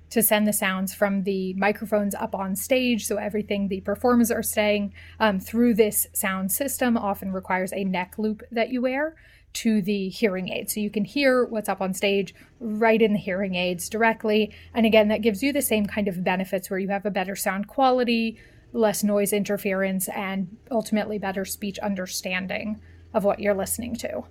to 0.08 0.22
send 0.22 0.48
the 0.48 0.52
sounds 0.54 0.94
from 0.94 1.24
the 1.24 1.52
microphones 1.52 2.14
up 2.14 2.34
on 2.34 2.56
stage. 2.56 3.06
So 3.06 3.16
everything 3.16 3.68
the 3.68 3.82
performers 3.82 4.30
are 4.30 4.42
saying 4.42 4.94
um, 5.20 5.38
through 5.38 5.74
this 5.74 6.06
sound 6.14 6.50
system 6.50 6.96
often 6.96 7.30
requires 7.30 7.74
a 7.74 7.84
neck 7.84 8.14
loop 8.16 8.42
that 8.50 8.70
you 8.70 8.80
wear 8.80 9.16
to 9.52 9.82
the 9.82 10.08
hearing 10.08 10.48
aid. 10.48 10.70
So 10.70 10.80
you 10.80 10.88
can 10.88 11.04
hear 11.04 11.44
what's 11.44 11.68
up 11.68 11.82
on 11.82 11.92
stage 11.92 12.34
right 12.58 13.00
in 13.00 13.12
the 13.12 13.18
hearing 13.18 13.54
aids 13.54 13.90
directly. 13.90 14.54
And 14.72 14.86
again, 14.86 15.08
that 15.08 15.20
gives 15.20 15.42
you 15.42 15.52
the 15.52 15.60
same 15.60 15.84
kind 15.84 16.08
of 16.08 16.24
benefits 16.24 16.70
where 16.70 16.78
you 16.78 16.88
have 16.88 17.04
a 17.04 17.10
better 17.10 17.36
sound 17.36 17.68
quality, 17.68 18.38
less 18.72 19.04
noise 19.04 19.34
interference, 19.34 20.08
and 20.08 20.56
ultimately 20.70 21.18
better 21.18 21.44
speech 21.44 21.78
understanding 21.80 22.80
of 23.12 23.24
what 23.24 23.40
you're 23.40 23.54
listening 23.54 23.94
to. 23.96 24.24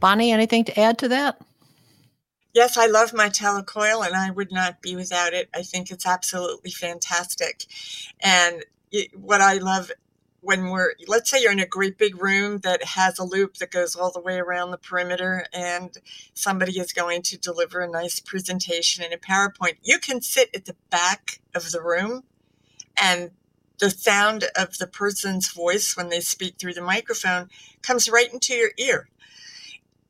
Bonnie, 0.00 0.32
anything 0.32 0.64
to 0.64 0.78
add 0.78 0.98
to 0.98 1.08
that? 1.08 1.40
Yes, 2.54 2.76
I 2.76 2.86
love 2.86 3.12
my 3.12 3.28
telecoil 3.28 4.04
and 4.04 4.16
I 4.16 4.30
would 4.30 4.50
not 4.50 4.80
be 4.80 4.96
without 4.96 5.32
it. 5.32 5.48
I 5.54 5.62
think 5.62 5.90
it's 5.90 6.06
absolutely 6.06 6.70
fantastic. 6.70 7.64
And 8.20 8.64
it, 8.90 9.18
what 9.18 9.40
I 9.40 9.58
love 9.58 9.90
when 10.40 10.70
we're 10.70 10.94
let's 11.08 11.30
say 11.30 11.42
you're 11.42 11.52
in 11.52 11.58
a 11.58 11.66
great 11.66 11.98
big 11.98 12.20
room 12.22 12.58
that 12.58 12.82
has 12.82 13.18
a 13.18 13.24
loop 13.24 13.54
that 13.56 13.72
goes 13.72 13.96
all 13.96 14.12
the 14.12 14.20
way 14.20 14.38
around 14.38 14.70
the 14.70 14.78
perimeter 14.78 15.44
and 15.52 15.98
somebody 16.32 16.78
is 16.78 16.92
going 16.92 17.22
to 17.22 17.36
deliver 17.36 17.80
a 17.80 17.90
nice 17.90 18.20
presentation 18.20 19.04
in 19.04 19.12
a 19.12 19.18
PowerPoint, 19.18 19.76
you 19.82 19.98
can 19.98 20.20
sit 20.20 20.48
at 20.54 20.64
the 20.64 20.76
back 20.90 21.40
of 21.54 21.72
the 21.72 21.82
room 21.82 22.22
and 23.00 23.32
the 23.78 23.90
sound 23.90 24.44
of 24.56 24.78
the 24.78 24.86
person's 24.86 25.52
voice 25.52 25.96
when 25.96 26.08
they 26.08 26.20
speak 26.20 26.56
through 26.58 26.74
the 26.74 26.82
microphone 26.82 27.48
comes 27.82 28.08
right 28.08 28.32
into 28.32 28.54
your 28.54 28.70
ear. 28.78 29.08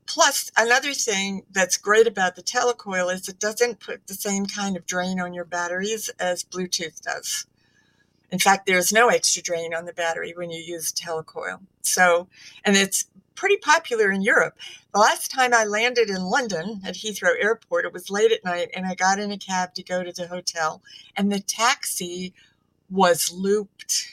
Plus, 0.09 0.51
another 0.57 0.95
thing 0.95 1.45
that's 1.51 1.77
great 1.77 2.07
about 2.07 2.35
the 2.35 2.43
telecoil 2.43 3.13
is 3.13 3.29
it 3.29 3.39
doesn't 3.39 3.79
put 3.79 4.07
the 4.07 4.15
same 4.15 4.47
kind 4.47 4.75
of 4.75 4.87
drain 4.87 5.21
on 5.21 5.35
your 5.35 5.45
batteries 5.45 6.09
as 6.19 6.43
Bluetooth 6.43 7.03
does. 7.03 7.47
In 8.31 8.39
fact, 8.39 8.67
there's 8.67 8.91
no 8.91 9.09
extra 9.09 9.43
drain 9.43 9.75
on 9.75 9.85
the 9.85 9.93
battery 9.93 10.33
when 10.35 10.51
you 10.51 10.61
use 10.61 10.93
telecoil. 10.93 11.61
So, 11.83 12.29
and 12.65 12.75
it's 12.75 13.05
pretty 13.35 13.59
popular 13.59 14.11
in 14.11 14.23
Europe. 14.23 14.59
The 14.95 15.01
last 15.01 15.31
time 15.31 15.53
I 15.53 15.65
landed 15.65 16.09
in 16.09 16.23
London 16.23 16.81
at 16.87 16.95
Heathrow 16.95 17.35
Airport, 17.39 17.85
it 17.85 17.93
was 17.93 18.09
late 18.09 18.33
at 18.33 18.45
night, 18.45 18.71
and 18.75 18.87
I 18.87 18.95
got 18.95 19.19
in 19.19 19.31
a 19.31 19.39
cab 19.39 19.75
to 19.75 19.83
go 19.83 20.03
to 20.03 20.13
the 20.13 20.29
hotel, 20.29 20.83
and 21.17 21.31
the 21.31 21.41
taxi 21.41 22.33
was 22.91 23.31
looped. 23.31 24.07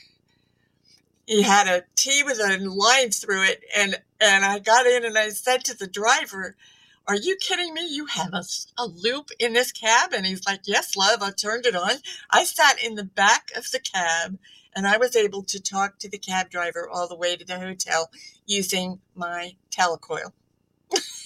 He 1.25 1.41
had 1.41 1.67
a 1.67 1.83
T 1.95 2.21
with 2.23 2.39
a 2.39 2.57
line 2.57 3.11
through 3.11 3.43
it, 3.43 3.63
and 3.75 4.01
and 4.21 4.45
I 4.45 4.59
got 4.59 4.85
in 4.85 5.05
and 5.05 5.17
I 5.17 5.29
said 5.29 5.63
to 5.65 5.77
the 5.77 5.87
driver, 5.87 6.55
are 7.07 7.15
you 7.15 7.35
kidding 7.39 7.73
me? 7.73 7.87
You 7.87 8.07
have 8.07 8.33
a, 8.33 8.43
a 8.77 8.87
loop 8.87 9.29
in 9.39 9.53
this 9.53 9.71
cab? 9.71 10.11
And 10.13 10.25
he's 10.25 10.45
like, 10.47 10.61
Yes, 10.65 10.95
love, 10.95 11.21
I 11.21 11.31
turned 11.31 11.65
it 11.65 11.75
on. 11.75 11.97
I 12.31 12.43
sat 12.45 12.83
in 12.83 12.95
the 12.95 13.03
back 13.03 13.51
of 13.55 13.69
the 13.71 13.79
cab 13.79 14.39
and 14.75 14.87
I 14.87 14.97
was 14.97 15.15
able 15.15 15.43
to 15.43 15.61
talk 15.61 15.99
to 15.99 16.09
the 16.09 16.17
cab 16.17 16.49
driver 16.49 16.89
all 16.89 17.07
the 17.07 17.15
way 17.15 17.35
to 17.35 17.45
the 17.45 17.59
hotel 17.59 18.09
using 18.47 18.99
my 19.15 19.55
telecoil. 19.71 20.31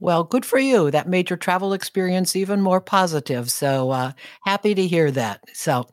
Well, 0.00 0.22
good 0.22 0.44
for 0.44 0.58
you. 0.58 0.92
That 0.92 1.08
made 1.08 1.28
your 1.28 1.36
travel 1.36 1.72
experience 1.72 2.36
even 2.36 2.60
more 2.60 2.80
positive. 2.80 3.50
So 3.50 3.90
uh, 3.90 4.12
happy 4.42 4.72
to 4.74 4.86
hear 4.86 5.10
that. 5.10 5.40
So, 5.52 5.88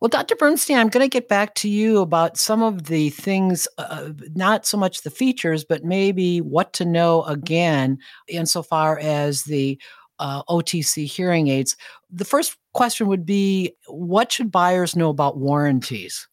well, 0.00 0.08
Dr. 0.08 0.36
Bernstein, 0.36 0.78
I'm 0.78 0.88
going 0.88 1.04
to 1.04 1.08
get 1.08 1.28
back 1.28 1.54
to 1.56 1.68
you 1.68 1.98
about 1.98 2.36
some 2.36 2.62
of 2.62 2.84
the 2.84 3.10
things, 3.10 3.66
uh, 3.78 4.10
not 4.34 4.64
so 4.64 4.76
much 4.76 5.02
the 5.02 5.10
features, 5.10 5.64
but 5.64 5.84
maybe 5.84 6.40
what 6.40 6.72
to 6.74 6.84
know 6.84 7.24
again 7.24 7.98
insofar 8.28 8.98
as 9.00 9.42
the 9.42 9.80
uh, 10.20 10.44
OTC 10.44 11.06
hearing 11.06 11.48
aids. 11.48 11.76
The 12.10 12.24
first 12.24 12.56
question 12.74 13.08
would 13.08 13.26
be 13.26 13.74
what 13.88 14.30
should 14.30 14.52
buyers 14.52 14.94
know 14.94 15.10
about 15.10 15.36
warranties? 15.36 16.28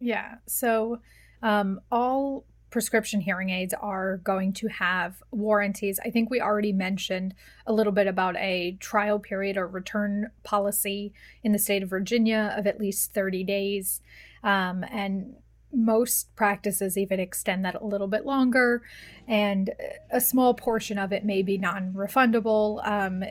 Yeah. 0.00 0.34
So, 0.46 1.00
um, 1.42 1.80
all 1.90 2.44
prescription 2.70 3.20
hearing 3.20 3.50
aids 3.50 3.74
are 3.80 4.18
going 4.18 4.52
to 4.54 4.68
have 4.68 5.22
warranties. 5.30 6.00
I 6.04 6.10
think 6.10 6.30
we 6.30 6.40
already 6.40 6.72
mentioned 6.72 7.34
a 7.66 7.72
little 7.72 7.92
bit 7.92 8.06
about 8.06 8.36
a 8.36 8.76
trial 8.80 9.18
period 9.18 9.56
or 9.56 9.66
return 9.66 10.30
policy 10.42 11.12
in 11.42 11.52
the 11.52 11.58
state 11.58 11.82
of 11.82 11.90
Virginia 11.90 12.54
of 12.56 12.66
at 12.66 12.80
least 12.80 13.12
30 13.14 13.44
days. 13.44 14.02
Um, 14.42 14.84
and 14.90 15.36
most 15.72 16.34
practices 16.36 16.96
even 16.96 17.20
extend 17.20 17.64
that 17.64 17.74
a 17.74 17.84
little 17.84 18.06
bit 18.08 18.24
longer, 18.24 18.82
and 19.28 19.70
a 20.10 20.20
small 20.20 20.54
portion 20.54 20.98
of 20.98 21.12
it 21.12 21.24
may 21.24 21.42
be 21.42 21.58
non-refundable 21.58 22.86
um, 22.86 23.24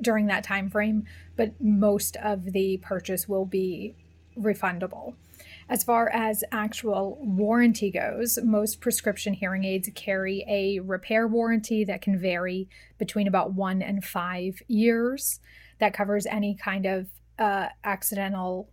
during 0.00 0.26
that 0.26 0.42
time 0.42 0.70
frame, 0.70 1.04
but 1.36 1.52
most 1.60 2.16
of 2.16 2.52
the 2.52 2.78
purchase 2.78 3.28
will 3.28 3.46
be 3.46 3.94
refundable. 4.36 5.14
As 5.68 5.82
far 5.82 6.10
as 6.10 6.44
actual 6.52 7.18
warranty 7.22 7.90
goes, 7.90 8.38
most 8.42 8.80
prescription 8.80 9.32
hearing 9.32 9.64
aids 9.64 9.88
carry 9.94 10.44
a 10.48 10.80
repair 10.80 11.26
warranty 11.26 11.84
that 11.84 12.02
can 12.02 12.18
vary 12.18 12.68
between 12.98 13.26
about 13.26 13.54
one 13.54 13.80
and 13.80 14.04
five 14.04 14.60
years. 14.68 15.40
That 15.78 15.94
covers 15.94 16.26
any 16.26 16.54
kind 16.54 16.86
of 16.86 17.08
uh, 17.38 17.68
accidental 17.82 18.68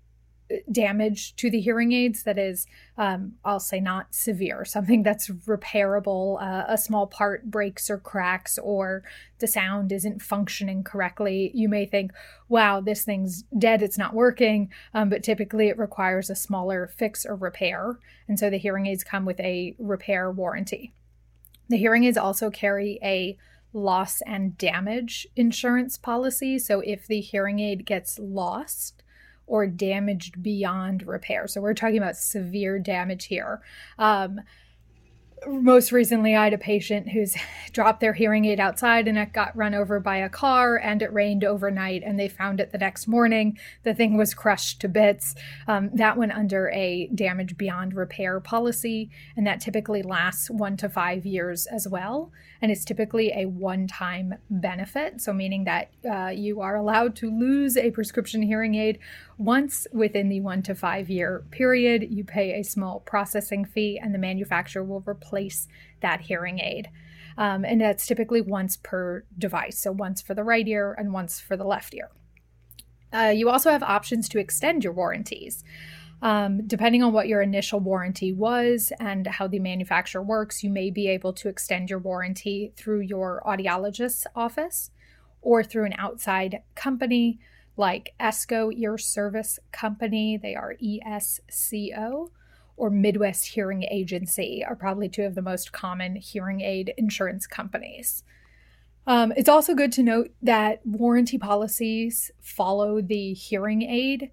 damage 0.71 1.35
to 1.35 1.49
the 1.49 1.59
hearing 1.59 1.91
aids 1.91 2.23
that 2.23 2.37
is, 2.37 2.67
um, 2.97 3.33
I'll 3.43 3.59
say, 3.59 3.79
not 3.79 4.13
severe, 4.13 4.65
something 4.65 5.03
that's 5.03 5.29
repairable. 5.29 6.41
Uh, 6.41 6.65
a 6.67 6.77
small 6.77 7.07
part 7.07 7.49
breaks 7.49 7.89
or 7.89 7.97
cracks, 7.97 8.57
or 8.57 9.03
the 9.39 9.47
sound 9.47 9.91
isn't 9.91 10.21
functioning 10.21 10.83
correctly. 10.83 11.51
You 11.53 11.69
may 11.69 11.85
think, 11.85 12.11
wow, 12.49 12.81
this 12.81 13.03
thing's 13.03 13.43
dead, 13.57 13.81
it's 13.81 13.97
not 13.97 14.13
working. 14.13 14.71
Um, 14.93 15.09
but 15.09 15.23
typically 15.23 15.69
it 15.69 15.77
requires 15.77 16.29
a 16.29 16.35
smaller 16.35 16.87
fix 16.87 17.25
or 17.25 17.35
repair. 17.35 17.97
And 18.27 18.39
so 18.39 18.49
the 18.49 18.57
hearing 18.57 18.87
aids 18.87 19.03
come 19.03 19.25
with 19.25 19.39
a 19.39 19.75
repair 19.79 20.31
warranty. 20.31 20.93
The 21.69 21.77
hearing 21.77 22.03
aids 22.03 22.17
also 22.17 22.49
carry 22.49 22.99
a 23.01 23.37
loss 23.73 24.21
and 24.21 24.57
damage 24.57 25.25
insurance 25.35 25.97
policy. 25.97 26.59
So 26.59 26.81
if 26.81 27.07
the 27.07 27.21
hearing 27.21 27.59
aid 27.59 27.85
gets 27.85 28.19
lost, 28.19 29.01
or 29.51 29.67
damaged 29.67 30.41
beyond 30.41 31.05
repair. 31.05 31.45
So 31.45 31.59
we're 31.59 31.73
talking 31.73 31.97
about 31.97 32.15
severe 32.15 32.79
damage 32.79 33.25
here. 33.25 33.61
Um, 33.99 34.39
most 35.47 35.91
recently, 35.91 36.35
I 36.35 36.43
had 36.43 36.53
a 36.53 36.57
patient 36.57 37.09
who's 37.09 37.35
dropped 37.71 37.99
their 37.99 38.13
hearing 38.13 38.45
aid 38.45 38.59
outside 38.59 39.07
and 39.07 39.17
it 39.17 39.33
got 39.33 39.55
run 39.55 39.73
over 39.73 39.99
by 39.99 40.17
a 40.17 40.29
car, 40.29 40.77
and 40.77 41.01
it 41.01 41.11
rained 41.13 41.43
overnight, 41.43 42.03
and 42.03 42.19
they 42.19 42.27
found 42.27 42.59
it 42.59 42.71
the 42.71 42.77
next 42.77 43.07
morning. 43.07 43.57
The 43.83 43.93
thing 43.93 44.17
was 44.17 44.33
crushed 44.33 44.81
to 44.81 44.87
bits. 44.87 45.35
Um, 45.67 45.89
that 45.93 46.17
went 46.17 46.33
under 46.33 46.69
a 46.69 47.07
damage 47.07 47.57
beyond 47.57 47.95
repair 47.95 48.39
policy, 48.39 49.09
and 49.35 49.47
that 49.47 49.61
typically 49.61 50.03
lasts 50.03 50.49
one 50.49 50.77
to 50.77 50.89
five 50.89 51.25
years 51.25 51.65
as 51.65 51.87
well. 51.87 52.31
And 52.61 52.71
it's 52.71 52.85
typically 52.85 53.31
a 53.31 53.45
one 53.45 53.87
time 53.87 54.35
benefit, 54.49 55.21
so 55.21 55.33
meaning 55.33 55.63
that 55.63 55.91
uh, 56.09 56.27
you 56.27 56.61
are 56.61 56.75
allowed 56.75 57.15
to 57.17 57.31
lose 57.31 57.77
a 57.77 57.91
prescription 57.91 58.43
hearing 58.43 58.75
aid 58.75 58.99
once 59.37 59.87
within 59.91 60.29
the 60.29 60.41
one 60.41 60.61
to 60.61 60.75
five 60.75 61.09
year 61.09 61.43
period. 61.49 62.07
You 62.11 62.23
pay 62.23 62.59
a 62.59 62.63
small 62.63 62.99
processing 62.99 63.65
fee, 63.65 63.97
and 63.97 64.13
the 64.13 64.19
manufacturer 64.19 64.83
will 64.83 65.03
replace 65.07 65.30
that 66.01 66.21
hearing 66.21 66.59
aid. 66.59 66.89
Um, 67.37 67.63
and 67.63 67.79
that's 67.79 68.05
typically 68.05 68.41
once 68.41 68.77
per 68.77 69.23
device, 69.37 69.79
so 69.79 69.91
once 69.91 70.21
for 70.21 70.33
the 70.33 70.43
right 70.43 70.67
ear 70.67 70.93
and 70.97 71.13
once 71.13 71.39
for 71.39 71.55
the 71.55 71.63
left 71.63 71.93
ear. 71.93 72.09
Uh, 73.13 73.33
you 73.35 73.49
also 73.49 73.71
have 73.71 73.83
options 73.83 74.29
to 74.29 74.39
extend 74.39 74.83
your 74.83 74.93
warranties. 74.93 75.63
Um, 76.21 76.67
depending 76.67 77.01
on 77.01 77.13
what 77.13 77.27
your 77.27 77.41
initial 77.41 77.79
warranty 77.79 78.31
was 78.31 78.93
and 78.99 79.25
how 79.25 79.47
the 79.47 79.59
manufacturer 79.59 80.21
works, 80.21 80.63
you 80.63 80.69
may 80.69 80.91
be 80.91 81.07
able 81.07 81.33
to 81.33 81.49
extend 81.49 81.89
your 81.89 81.99
warranty 81.99 82.73
through 82.75 83.01
your 83.01 83.41
audiologist's 83.45 84.27
office 84.35 84.91
or 85.41 85.63
through 85.63 85.85
an 85.85 85.95
outside 85.97 86.61
company 86.75 87.39
like 87.75 88.13
ESCO 88.19 88.71
Ear 88.77 88.97
Service 88.97 89.57
Company, 89.71 90.37
they 90.37 90.55
are 90.55 90.75
ESCO, 90.83 92.29
or 92.77 92.89
Midwest 92.89 93.47
Hearing 93.47 93.83
Agency 93.83 94.63
are 94.65 94.75
probably 94.75 95.09
two 95.09 95.23
of 95.23 95.35
the 95.35 95.41
most 95.41 95.71
common 95.71 96.15
hearing 96.15 96.61
aid 96.61 96.93
insurance 96.97 97.47
companies. 97.47 98.23
Um, 99.07 99.33
it's 99.35 99.49
also 99.49 99.73
good 99.73 99.91
to 99.93 100.03
note 100.03 100.31
that 100.41 100.85
warranty 100.85 101.37
policies 101.37 102.31
follow 102.39 103.01
the 103.01 103.33
hearing 103.33 103.81
aid 103.81 104.31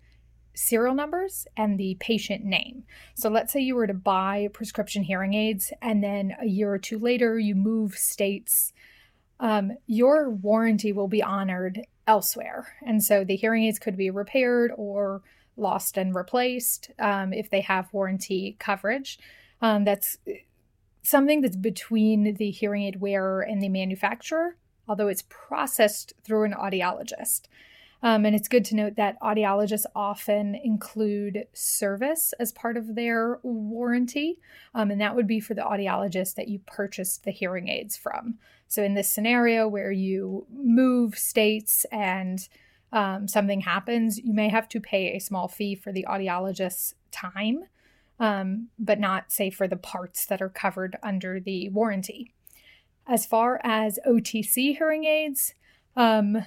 serial 0.55 0.95
numbers 0.95 1.47
and 1.57 1.79
the 1.79 1.97
patient 2.01 2.45
name. 2.45 2.83
So 3.15 3.29
let's 3.29 3.53
say 3.53 3.61
you 3.61 3.77
were 3.77 3.87
to 3.87 3.95
buy 3.95 4.49
prescription 4.53 5.05
hearing 5.05 5.35
aids 5.35 5.73
and 5.81 6.03
then 6.03 6.35
a 6.41 6.47
year 6.47 6.73
or 6.73 6.79
two 6.79 6.99
later 6.99 7.39
you 7.39 7.55
move 7.55 7.97
states. 7.97 8.73
Um, 9.39 9.73
your 9.87 10.29
warranty 10.29 10.93
will 10.93 11.07
be 11.07 11.23
honored 11.23 11.87
elsewhere. 12.09 12.75
And 12.85 13.05
so 13.05 13.23
the 13.23 13.37
hearing 13.37 13.65
aids 13.65 13.79
could 13.79 13.97
be 13.97 14.11
repaired 14.11 14.73
or 14.77 15.23
lost 15.59 15.99
and 15.99 16.15
replaced 16.15 16.91
um, 16.99 17.33
if 17.33 17.51
they 17.51 17.61
have 17.61 17.93
warranty 17.93 18.57
coverage. 18.59 19.19
Um, 19.61 19.85
that's 19.85 20.17
something 21.03 21.41
that's 21.41 21.57
between 21.57 22.35
the 22.35 22.51
hearing 22.51 22.85
aid 22.85 23.01
wearer 23.01 23.41
and 23.41 23.63
the 23.63 23.69
manufacturer, 23.69 24.57
although 24.87 25.09
it's 25.09 25.25
processed 25.29 26.13
through 26.25 26.45
an 26.45 26.55
audiologist. 26.55 27.43
Um, 28.03 28.25
and 28.25 28.37
it's 28.37 28.49
good 28.49 28.65
to 28.67 28.77
note 28.77 28.95
that 28.97 29.21
audiologists 29.21 29.87
often 29.95 30.55
include 30.55 31.47
service 31.53 32.33
as 32.39 32.53
part 32.53 32.77
of 32.77 32.95
their 32.95 33.41
warranty. 33.43 34.39
Um, 34.75 34.91
and 34.91 35.01
that 35.01 35.17
would 35.17 35.27
be 35.27 35.41
for 35.41 35.55
the 35.55 35.63
audiologist 35.63 36.35
that 36.37 36.49
you 36.49 36.61
purchased 36.61 37.25
the 37.25 37.33
hearing 37.33 37.69
aids 37.69 37.97
from. 37.97 38.39
So, 38.69 38.83
in 38.83 38.95
this 38.95 39.11
scenario 39.11 39.67
where 39.67 39.91
you 39.91 40.47
move 40.53 41.19
states 41.19 41.87
and 41.91 42.47
um, 42.93 43.29
something 43.29 43.61
happens, 43.61 44.19
you 44.19 44.33
may 44.33 44.49
have 44.49 44.69
to 44.71 44.81
pay 44.81 45.15
a 45.15 45.21
small 45.21 45.49
fee 45.49 45.75
for 45.75 45.93
the 45.93 46.07
audiologist's 46.09 46.95
time, 47.11 47.65
um, 48.19 48.69
but 48.79 48.99
not, 48.99 49.31
say, 49.31 49.51
for 49.51 49.69
the 49.69 49.77
parts 49.77 50.25
that 50.27 50.41
are 50.41 50.49
covered 50.49 50.97
under 51.03 51.39
the 51.39 51.69
warranty. 51.69 52.33
As 53.07 53.27
far 53.27 53.61
as 53.63 53.99
OTC 54.07 54.77
hearing 54.77 55.05
aids, 55.05 55.55
um, 55.97 56.45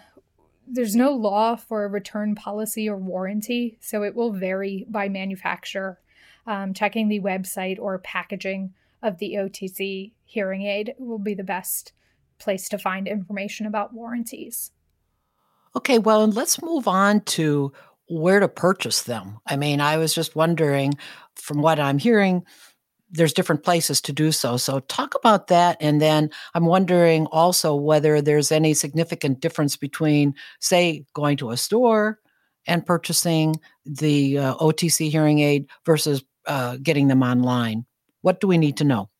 there's 0.68 0.96
no 0.96 1.12
law 1.12 1.56
for 1.56 1.84
a 1.84 1.90
return 1.90 2.36
policy 2.36 2.90
or 2.90 2.98
warranty, 2.98 3.78
so 3.80 4.04
it 4.04 4.16
will 4.16 4.32
vary 4.32 4.86
by 4.90 5.10
manufacturer. 5.10 6.00
Um, 6.48 6.74
checking 6.74 7.08
the 7.08 7.20
website 7.20 7.78
or 7.78 8.00
packaging 8.00 8.74
of 9.04 9.20
the 9.20 9.36
OTC 9.36 10.12
hearing 10.26 10.64
aid 10.64 10.96
will 10.98 11.20
be 11.20 11.36
the 11.36 11.44
best 11.44 11.94
place 12.40 12.68
to 12.70 12.80
find 12.80 13.08
information 13.08 13.68
about 13.68 13.94
warranties. 13.94 14.72
Okay, 15.76 16.00
well, 16.00 16.28
let's 16.28 16.62
move 16.62 16.88
on 16.88 17.22
to 17.22 17.72
where 18.08 18.40
to 18.40 18.48
purchase 18.48 19.04
them. 19.04 19.40
I 19.48 19.56
mean, 19.56 19.80
I 19.80 19.98
was 19.98 20.14
just 20.14 20.36
wondering, 20.36 20.94
from 21.36 21.62
what 21.62 21.80
I'm 21.80 21.98
hearing, 21.98 22.44
there's 23.10 23.34
different 23.34 23.64
places 23.64 24.02
to 24.02 24.14
do 24.14 24.32
so. 24.32 24.58
So 24.58 24.80
talk 24.82 25.16
about 25.16 25.48
that. 25.48 25.78
And 25.80 26.02
then 26.02 26.30
I'm 26.54 26.66
wondering 26.66 27.26
also 27.28 27.76
whether 27.76 28.22
there's 28.22 28.52
any 28.52 28.74
significant 28.74 29.42
difference 29.42 29.78
between, 29.78 30.34
say, 30.60 31.06
going 31.14 31.38
to 31.38 31.52
a 31.52 31.58
store 31.58 32.20
and 32.68 32.86
purchasing 32.86 33.56
the 33.86 34.38
uh, 34.38 34.56
OTC 34.56 35.10
hearing 35.10 35.40
aid 35.40 35.68
versus 35.86 36.24
uh, 36.48 36.78
getting 36.82 37.08
them 37.08 37.22
online. 37.22 37.86
What 38.22 38.40
do 38.40 38.48
we 38.48 38.58
need 38.58 38.78
to 38.78 38.84
know? 38.84 39.11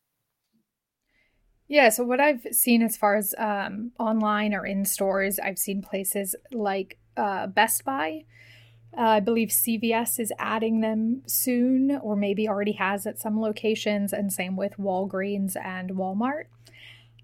Yeah, 1.72 1.88
so 1.88 2.04
what 2.04 2.20
I've 2.20 2.46
seen 2.52 2.82
as 2.82 2.98
far 2.98 3.14
as 3.14 3.34
um, 3.38 3.92
online 3.98 4.52
or 4.52 4.66
in 4.66 4.84
stores, 4.84 5.38
I've 5.38 5.58
seen 5.58 5.80
places 5.80 6.36
like 6.52 6.98
uh, 7.16 7.46
Best 7.46 7.82
Buy. 7.86 8.24
Uh, 8.94 9.00
I 9.00 9.20
believe 9.20 9.48
CVS 9.48 10.20
is 10.20 10.34
adding 10.38 10.82
them 10.82 11.22
soon, 11.24 11.92
or 12.02 12.14
maybe 12.14 12.46
already 12.46 12.72
has 12.72 13.06
at 13.06 13.18
some 13.18 13.40
locations, 13.40 14.12
and 14.12 14.30
same 14.30 14.54
with 14.54 14.76
Walgreens 14.76 15.56
and 15.56 15.92
Walmart. 15.92 16.44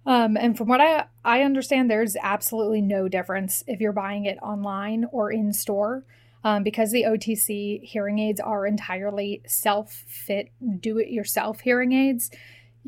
Um, 0.07 0.39
and 0.39 0.57
from 0.57 0.69
what 0.69 0.81
I, 0.81 1.05
I 1.27 1.43
understand, 1.43 1.91
there's 1.91 2.17
absolutely 2.17 2.81
no 2.81 3.07
difference 3.07 3.63
if 3.67 3.83
you're 3.83 3.93
buying 3.93 4.25
it 4.25 4.39
online 4.41 5.05
or 5.13 5.31
in 5.31 5.53
store. 5.53 6.05
Um, 6.43 6.63
because 6.63 6.91
the 6.91 7.03
OTC 7.03 7.83
hearing 7.83 8.19
aids 8.19 8.41
are 8.41 8.67
entirely 8.67 9.43
self 9.47 9.93
fit, 10.07 10.49
do 10.81 10.97
it 10.97 11.09
yourself 11.09 11.61
hearing 11.61 11.93
aids 11.93 12.31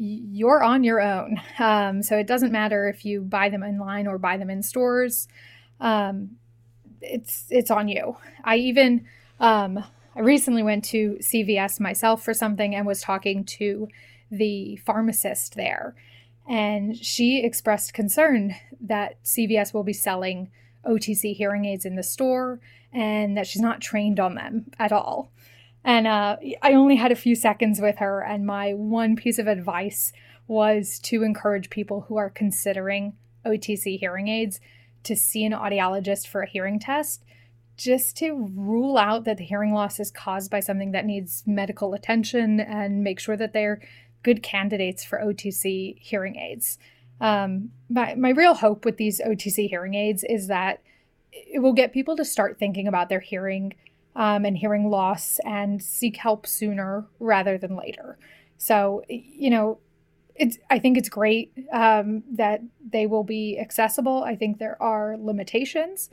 you're 0.01 0.62
on 0.62 0.82
your 0.82 1.01
own. 1.01 1.40
Um, 1.59 2.03
so 2.03 2.16
it 2.16 2.26
doesn't 2.26 2.53
matter 2.53 2.88
if 2.88 3.05
you 3.05 3.20
buy 3.20 3.51
them 3.51 3.62
online 3.62 4.07
or 4.07 4.16
buy 4.16 4.38
them 4.38 4.48
in 4.48 4.62
stores. 4.62 5.28
Um, 5.78 6.36
it's 7.03 7.44
it's 7.51 7.70
on 7.70 7.88
you. 7.88 8.16
I 8.42 8.57
even 8.57 9.05
um, 9.40 9.84
I 10.16 10.20
recently 10.20 10.62
went 10.62 10.84
to 10.86 11.18
CVS 11.20 11.80
myself 11.80 12.24
for 12.24 12.32
something 12.32 12.74
and 12.74 12.86
was 12.86 13.03
talking 13.03 13.44
to 13.44 13.88
the 14.30 14.76
pharmacist 14.86 15.55
there, 15.55 15.94
and 16.48 16.96
she 16.96 17.44
expressed 17.44 17.92
concern 17.92 18.55
that 18.80 19.22
CVS 19.22 19.74
will 19.74 19.84
be 19.84 19.92
selling 19.92 20.51
OTC 20.86 21.36
hearing 21.36 21.66
aids 21.66 21.84
in 21.84 21.96
the 21.96 22.03
store 22.03 22.59
and 22.92 23.36
that 23.36 23.46
she's 23.46 23.62
not 23.62 23.82
trained 23.82 24.18
on 24.18 24.34
them 24.34 24.70
at 24.78 24.92
all. 24.92 25.30
And 25.85 26.07
uh, 26.07 26.37
I 26.62 26.74
only 26.74 26.97
had 26.97 27.12
a 27.12 27.16
few 27.16 27.35
seconds 27.35 27.81
with 27.81 27.99
her, 27.99 28.20
and 28.22 28.45
my 28.45 28.72
one 28.74 29.16
piece 29.16 29.39
of 29.39 29.47
advice 29.47 30.12
was 30.47 30.99
to 31.05 31.22
encourage 31.22 31.70
people 31.70 32.03
who 32.03 32.16
are 32.16 32.28
considering 32.28 33.14
OTC 33.47 33.99
hearing 33.99 34.28
aids 34.28 34.61
to 35.05 35.16
see 35.16 35.45
an 35.45 35.53
audiologist 35.53 36.26
for 36.26 36.43
a 36.43 36.49
hearing 36.49 36.78
test 36.78 37.24
just 37.76 38.14
to 38.18 38.51
rule 38.55 38.99
out 38.99 39.24
that 39.24 39.39
the 39.39 39.45
hearing 39.45 39.72
loss 39.72 39.99
is 39.99 40.11
caused 40.11 40.51
by 40.51 40.61
something 40.61 40.93
that 40.93 41.07
needs 41.07 41.43
medical 41.47 41.95
attention 41.95 42.61
and 42.61 43.03
make 43.03 43.18
sure 43.18 43.39
that 43.39 43.55
they're 43.55 43.81
good 44.22 44.43
candidates 44.43 45.03
for 45.03 45.18
OTC 45.18 45.99
hearing 45.99 46.37
aids. 46.37 46.78
Um, 47.22 47.70
my, 47.89 48.14
my 48.16 48.31
real 48.31 48.53
hope 48.53 48.85
with 48.85 48.99
these 48.99 49.18
OTC 49.20 49.68
hearing 49.70 49.95
aids 49.95 50.24
is 50.24 50.49
that 50.49 50.83
it 51.33 51.62
will 51.62 51.72
get 51.72 51.95
people 51.95 52.16
to 52.16 52.24
start 52.24 52.59
thinking 52.59 52.87
about 52.87 53.09
their 53.09 53.20
hearing 53.20 53.72
um, 54.16 54.44
and 54.44 54.58
hearing 54.58 54.90
loss 54.90 55.38
and 55.44 55.82
seek 55.82 56.16
help 56.16 56.46
sooner 56.46 57.06
rather 57.18 57.56
than 57.58 57.76
later. 57.76 58.18
So, 58.58 59.02
you 59.08 59.50
know, 59.50 59.78
it's, 60.34 60.58
I 60.70 60.78
think 60.78 60.96
it's 60.96 61.08
great 61.08 61.52
um, 61.72 62.22
that 62.32 62.62
they 62.88 63.06
will 63.06 63.24
be 63.24 63.58
accessible. 63.58 64.24
I 64.24 64.36
think 64.36 64.58
there 64.58 64.80
are 64.82 65.16
limitations, 65.18 66.11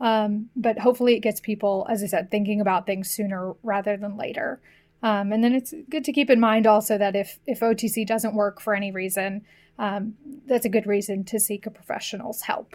um, 0.00 0.48
but 0.54 0.78
hopefully 0.78 1.14
it 1.14 1.20
gets 1.20 1.40
people, 1.40 1.86
as 1.90 2.02
I 2.02 2.06
said, 2.06 2.30
thinking 2.30 2.60
about 2.60 2.86
things 2.86 3.10
sooner 3.10 3.54
rather 3.62 3.96
than 3.96 4.16
later. 4.16 4.60
Um, 5.02 5.32
and 5.32 5.44
then 5.44 5.54
it's 5.54 5.74
good 5.90 6.04
to 6.04 6.12
keep 6.12 6.30
in 6.30 6.40
mind 6.40 6.66
also 6.66 6.96
that 6.96 7.14
if 7.14 7.38
if 7.46 7.60
OTC 7.60 8.06
doesn't 8.06 8.34
work 8.34 8.58
for 8.58 8.74
any 8.74 8.90
reason, 8.90 9.44
um, 9.78 10.14
that's 10.46 10.64
a 10.64 10.70
good 10.70 10.86
reason 10.86 11.24
to 11.24 11.38
seek 11.38 11.66
a 11.66 11.70
professional's 11.70 12.42
help. 12.42 12.74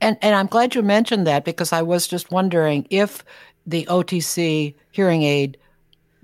And 0.00 0.16
and 0.22 0.34
I'm 0.34 0.46
glad 0.46 0.74
you 0.74 0.82
mentioned 0.82 1.26
that 1.26 1.44
because 1.44 1.72
I 1.72 1.82
was 1.82 2.08
just 2.08 2.30
wondering 2.30 2.86
if 2.88 3.22
the 3.66 3.86
OTC 3.86 4.74
hearing 4.90 5.22
aid 5.22 5.56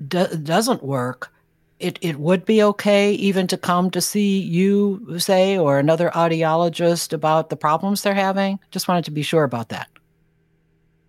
do- 0.09 0.37
doesn't 0.37 0.83
work, 0.83 1.33
it, 1.79 1.99
it 2.01 2.19
would 2.19 2.45
be 2.45 2.63
okay 2.63 3.13
even 3.13 3.47
to 3.49 3.57
come 3.59 3.91
to 3.91 4.01
see 4.01 4.41
you, 4.41 5.19
say, 5.19 5.59
or 5.59 5.79
another 5.79 6.11
audiologist 6.11 7.13
about 7.13 7.51
the 7.51 7.57
problems 7.57 8.03
they're 8.03 8.15
having? 8.15 8.59
Just 8.71 8.89
wanted 8.89 9.05
to 9.05 9.11
be 9.11 9.23
sure 9.23 9.45
about 9.45 9.69
that. 9.69 9.89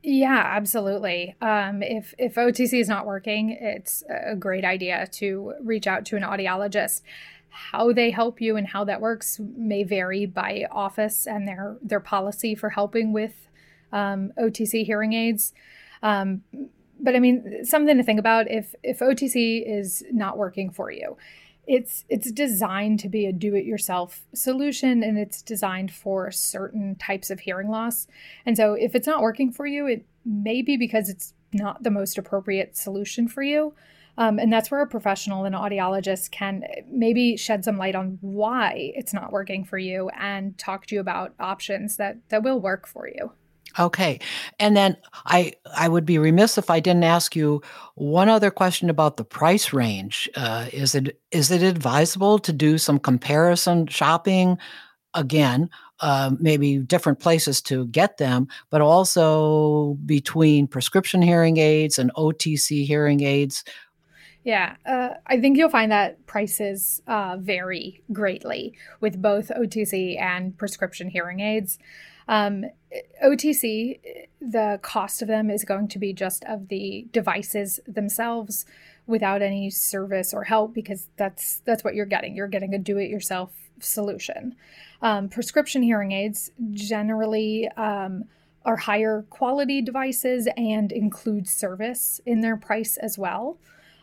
Yeah, 0.04 0.42
absolutely. 0.46 1.36
Um, 1.42 1.84
if 1.84 2.14
if 2.18 2.36
OTC 2.36 2.80
is 2.80 2.88
not 2.88 3.06
working, 3.06 3.50
it's 3.50 4.04
a 4.10 4.38
great 4.38 4.64
idea 4.64 5.08
to 5.14 5.54
reach 5.62 5.86
out 5.86 6.06
to 6.06 6.16
an 6.16 6.24
audiologist. 6.24 7.02
How 7.50 7.92
they 7.92 8.12
help 8.12 8.40
you 8.40 8.56
and 8.56 8.68
how 8.68 8.86
that 8.86 9.02
works 9.02 9.38
may 9.40 9.84
vary 9.84 10.26
by 10.26 10.66
office 10.72 11.28
and 11.28 11.46
their 11.46 11.76
their 11.82 12.00
policy 12.00 12.56
for 12.56 12.70
helping 12.70 13.12
with 13.12 13.50
um, 13.92 14.32
OTC 14.40 14.86
hearing 14.86 15.12
aids. 15.12 15.54
Um, 16.04 16.42
but 17.00 17.16
I 17.16 17.20
mean, 17.20 17.64
something 17.64 17.98
to 17.98 18.04
think 18.04 18.20
about 18.20 18.50
if 18.50 18.74
if 18.84 19.00
OTC 19.00 19.64
is 19.66 20.04
not 20.12 20.38
working 20.38 20.72
for 20.72 20.92
you, 20.92 21.18
it's 21.68 22.06
it's 22.10 22.32
designed 22.32 23.00
to 23.02 23.10
be 23.10 23.26
a 23.26 23.34
do-it-yourself 23.34 24.22
solution, 24.34 25.04
and 25.04 25.18
it's 25.18 25.42
designed 25.42 25.92
for 25.92 26.32
certain 26.32 26.96
types 26.96 27.30
of 27.30 27.42
hearing 27.42 27.70
loss. 27.70 28.08
And 28.46 28.58
so, 28.58 28.74
if 28.74 28.96
it's 28.96 29.08
not 29.08 29.22
working 29.22 29.52
for 29.52 29.68
you, 29.68 29.86
it 29.88 30.06
may 30.26 30.62
be 30.62 30.78
because 30.78 31.10
it's 31.10 31.34
not 31.54 31.84
the 31.84 31.92
most 31.92 32.18
appropriate 32.18 32.76
solution 32.76 33.28
for 33.28 33.44
you. 33.44 33.74
Um, 34.20 34.40
and 34.40 34.52
that's 34.52 34.72
where 34.72 34.82
a 34.82 34.88
professional, 34.88 35.46
an 35.46 35.54
audiologist, 35.54 36.32
can 36.32 36.64
maybe 36.90 37.38
shed 37.38 37.64
some 37.64 37.78
light 37.78 37.96
on 37.96 38.18
why 38.22 38.92
it's 38.96 39.14
not 39.14 39.32
working 39.32 39.64
for 39.64 39.78
you 39.78 40.10
and 40.10 40.58
talk 40.58 40.88
to 40.88 40.96
you 40.96 41.02
about 41.02 41.36
options 41.40 41.98
that 41.98 42.18
that 42.30 42.42
will 42.42 42.60
work 42.60 42.88
for 42.88 43.08
you. 43.08 43.32
Okay. 43.80 44.20
And 44.60 44.76
then 44.76 44.98
I 45.26 45.54
I 45.76 45.88
would 45.88 46.06
be 46.06 46.18
remiss 46.18 46.58
if 46.58 46.70
I 46.70 46.80
didn't 46.80 47.04
ask 47.04 47.36
you 47.36 47.62
one 47.96 48.30
other 48.30 48.52
question 48.52 48.90
about 48.90 49.18
the 49.18 49.24
price 49.24 49.74
range. 49.74 50.30
Uh, 50.36 50.68
is 50.74 50.96
it 50.96 51.20
is 51.32 51.52
it 51.52 51.62
advisable 51.62 52.40
to 52.40 52.54
do 52.54 52.78
some 52.78 53.00
comparison 53.00 53.88
shopping? 53.88 54.58
Again, 55.14 55.70
uh, 56.00 56.32
maybe 56.40 56.78
different 56.78 57.20
places 57.20 57.62
to 57.64 57.88
get 57.88 58.18
them, 58.18 58.48
but 58.70 58.82
also 58.82 59.98
between 60.06 60.68
prescription 60.68 61.22
hearing 61.22 61.58
aids 61.58 61.98
and 61.98 62.12
OTC 62.16 62.86
hearing 62.86 63.24
aids. 63.24 63.64
Yeah, 64.44 64.76
uh, 64.86 65.10
I 65.26 65.42
think 65.42 65.58
you'll 65.58 65.70
find 65.70 65.92
that 65.92 66.26
prices 66.26 67.02
uh, 67.08 67.38
vary 67.40 68.02
greatly 68.14 68.76
with 69.02 69.22
both 69.22 69.50
OTC 69.50 70.18
and 70.22 70.58
prescription 70.58 71.10
hearing 71.10 71.42
aids. 71.42 71.80
Um, 72.28 72.66
OTC, 73.24 74.00
the 74.42 74.80
cost 74.82 75.22
of 75.22 75.28
them 75.28 75.50
is 75.50 75.64
going 75.64 75.88
to 75.90 76.00
be 76.00 76.14
just 76.14 76.44
of 76.46 76.68
the 76.68 77.08
devices 77.12 77.80
themselves 77.88 78.66
without 79.06 79.42
any 79.42 79.70
service 79.70 80.34
or 80.34 80.44
help 80.44 80.74
because 80.74 81.08
that's 81.18 81.62
that's 81.66 81.84
what 81.84 81.96
you're 81.96 82.06
getting. 82.06 82.36
You're 82.36 82.48
getting 82.48 82.74
a 82.74 82.80
do-it-yourself 82.80 83.52
solution. 83.80 84.56
Um, 85.02 85.30
prescription 85.30 85.84
hearing 85.84 86.12
aids 86.12 86.52
generally 86.72 87.68
um, 87.78 88.26
are 88.66 88.76
higher 88.76 89.26
quality 89.30 89.82
devices 89.82 90.48
and 90.58 90.92
include 90.92 91.48
service 91.48 92.20
in 92.26 92.42
their 92.42 92.58
price 92.58 92.98
as 92.98 93.18
well. 93.18 93.58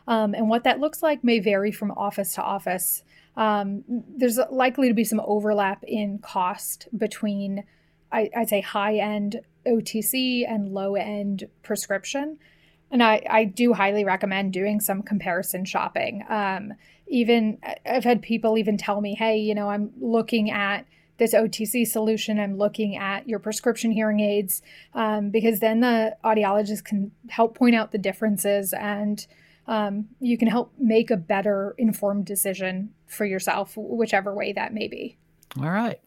Um, 0.07 0.35
and 0.35 0.49
what 0.49 0.64
that 0.64 0.81
looks 0.81 1.03
like 1.03 1.25
may 1.25 1.39
vary 1.39 1.72
from 1.72 1.91
office 1.93 2.35
to 2.35 2.43
office. 2.43 3.03
Um, 3.37 3.85
there's 3.89 4.39
likely 4.51 4.89
to 4.89 4.95
be 4.95 5.05
some 5.05 5.20
overlap 5.25 5.83
in 5.85 6.18
cost 6.18 6.89
between 6.97 7.64
I, 8.14 8.30
would 8.36 8.48
say 8.48 8.60
high 8.60 8.96
end 8.96 9.40
OTC 9.66 10.48
and 10.48 10.72
low 10.72 10.94
end 10.94 11.48
prescription. 11.62 12.38
And 12.90 13.02
I, 13.02 13.22
I 13.28 13.44
do 13.44 13.72
highly 13.72 14.04
recommend 14.04 14.52
doing 14.52 14.80
some 14.80 15.02
comparison 15.02 15.64
shopping. 15.64 16.24
Um, 16.28 16.74
even 17.08 17.58
I've 17.84 18.04
had 18.04 18.22
people 18.22 18.56
even 18.56 18.76
tell 18.76 19.00
me, 19.00 19.14
hey, 19.14 19.38
you 19.38 19.54
know, 19.54 19.68
I'm 19.68 19.90
looking 20.00 20.50
at 20.50 20.86
this 21.16 21.34
OTC 21.34 21.86
solution, 21.86 22.40
I'm 22.40 22.56
looking 22.56 22.96
at 22.96 23.28
your 23.28 23.38
prescription 23.38 23.92
hearing 23.92 24.20
aids, 24.20 24.62
um, 24.94 25.30
because 25.30 25.60
then 25.60 25.80
the 25.80 26.16
audiologist 26.24 26.84
can 26.84 27.12
help 27.28 27.56
point 27.56 27.76
out 27.76 27.92
the 27.92 27.98
differences 27.98 28.72
and 28.72 29.24
um, 29.66 30.06
you 30.20 30.36
can 30.36 30.48
help 30.48 30.72
make 30.78 31.10
a 31.10 31.16
better 31.16 31.74
informed 31.78 32.26
decision 32.26 32.90
for 33.06 33.24
yourself, 33.24 33.74
whichever 33.76 34.34
way 34.34 34.52
that 34.52 34.74
may 34.74 34.88
be. 34.88 35.16
All 35.58 35.70
right. 35.70 36.00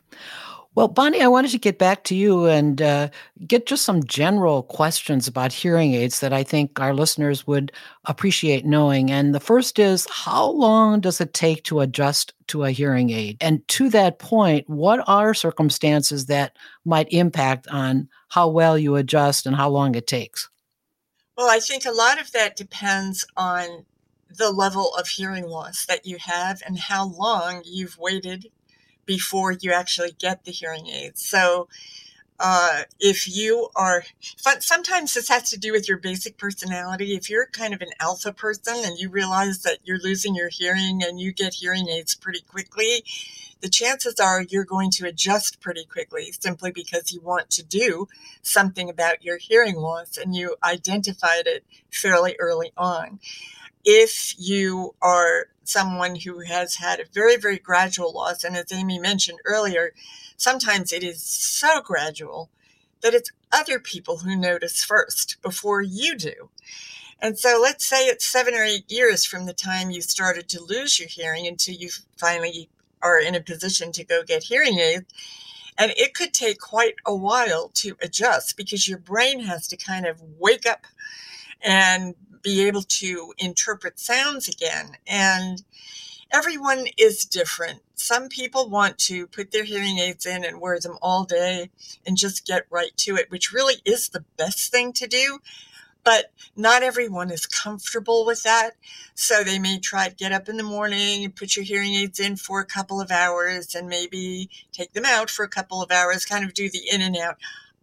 Well, 0.78 0.88
Bonnie, 0.88 1.24
I 1.24 1.28
wanted 1.28 1.50
to 1.50 1.58
get 1.58 1.80
back 1.80 2.04
to 2.04 2.16
you 2.16 2.46
and 2.46 2.80
uh, 2.84 3.10
get 3.48 3.66
just 3.66 3.84
some 3.84 4.04
general 4.04 4.62
questions 4.62 5.28
about 5.28 5.52
hearing 5.52 5.96
aids 5.96 6.20
that 6.20 6.34
I 6.34 6.44
think 6.44 6.80
our 6.80 6.94
listeners 6.94 7.48
would 7.48 7.72
appreciate 8.06 8.64
knowing. 8.64 9.10
And 9.10 9.34
the 9.34 9.40
first 9.40 9.80
is 9.80 10.06
how 10.12 10.52
long 10.52 11.00
does 11.00 11.20
it 11.20 11.34
take 11.34 11.64
to 11.64 11.80
adjust 11.80 12.36
to 12.50 12.64
a 12.64 12.70
hearing 12.70 13.10
aid? 13.10 13.38
And 13.42 13.68
to 13.70 13.90
that 13.90 14.20
point, 14.20 14.70
what 14.70 15.04
are 15.08 15.34
circumstances 15.34 16.28
that 16.28 16.56
might 16.86 17.12
impact 17.12 17.68
on 17.70 18.08
how 18.30 18.48
well 18.48 18.78
you 18.78 18.98
adjust 18.98 19.48
and 19.48 19.56
how 19.56 19.70
long 19.70 19.96
it 19.96 20.06
takes? 20.06 20.48
Well, 21.36 21.50
I 21.50 21.58
think 21.58 21.88
a 21.88 21.92
lot 21.92 22.22
of 22.22 22.32
that 22.34 22.56
depends 22.56 23.26
on 23.36 23.84
the 24.30 24.52
level 24.52 24.94
of 24.94 25.08
hearing 25.08 25.48
loss 25.48 25.88
that 25.88 26.06
you 26.06 26.18
have 26.20 26.62
and 26.68 26.78
how 26.78 27.08
long 27.08 27.64
you've 27.66 27.98
waited 27.98 28.52
before 29.08 29.54
you 29.54 29.72
actually 29.72 30.12
get 30.20 30.44
the 30.46 30.52
hearing 30.52 30.88
aids. 30.88 31.28
So, 31.28 31.68
uh, 32.40 32.84
if 33.00 33.28
you 33.28 33.70
are, 33.76 34.04
sometimes 34.60 35.16
this 35.16 35.28
has 35.30 35.50
to 35.50 35.58
do 35.58 35.72
with 35.72 35.90
your 35.90 35.98
basic 35.98 36.38
personality. 36.38 37.16
If 37.16 37.32
you're 37.32 37.48
kind 37.48 37.74
of 37.74 37.82
an 37.82 37.90
alpha 38.00 38.32
person 38.32 38.76
and 38.86 39.00
you 39.00 39.10
realize 39.10 39.64
that 39.64 39.80
you're 39.84 39.98
losing 39.98 40.36
your 40.36 40.50
hearing 40.50 41.02
and 41.04 41.20
you 41.20 41.34
get 41.34 41.56
hearing 41.56 41.90
aids 41.90 42.14
pretty 42.14 42.42
quickly, 42.42 43.04
the 43.62 43.70
chances 43.70 44.20
are 44.20 44.44
you're 44.44 44.66
going 44.66 44.92
to 44.92 45.08
adjust 45.08 45.60
pretty 45.62 45.86
quickly 45.86 46.32
simply 46.40 46.72
because 46.72 47.12
you 47.12 47.22
want 47.22 47.50
to 47.50 47.64
do 47.64 48.08
something 48.44 48.88
about 48.88 49.24
your 49.24 49.38
hearing 49.38 49.78
loss 49.78 50.16
and 50.16 50.36
you 50.36 50.56
identified 50.64 51.48
it 51.48 51.64
fairly 51.90 52.36
early 52.40 52.72
on 52.78 53.20
if 53.90 54.36
you 54.38 54.94
are 55.02 55.48
someone 55.68 56.16
who 56.16 56.40
has 56.40 56.76
had 56.76 57.00
a 57.00 57.06
very, 57.14 57.38
very 57.38 57.60
gradual 57.60 58.14
loss, 58.14 58.44
and 58.44 58.56
as 58.56 58.72
Amy 58.72 59.00
mentioned 59.00 59.40
earlier, 59.46 59.94
sometimes 60.36 60.94
it 60.94 61.04
is 61.04 61.22
so 61.22 61.82
gradual 61.82 62.50
that 63.02 63.14
it's 63.14 63.32
other 63.52 63.80
people 63.80 64.20
who 64.20 64.36
notice 64.36 64.84
first 64.84 65.38
before 65.42 65.82
you 65.82 66.16
do. 66.16 66.50
And 67.20 67.38
so 67.38 67.60
let's 67.62 67.86
say 67.86 68.06
it's 68.06 68.26
seven 68.26 68.54
or 68.54 68.64
eight 68.64 68.92
years 68.92 69.26
from 69.26 69.46
the 69.46 69.54
time 69.54 69.90
you 69.90 70.02
started 70.02 70.48
to 70.50 70.64
lose 70.64 71.00
your 71.00 71.08
hearing 71.08 71.48
until 71.48 71.76
you 71.76 71.90
finally 72.18 72.70
are 73.02 73.20
in 73.20 73.36
a 73.36 73.42
position 73.42 73.92
to 73.94 74.04
go 74.04 74.24
get 74.24 74.44
hearing 74.44 74.80
aids. 74.80 75.06
And 75.78 75.92
it 75.96 76.14
could 76.14 76.34
take 76.34 76.60
quite 76.60 76.96
a 77.06 77.16
while 77.16 77.70
to 77.76 77.96
adjust 78.02 78.58
because 78.58 78.88
your 78.88 78.98
brain 78.98 79.42
has 79.42 79.68
to 79.68 79.78
kind 79.78 80.06
of 80.06 80.22
wake 80.40 80.66
up 80.66 80.86
and 81.62 82.16
be 82.42 82.66
able 82.68 82.84
to 82.84 83.34
interpret 83.38 84.00
sounds 84.00 84.48
again. 84.48 84.98
And 85.08 85.64
everyone 86.32 86.86
is 86.98 87.26
different. 87.26 87.82
Some 87.96 88.30
people 88.30 88.70
want 88.70 88.98
to 89.00 89.28
put 89.28 89.52
their 89.52 89.64
hearing 89.64 89.98
aids 90.00 90.26
in 90.26 90.44
and 90.44 90.62
wear 90.62 90.80
them 90.80 90.98
all 91.02 91.24
day 91.24 91.70
and 92.06 92.18
just 92.18 92.46
get 92.46 92.66
right 92.70 92.96
to 92.98 93.16
it, 93.16 93.32
which 93.32 93.52
really 93.52 93.76
is 93.86 94.10
the 94.10 94.26
best 94.38 94.72
thing 94.72 94.94
to 94.94 95.08
do. 95.08 95.40
But 96.04 96.32
not 96.56 96.84
everyone 96.84 97.32
is 97.32 97.46
comfortable 97.46 98.26
with 98.26 98.44
that. 98.44 98.72
So 99.14 99.44
they 99.44 99.60
may 99.60 99.78
try 99.80 100.08
to 100.08 100.16
get 100.16 100.32
up 100.32 100.48
in 100.48 100.56
the 100.56 100.64
morning 100.64 101.26
and 101.26 101.36
put 101.36 101.56
your 101.56 101.66
hearing 101.66 101.96
aids 101.96 102.20
in 102.20 102.38
for 102.38 102.62
a 102.62 102.66
couple 102.66 103.02
of 103.02 103.12
hours 103.12 103.76
and 103.76 103.90
maybe 103.90 104.50
take 104.72 104.94
them 104.94 105.04
out 105.06 105.30
for 105.30 105.44
a 105.44 105.50
couple 105.50 105.82
of 105.82 105.92
hours, 105.92 106.26
kind 106.26 106.46
of 106.46 106.54
do 106.54 106.70
the 106.70 106.82
in 106.90 107.02
and 107.02 107.18
out. 107.18 107.38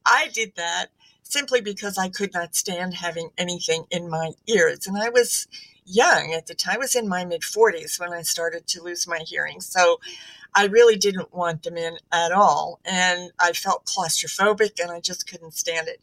I 0.06 0.28
did 0.32 0.54
that 0.56 0.86
simply 1.24 1.60
because 1.60 1.98
I 1.98 2.08
could 2.08 2.32
not 2.32 2.54
stand 2.54 2.94
having 2.94 3.30
anything 3.36 3.86
in 3.90 4.08
my 4.08 4.32
ears. 4.46 4.86
And 4.86 4.96
I 4.96 5.08
was 5.08 5.48
young 5.84 6.32
at 6.32 6.46
the 6.46 6.54
time. 6.54 6.76
I 6.76 6.78
was 6.78 6.94
in 6.94 7.08
my 7.08 7.24
mid 7.24 7.42
40s 7.42 7.98
when 7.98 8.12
I 8.12 8.22
started 8.22 8.66
to 8.68 8.82
lose 8.82 9.08
my 9.08 9.18
hearing. 9.18 9.60
So 9.60 9.98
I 10.54 10.66
really 10.66 10.96
didn't 10.96 11.34
want 11.34 11.64
them 11.64 11.76
in 11.76 11.98
at 12.12 12.30
all. 12.30 12.78
And 12.84 13.32
I 13.40 13.52
felt 13.52 13.86
claustrophobic 13.86 14.80
and 14.80 14.92
I 14.92 15.00
just 15.00 15.28
couldn't 15.28 15.54
stand 15.54 15.88
it. 15.88 16.00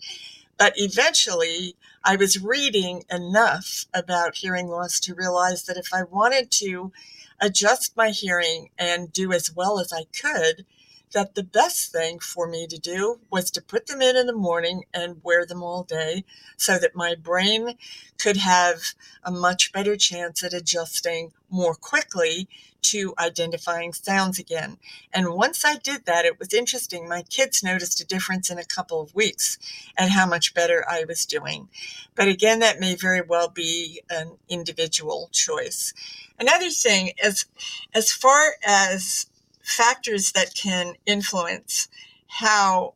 But 0.58 0.74
eventually, 0.76 1.76
I 2.04 2.18
was 2.18 2.42
reading 2.42 3.04
enough 3.10 3.86
about 3.94 4.36
hearing 4.36 4.68
loss 4.68 5.00
to 5.02 5.16
realize 5.16 5.64
that 5.64 5.78
if 5.78 5.94
I 5.94 6.04
wanted 6.04 6.52
to 6.52 6.92
adjust 7.40 7.98
my 7.98 8.10
hearing 8.10 8.70
and 8.78 9.12
do 9.12 9.32
as 9.32 9.56
well 9.56 9.80
as 9.80 9.92
I 9.92 10.04
could, 10.20 10.66
that 11.14 11.36
the 11.36 11.44
best 11.44 11.92
thing 11.92 12.20
for 12.20 12.48
me 12.48 12.68
to 12.68 12.78
do 12.78 13.20
was 13.30 13.52
to 13.52 13.62
put 13.62 13.88
them 13.88 14.02
in 14.02 14.16
in 14.16 14.28
the 14.28 14.34
morning 14.34 14.86
and 14.94 15.22
wear 15.24 15.46
them 15.46 15.64
all 15.64 15.84
day 15.84 16.24
so 16.58 16.78
that 16.78 16.96
my 16.96 17.16
brain 17.16 17.76
could 18.18 18.38
have 18.38 18.80
a 19.24 19.32
much 19.32 19.72
better 19.72 19.96
chance 19.96 20.44
at 20.44 20.54
adjusting 20.54 21.32
more 21.50 21.76
quickly 21.76 22.48
to 22.82 23.14
identifying 23.20 23.94
sounds 23.94 24.40
again. 24.40 24.78
And 25.14 25.34
once 25.34 25.64
I 25.64 25.76
did 25.78 26.06
that, 26.06 26.26
it 26.26 26.40
was 26.40 26.54
interesting. 26.54 27.08
My 27.08 27.22
kids 27.24 27.64
noticed 27.64 28.02
a 28.02 28.06
difference 28.08 28.50
in 28.50 28.58
a 28.58 28.66
couple 28.66 29.02
of 29.02 29.14
weeks 29.14 29.60
and 29.98 30.12
how 30.12 30.26
much 30.26 30.54
better 30.54 30.84
I 30.90 31.06
was 31.08 31.26
doing. 31.26 31.70
But 32.16 32.28
again, 32.28 32.60
that 32.60 32.80
may 32.80 32.96
very 32.96 33.22
well 33.22 33.50
be 33.50 34.02
an 34.10 34.38
individual 34.50 35.30
choice. 35.32 35.94
Another 36.40 36.70
thing 36.70 37.12
is, 37.24 37.46
as 37.94 38.12
far 38.12 38.54
as 38.66 39.28
factors 39.72 40.32
that 40.34 40.56
can 40.56 40.96
influence 41.06 41.88
how 42.28 42.94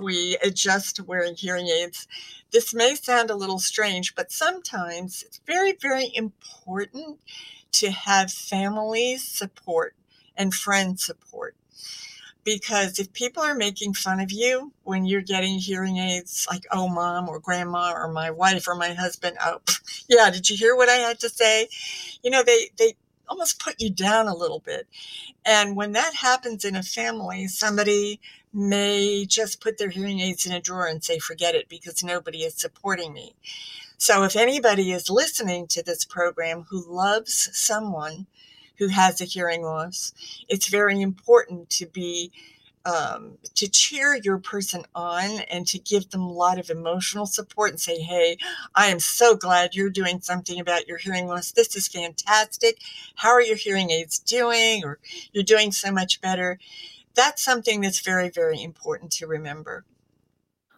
we 0.00 0.38
adjust 0.42 0.96
to 0.96 1.04
wearing 1.04 1.34
hearing 1.34 1.68
aids. 1.68 2.06
This 2.50 2.72
may 2.74 2.94
sound 2.94 3.30
a 3.30 3.34
little 3.34 3.58
strange, 3.58 4.14
but 4.14 4.32
sometimes 4.32 5.22
it's 5.22 5.40
very, 5.46 5.72
very 5.72 6.10
important 6.14 7.18
to 7.72 7.90
have 7.90 8.32
family 8.32 9.16
support 9.16 9.94
and 10.36 10.54
friend 10.54 10.98
support. 10.98 11.56
Because 12.44 12.98
if 12.98 13.12
people 13.12 13.42
are 13.42 13.54
making 13.54 13.94
fun 13.94 14.18
of 14.18 14.32
you 14.32 14.72
when 14.82 15.04
you're 15.04 15.20
getting 15.20 15.58
hearing 15.60 15.98
aids, 15.98 16.46
like, 16.50 16.64
oh, 16.72 16.88
mom 16.88 17.28
or 17.28 17.38
grandma 17.38 17.92
or 17.92 18.08
my 18.12 18.32
wife 18.32 18.66
or 18.66 18.74
my 18.74 18.94
husband, 18.94 19.36
oh, 19.44 19.60
yeah, 20.08 20.28
did 20.30 20.50
you 20.50 20.56
hear 20.56 20.74
what 20.74 20.88
I 20.88 20.96
had 20.96 21.20
to 21.20 21.28
say? 21.28 21.68
You 22.22 22.30
know, 22.30 22.42
they, 22.42 22.70
they, 22.76 22.94
almost 23.32 23.58
put 23.58 23.80
you 23.80 23.88
down 23.88 24.28
a 24.28 24.34
little 24.34 24.60
bit. 24.60 24.86
And 25.46 25.74
when 25.74 25.92
that 25.92 26.16
happens 26.16 26.66
in 26.66 26.76
a 26.76 26.82
family, 26.82 27.48
somebody 27.48 28.20
may 28.52 29.24
just 29.24 29.58
put 29.58 29.78
their 29.78 29.88
hearing 29.88 30.20
aids 30.20 30.44
in 30.44 30.52
a 30.52 30.60
drawer 30.60 30.86
and 30.86 31.02
say, 31.02 31.18
forget 31.18 31.54
it 31.54 31.66
because 31.66 32.04
nobody 32.04 32.40
is 32.40 32.54
supporting 32.54 33.14
me. 33.14 33.34
So 33.96 34.22
if 34.24 34.36
anybody 34.36 34.92
is 34.92 35.08
listening 35.08 35.66
to 35.68 35.82
this 35.82 36.04
program 36.04 36.66
who 36.68 36.84
loves 36.86 37.48
someone 37.54 38.26
who 38.76 38.88
has 38.88 39.22
a 39.22 39.24
hearing 39.24 39.62
loss, 39.62 40.12
it's 40.46 40.68
very 40.68 41.00
important 41.00 41.70
to 41.70 41.86
be 41.86 42.32
um, 42.84 43.38
to 43.54 43.68
cheer 43.68 44.18
your 44.22 44.38
person 44.38 44.84
on 44.94 45.40
and 45.50 45.66
to 45.68 45.78
give 45.78 46.10
them 46.10 46.22
a 46.22 46.32
lot 46.32 46.58
of 46.58 46.70
emotional 46.70 47.26
support 47.26 47.70
and 47.70 47.80
say, 47.80 48.00
Hey, 48.00 48.36
I 48.74 48.86
am 48.86 49.00
so 49.00 49.36
glad 49.36 49.74
you're 49.74 49.90
doing 49.90 50.20
something 50.20 50.58
about 50.60 50.88
your 50.88 50.98
hearing 50.98 51.26
loss. 51.26 51.52
This 51.52 51.76
is 51.76 51.88
fantastic. 51.88 52.78
How 53.16 53.30
are 53.30 53.42
your 53.42 53.56
hearing 53.56 53.90
aids 53.90 54.18
doing? 54.18 54.84
Or 54.84 54.98
you're 55.32 55.44
doing 55.44 55.72
so 55.72 55.90
much 55.90 56.20
better. 56.20 56.58
That's 57.14 57.42
something 57.42 57.80
that's 57.80 58.00
very, 58.00 58.30
very 58.30 58.62
important 58.62 59.12
to 59.12 59.26
remember. 59.26 59.84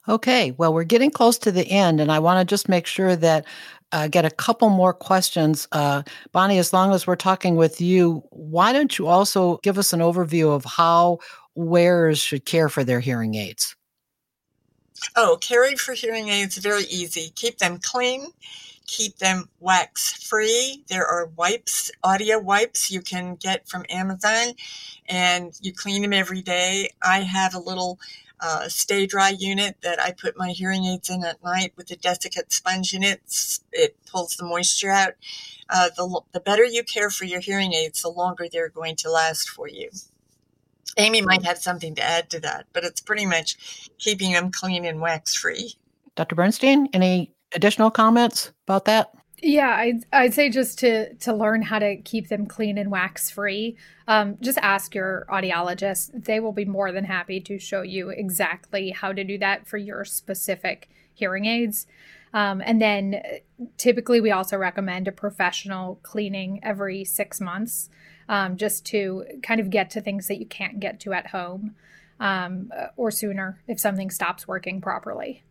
Okay, 0.06 0.50
well, 0.58 0.74
we're 0.74 0.84
getting 0.84 1.10
close 1.10 1.38
to 1.38 1.52
the 1.52 1.66
end, 1.66 1.98
and 1.98 2.12
I 2.12 2.18
want 2.18 2.38
to 2.38 2.52
just 2.52 2.68
make 2.68 2.86
sure 2.86 3.16
that 3.16 3.46
uh, 3.90 4.08
get 4.08 4.26
a 4.26 4.30
couple 4.30 4.68
more 4.68 4.92
questions. 4.92 5.66
Uh, 5.72 6.02
Bonnie, 6.32 6.58
as 6.58 6.72
long 6.72 6.92
as 6.92 7.06
we're 7.06 7.16
talking 7.16 7.56
with 7.56 7.80
you, 7.80 8.22
why 8.30 8.72
don't 8.72 8.98
you 8.98 9.06
also 9.06 9.58
give 9.62 9.78
us 9.78 9.92
an 9.92 10.00
overview 10.00 10.54
of 10.54 10.64
how 10.64 11.20
wearers 11.54 12.18
should 12.18 12.44
care 12.44 12.68
for 12.68 12.84
their 12.84 13.00
hearing 13.00 13.34
aids? 13.34 13.76
Oh, 15.16 15.38
caring 15.40 15.76
for 15.76 15.94
hearing 15.94 16.28
aids 16.28 16.56
very 16.56 16.84
easy. 16.84 17.32
Keep 17.34 17.58
them 17.58 17.78
clean, 17.82 18.28
keep 18.86 19.18
them 19.18 19.48
wax 19.60 20.12
free. 20.28 20.84
There 20.88 21.06
are 21.06 21.26
wipes, 21.36 21.90
audio 22.02 22.38
wipes 22.38 22.90
you 22.90 23.00
can 23.00 23.34
get 23.36 23.68
from 23.68 23.84
Amazon, 23.90 24.54
and 25.06 25.52
you 25.60 25.72
clean 25.72 26.02
them 26.02 26.12
every 26.12 26.42
day. 26.42 26.90
I 27.02 27.20
have 27.20 27.54
a 27.54 27.58
little 27.58 27.98
uh, 28.40 28.68
stay 28.68 29.06
dry 29.06 29.30
unit 29.30 29.76
that 29.82 30.00
I 30.00 30.12
put 30.12 30.36
my 30.36 30.50
hearing 30.50 30.84
aids 30.84 31.08
in 31.08 31.24
at 31.24 31.42
night 31.42 31.72
with 31.76 31.90
a 31.90 31.96
desiccant 31.96 32.52
sponge 32.52 32.94
in 32.94 33.02
it. 33.02 33.20
It 33.72 33.96
pulls 34.10 34.36
the 34.36 34.44
moisture 34.44 34.90
out. 34.90 35.14
Uh, 35.70 35.88
the, 35.96 36.20
the 36.32 36.40
better 36.40 36.64
you 36.64 36.82
care 36.84 37.10
for 37.10 37.24
your 37.24 37.40
hearing 37.40 37.72
aids, 37.72 38.02
the 38.02 38.10
longer 38.10 38.46
they're 38.50 38.68
going 38.68 38.96
to 38.96 39.10
last 39.10 39.48
for 39.48 39.68
you. 39.68 39.90
Amy 40.96 41.22
might 41.22 41.44
have 41.44 41.58
something 41.58 41.94
to 41.94 42.02
add 42.02 42.30
to 42.30 42.40
that, 42.40 42.66
but 42.72 42.84
it's 42.84 43.00
pretty 43.00 43.26
much 43.26 43.90
keeping 43.98 44.32
them 44.32 44.50
clean 44.50 44.84
and 44.84 45.00
wax 45.00 45.34
free. 45.34 45.74
Dr. 46.16 46.34
Bernstein, 46.34 46.88
any 46.92 47.32
additional 47.54 47.90
comments 47.90 48.52
about 48.66 48.84
that? 48.84 49.10
Yeah, 49.42 49.76
I'd, 49.76 50.06
I'd 50.12 50.34
say 50.34 50.48
just 50.48 50.78
to 50.78 51.12
to 51.14 51.34
learn 51.34 51.60
how 51.60 51.78
to 51.78 51.96
keep 51.96 52.28
them 52.28 52.46
clean 52.46 52.78
and 52.78 52.90
wax 52.90 53.30
free, 53.30 53.76
um, 54.08 54.38
just 54.40 54.58
ask 54.58 54.94
your 54.94 55.26
audiologist. 55.28 56.24
They 56.24 56.40
will 56.40 56.52
be 56.52 56.64
more 56.64 56.92
than 56.92 57.04
happy 57.04 57.40
to 57.40 57.58
show 57.58 57.82
you 57.82 58.08
exactly 58.08 58.90
how 58.90 59.12
to 59.12 59.22
do 59.22 59.36
that 59.38 59.66
for 59.66 59.76
your 59.76 60.04
specific 60.06 60.88
hearing 61.12 61.44
aids. 61.44 61.86
Um, 62.34 62.60
and 62.66 62.82
then 62.82 63.22
typically, 63.78 64.20
we 64.20 64.32
also 64.32 64.58
recommend 64.58 65.08
a 65.08 65.12
professional 65.12 66.00
cleaning 66.02 66.60
every 66.62 67.04
six 67.04 67.40
months 67.40 67.88
um, 68.28 68.56
just 68.56 68.84
to 68.86 69.24
kind 69.42 69.60
of 69.60 69.70
get 69.70 69.88
to 69.90 70.00
things 70.00 70.26
that 70.26 70.38
you 70.38 70.46
can't 70.46 70.80
get 70.80 70.98
to 71.00 71.12
at 71.12 71.28
home 71.28 71.76
um, 72.20 72.72
or 72.96 73.10
sooner 73.10 73.60
if 73.68 73.78
something 73.78 74.10
stops 74.10 74.48
working 74.48 74.80
properly. 74.80 75.42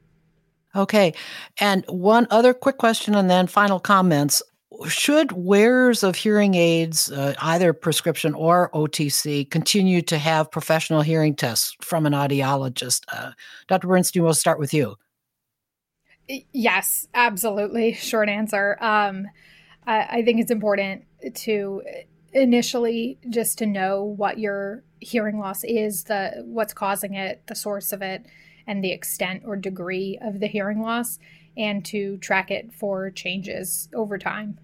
Okay. 0.75 1.13
And 1.59 1.85
one 1.87 2.27
other 2.29 2.53
quick 2.53 2.77
question 2.77 3.15
and 3.15 3.29
then 3.29 3.47
final 3.47 3.79
comments. 3.79 4.43
Should 4.87 5.31
wearers 5.33 6.01
of 6.01 6.15
hearing 6.15 6.55
aids, 6.55 7.11
uh, 7.11 7.35
either 7.39 7.73
prescription 7.73 8.33
or 8.33 8.71
OTC, 8.71 9.49
continue 9.51 10.01
to 10.01 10.17
have 10.17 10.49
professional 10.49 11.03
hearing 11.03 11.35
tests 11.35 11.77
from 11.79 12.07
an 12.07 12.13
audiologist? 12.13 13.03
Uh, 13.13 13.31
Dr. 13.67 13.87
Bernstein, 13.87 14.23
we'll 14.23 14.33
start 14.33 14.57
with 14.57 14.73
you. 14.73 14.97
Yes, 16.27 17.07
absolutely. 17.13 17.93
Short 17.93 18.29
answer. 18.29 18.77
Um, 18.81 19.27
I, 19.85 20.01
I 20.01 20.23
think 20.23 20.39
it's 20.39 20.51
important 20.51 21.05
to 21.33 21.81
initially 22.33 23.19
just 23.29 23.57
to 23.59 23.65
know 23.65 24.03
what 24.03 24.39
your 24.39 24.83
hearing 24.99 25.39
loss 25.39 25.63
is, 25.63 26.05
the 26.05 26.43
what's 26.45 26.73
causing 26.73 27.13
it, 27.13 27.43
the 27.47 27.55
source 27.55 27.91
of 27.91 28.01
it, 28.01 28.25
and 28.65 28.83
the 28.83 28.91
extent 28.91 29.43
or 29.45 29.55
degree 29.55 30.17
of 30.21 30.39
the 30.39 30.47
hearing 30.47 30.81
loss, 30.81 31.19
and 31.57 31.85
to 31.85 32.17
track 32.17 32.49
it 32.49 32.73
for 32.73 33.11
changes 33.11 33.89
over 33.93 34.17
time. 34.17 34.59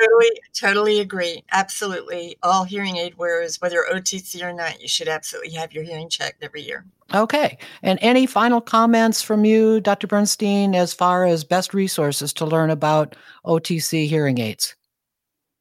Totally, 0.00 0.40
totally 0.54 1.00
agree. 1.00 1.44
Absolutely. 1.52 2.36
All 2.42 2.64
hearing 2.64 2.96
aid 2.96 3.16
wearers, 3.18 3.60
whether 3.60 3.84
OTC 3.92 4.42
or 4.42 4.52
not, 4.52 4.80
you 4.80 4.88
should 4.88 5.06
absolutely 5.06 5.52
have 5.52 5.72
your 5.72 5.84
hearing 5.84 6.08
checked 6.08 6.42
every 6.42 6.62
year. 6.62 6.86
Okay. 7.14 7.58
And 7.82 7.98
any 8.02 8.26
final 8.26 8.60
comments 8.60 9.22
from 9.22 9.44
you, 9.44 9.80
Dr. 9.80 10.06
Bernstein, 10.06 10.74
as 10.74 10.94
far 10.94 11.24
as 11.24 11.44
best 11.44 11.74
resources 11.74 12.32
to 12.34 12.46
learn 12.46 12.70
about 12.70 13.16
OTC 13.44 14.08
hearing 14.08 14.38
aids? 14.38 14.76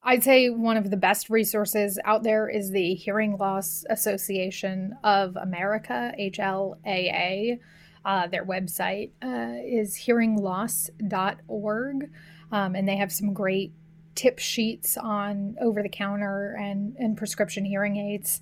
I'd 0.04 0.24
say 0.24 0.50
one 0.50 0.78
of 0.78 0.90
the 0.90 0.98
best 0.98 1.30
resources 1.30 2.00
out 2.06 2.24
there 2.24 2.50
is 2.50 2.72
the 2.72 2.96
Hearing 2.96 3.38
Loss 3.38 3.86
Association 3.90 4.96
of 5.04 5.36
America, 5.36 6.12
HLAA. 6.20 7.60
Uh, 8.04 8.26
their 8.26 8.44
website 8.44 9.12
uh, 9.22 9.62
is 9.64 9.96
hearingloss.org, 9.96 12.10
um, 12.52 12.76
and 12.76 12.90
they 12.90 12.98
have 12.98 13.12
some 13.12 13.32
great 13.32 13.74
tip 14.16 14.40
sheets 14.40 14.98
on 14.98 15.56
over 15.62 15.84
the 15.84 15.90
counter 15.90 16.58
and, 16.60 16.96
and 16.98 17.16
prescription 17.16 17.64
hearing 17.64 17.98
aids. 17.98 18.42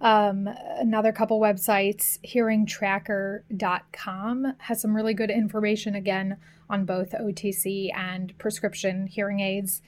Um, 0.00 0.48
another 0.76 1.10
couple 1.12 1.40
websites, 1.40 2.18
hearingtracker.com, 2.24 4.52
has 4.58 4.80
some 4.80 4.94
really 4.94 5.14
good 5.14 5.30
information 5.30 5.96
again 5.96 6.36
on 6.70 6.84
both 6.84 7.12
OTC 7.12 7.90
and 7.94 8.36
prescription 8.38 9.06
hearing 9.06 9.40
aids 9.40 9.80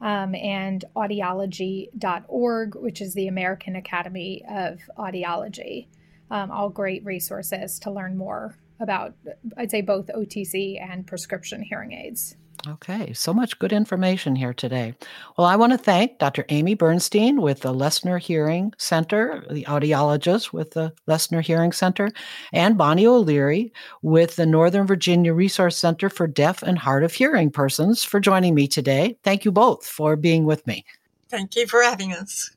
um, 0.00 0.34
and 0.34 0.84
audiology.org, 0.94 2.74
which 2.74 3.00
is 3.00 3.14
the 3.14 3.28
American 3.28 3.76
Academy 3.76 4.44
of 4.48 4.80
Audiology. 4.98 5.86
Um, 6.30 6.50
all 6.50 6.68
great 6.68 7.04
resources 7.04 7.78
to 7.80 7.90
learn 7.90 8.16
more 8.16 8.56
about, 8.80 9.14
I'd 9.56 9.70
say, 9.70 9.80
both 9.80 10.08
OTC 10.08 10.80
and 10.80 11.06
prescription 11.06 11.62
hearing 11.62 11.92
aids. 11.92 12.36
Okay, 12.66 13.12
so 13.12 13.34
much 13.34 13.58
good 13.58 13.72
information 13.72 14.34
here 14.34 14.54
today. 14.54 14.94
Well, 15.36 15.46
I 15.46 15.56
want 15.56 15.72
to 15.72 15.78
thank 15.78 16.18
Dr. 16.18 16.44
Amy 16.48 16.74
Bernstein 16.74 17.42
with 17.42 17.60
the 17.60 17.74
Lesner 17.74 18.18
Hearing 18.18 18.72
Center, 18.78 19.44
the 19.50 19.64
audiologist 19.64 20.52
with 20.52 20.70
the 20.70 20.92
Lesner 21.06 21.42
Hearing 21.42 21.72
Center, 21.72 22.10
and 22.52 22.78
Bonnie 22.78 23.06
O'Leary 23.06 23.72
with 24.02 24.36
the 24.36 24.46
Northern 24.46 24.86
Virginia 24.86 25.34
Resource 25.34 25.76
Center 25.76 26.08
for 26.08 26.26
Deaf 26.26 26.62
and 26.62 26.78
Hard 26.78 27.04
of 27.04 27.12
Hearing 27.12 27.50
Persons 27.50 28.02
for 28.02 28.18
joining 28.18 28.54
me 28.54 28.66
today. 28.66 29.18
Thank 29.22 29.44
you 29.44 29.52
both 29.52 29.84
for 29.84 30.16
being 30.16 30.44
with 30.44 30.66
me. 30.66 30.84
Thank 31.28 31.56
you 31.56 31.66
for 31.66 31.82
having 31.82 32.12
us. 32.12 32.50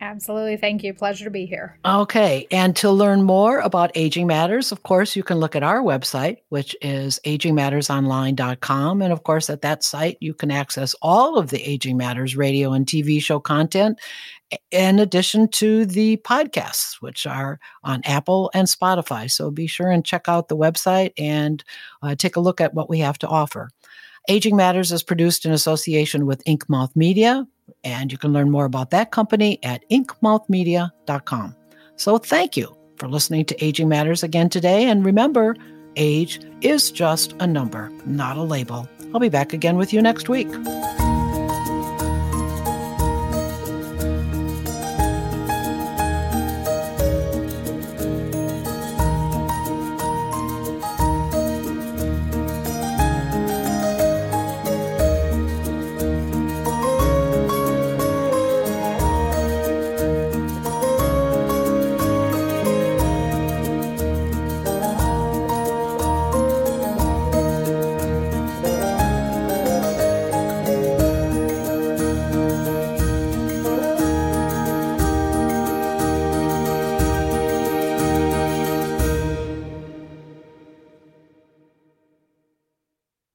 Absolutely. 0.00 0.56
Thank 0.56 0.82
you. 0.82 0.92
Pleasure 0.92 1.24
to 1.24 1.30
be 1.30 1.46
here. 1.46 1.78
Okay. 1.84 2.46
And 2.50 2.76
to 2.76 2.90
learn 2.90 3.22
more 3.22 3.60
about 3.60 3.90
Aging 3.94 4.26
Matters, 4.26 4.70
of 4.72 4.82
course, 4.82 5.16
you 5.16 5.22
can 5.22 5.38
look 5.38 5.56
at 5.56 5.62
our 5.62 5.80
website, 5.82 6.38
which 6.48 6.76
is 6.82 7.20
agingmattersonline.com. 7.24 9.02
And 9.02 9.12
of 9.12 9.22
course, 9.22 9.48
at 9.48 9.62
that 9.62 9.82
site, 9.82 10.18
you 10.20 10.34
can 10.34 10.50
access 10.50 10.94
all 11.00 11.38
of 11.38 11.50
the 11.50 11.62
Aging 11.62 11.96
Matters 11.96 12.36
radio 12.36 12.72
and 12.72 12.86
TV 12.86 13.22
show 13.22 13.40
content, 13.40 13.98
in 14.70 14.98
addition 14.98 15.48
to 15.48 15.86
the 15.86 16.18
podcasts, 16.18 17.00
which 17.00 17.26
are 17.26 17.58
on 17.82 18.02
Apple 18.04 18.50
and 18.52 18.68
Spotify. 18.68 19.30
So 19.30 19.50
be 19.50 19.66
sure 19.66 19.90
and 19.90 20.04
check 20.04 20.28
out 20.28 20.48
the 20.48 20.56
website 20.56 21.12
and 21.16 21.64
uh, 22.02 22.14
take 22.14 22.36
a 22.36 22.40
look 22.40 22.60
at 22.60 22.74
what 22.74 22.90
we 22.90 22.98
have 22.98 23.18
to 23.18 23.28
offer. 23.28 23.70
Aging 24.28 24.56
Matters 24.56 24.90
is 24.90 25.02
produced 25.02 25.44
in 25.44 25.52
association 25.52 26.24
with 26.24 26.44
Inkmouth 26.44 26.96
Media, 26.96 27.46
and 27.82 28.12
you 28.12 28.18
can 28.18 28.32
learn 28.32 28.50
more 28.50 28.64
about 28.64 28.90
that 28.90 29.10
company 29.10 29.58
at 29.62 29.88
inkmouthmedia.com. 29.90 31.56
So 31.96 32.18
thank 32.18 32.56
you 32.56 32.76
for 32.96 33.08
listening 33.08 33.44
to 33.46 33.64
Aging 33.64 33.88
Matters 33.88 34.22
again 34.22 34.48
today. 34.48 34.84
And 34.84 35.04
remember, 35.04 35.56
age 35.96 36.40
is 36.60 36.90
just 36.90 37.34
a 37.40 37.46
number, 37.46 37.90
not 38.06 38.36
a 38.36 38.42
label. 38.42 38.88
I'll 39.12 39.20
be 39.20 39.28
back 39.28 39.52
again 39.52 39.76
with 39.76 39.92
you 39.92 40.02
next 40.02 40.28
week. 40.28 40.48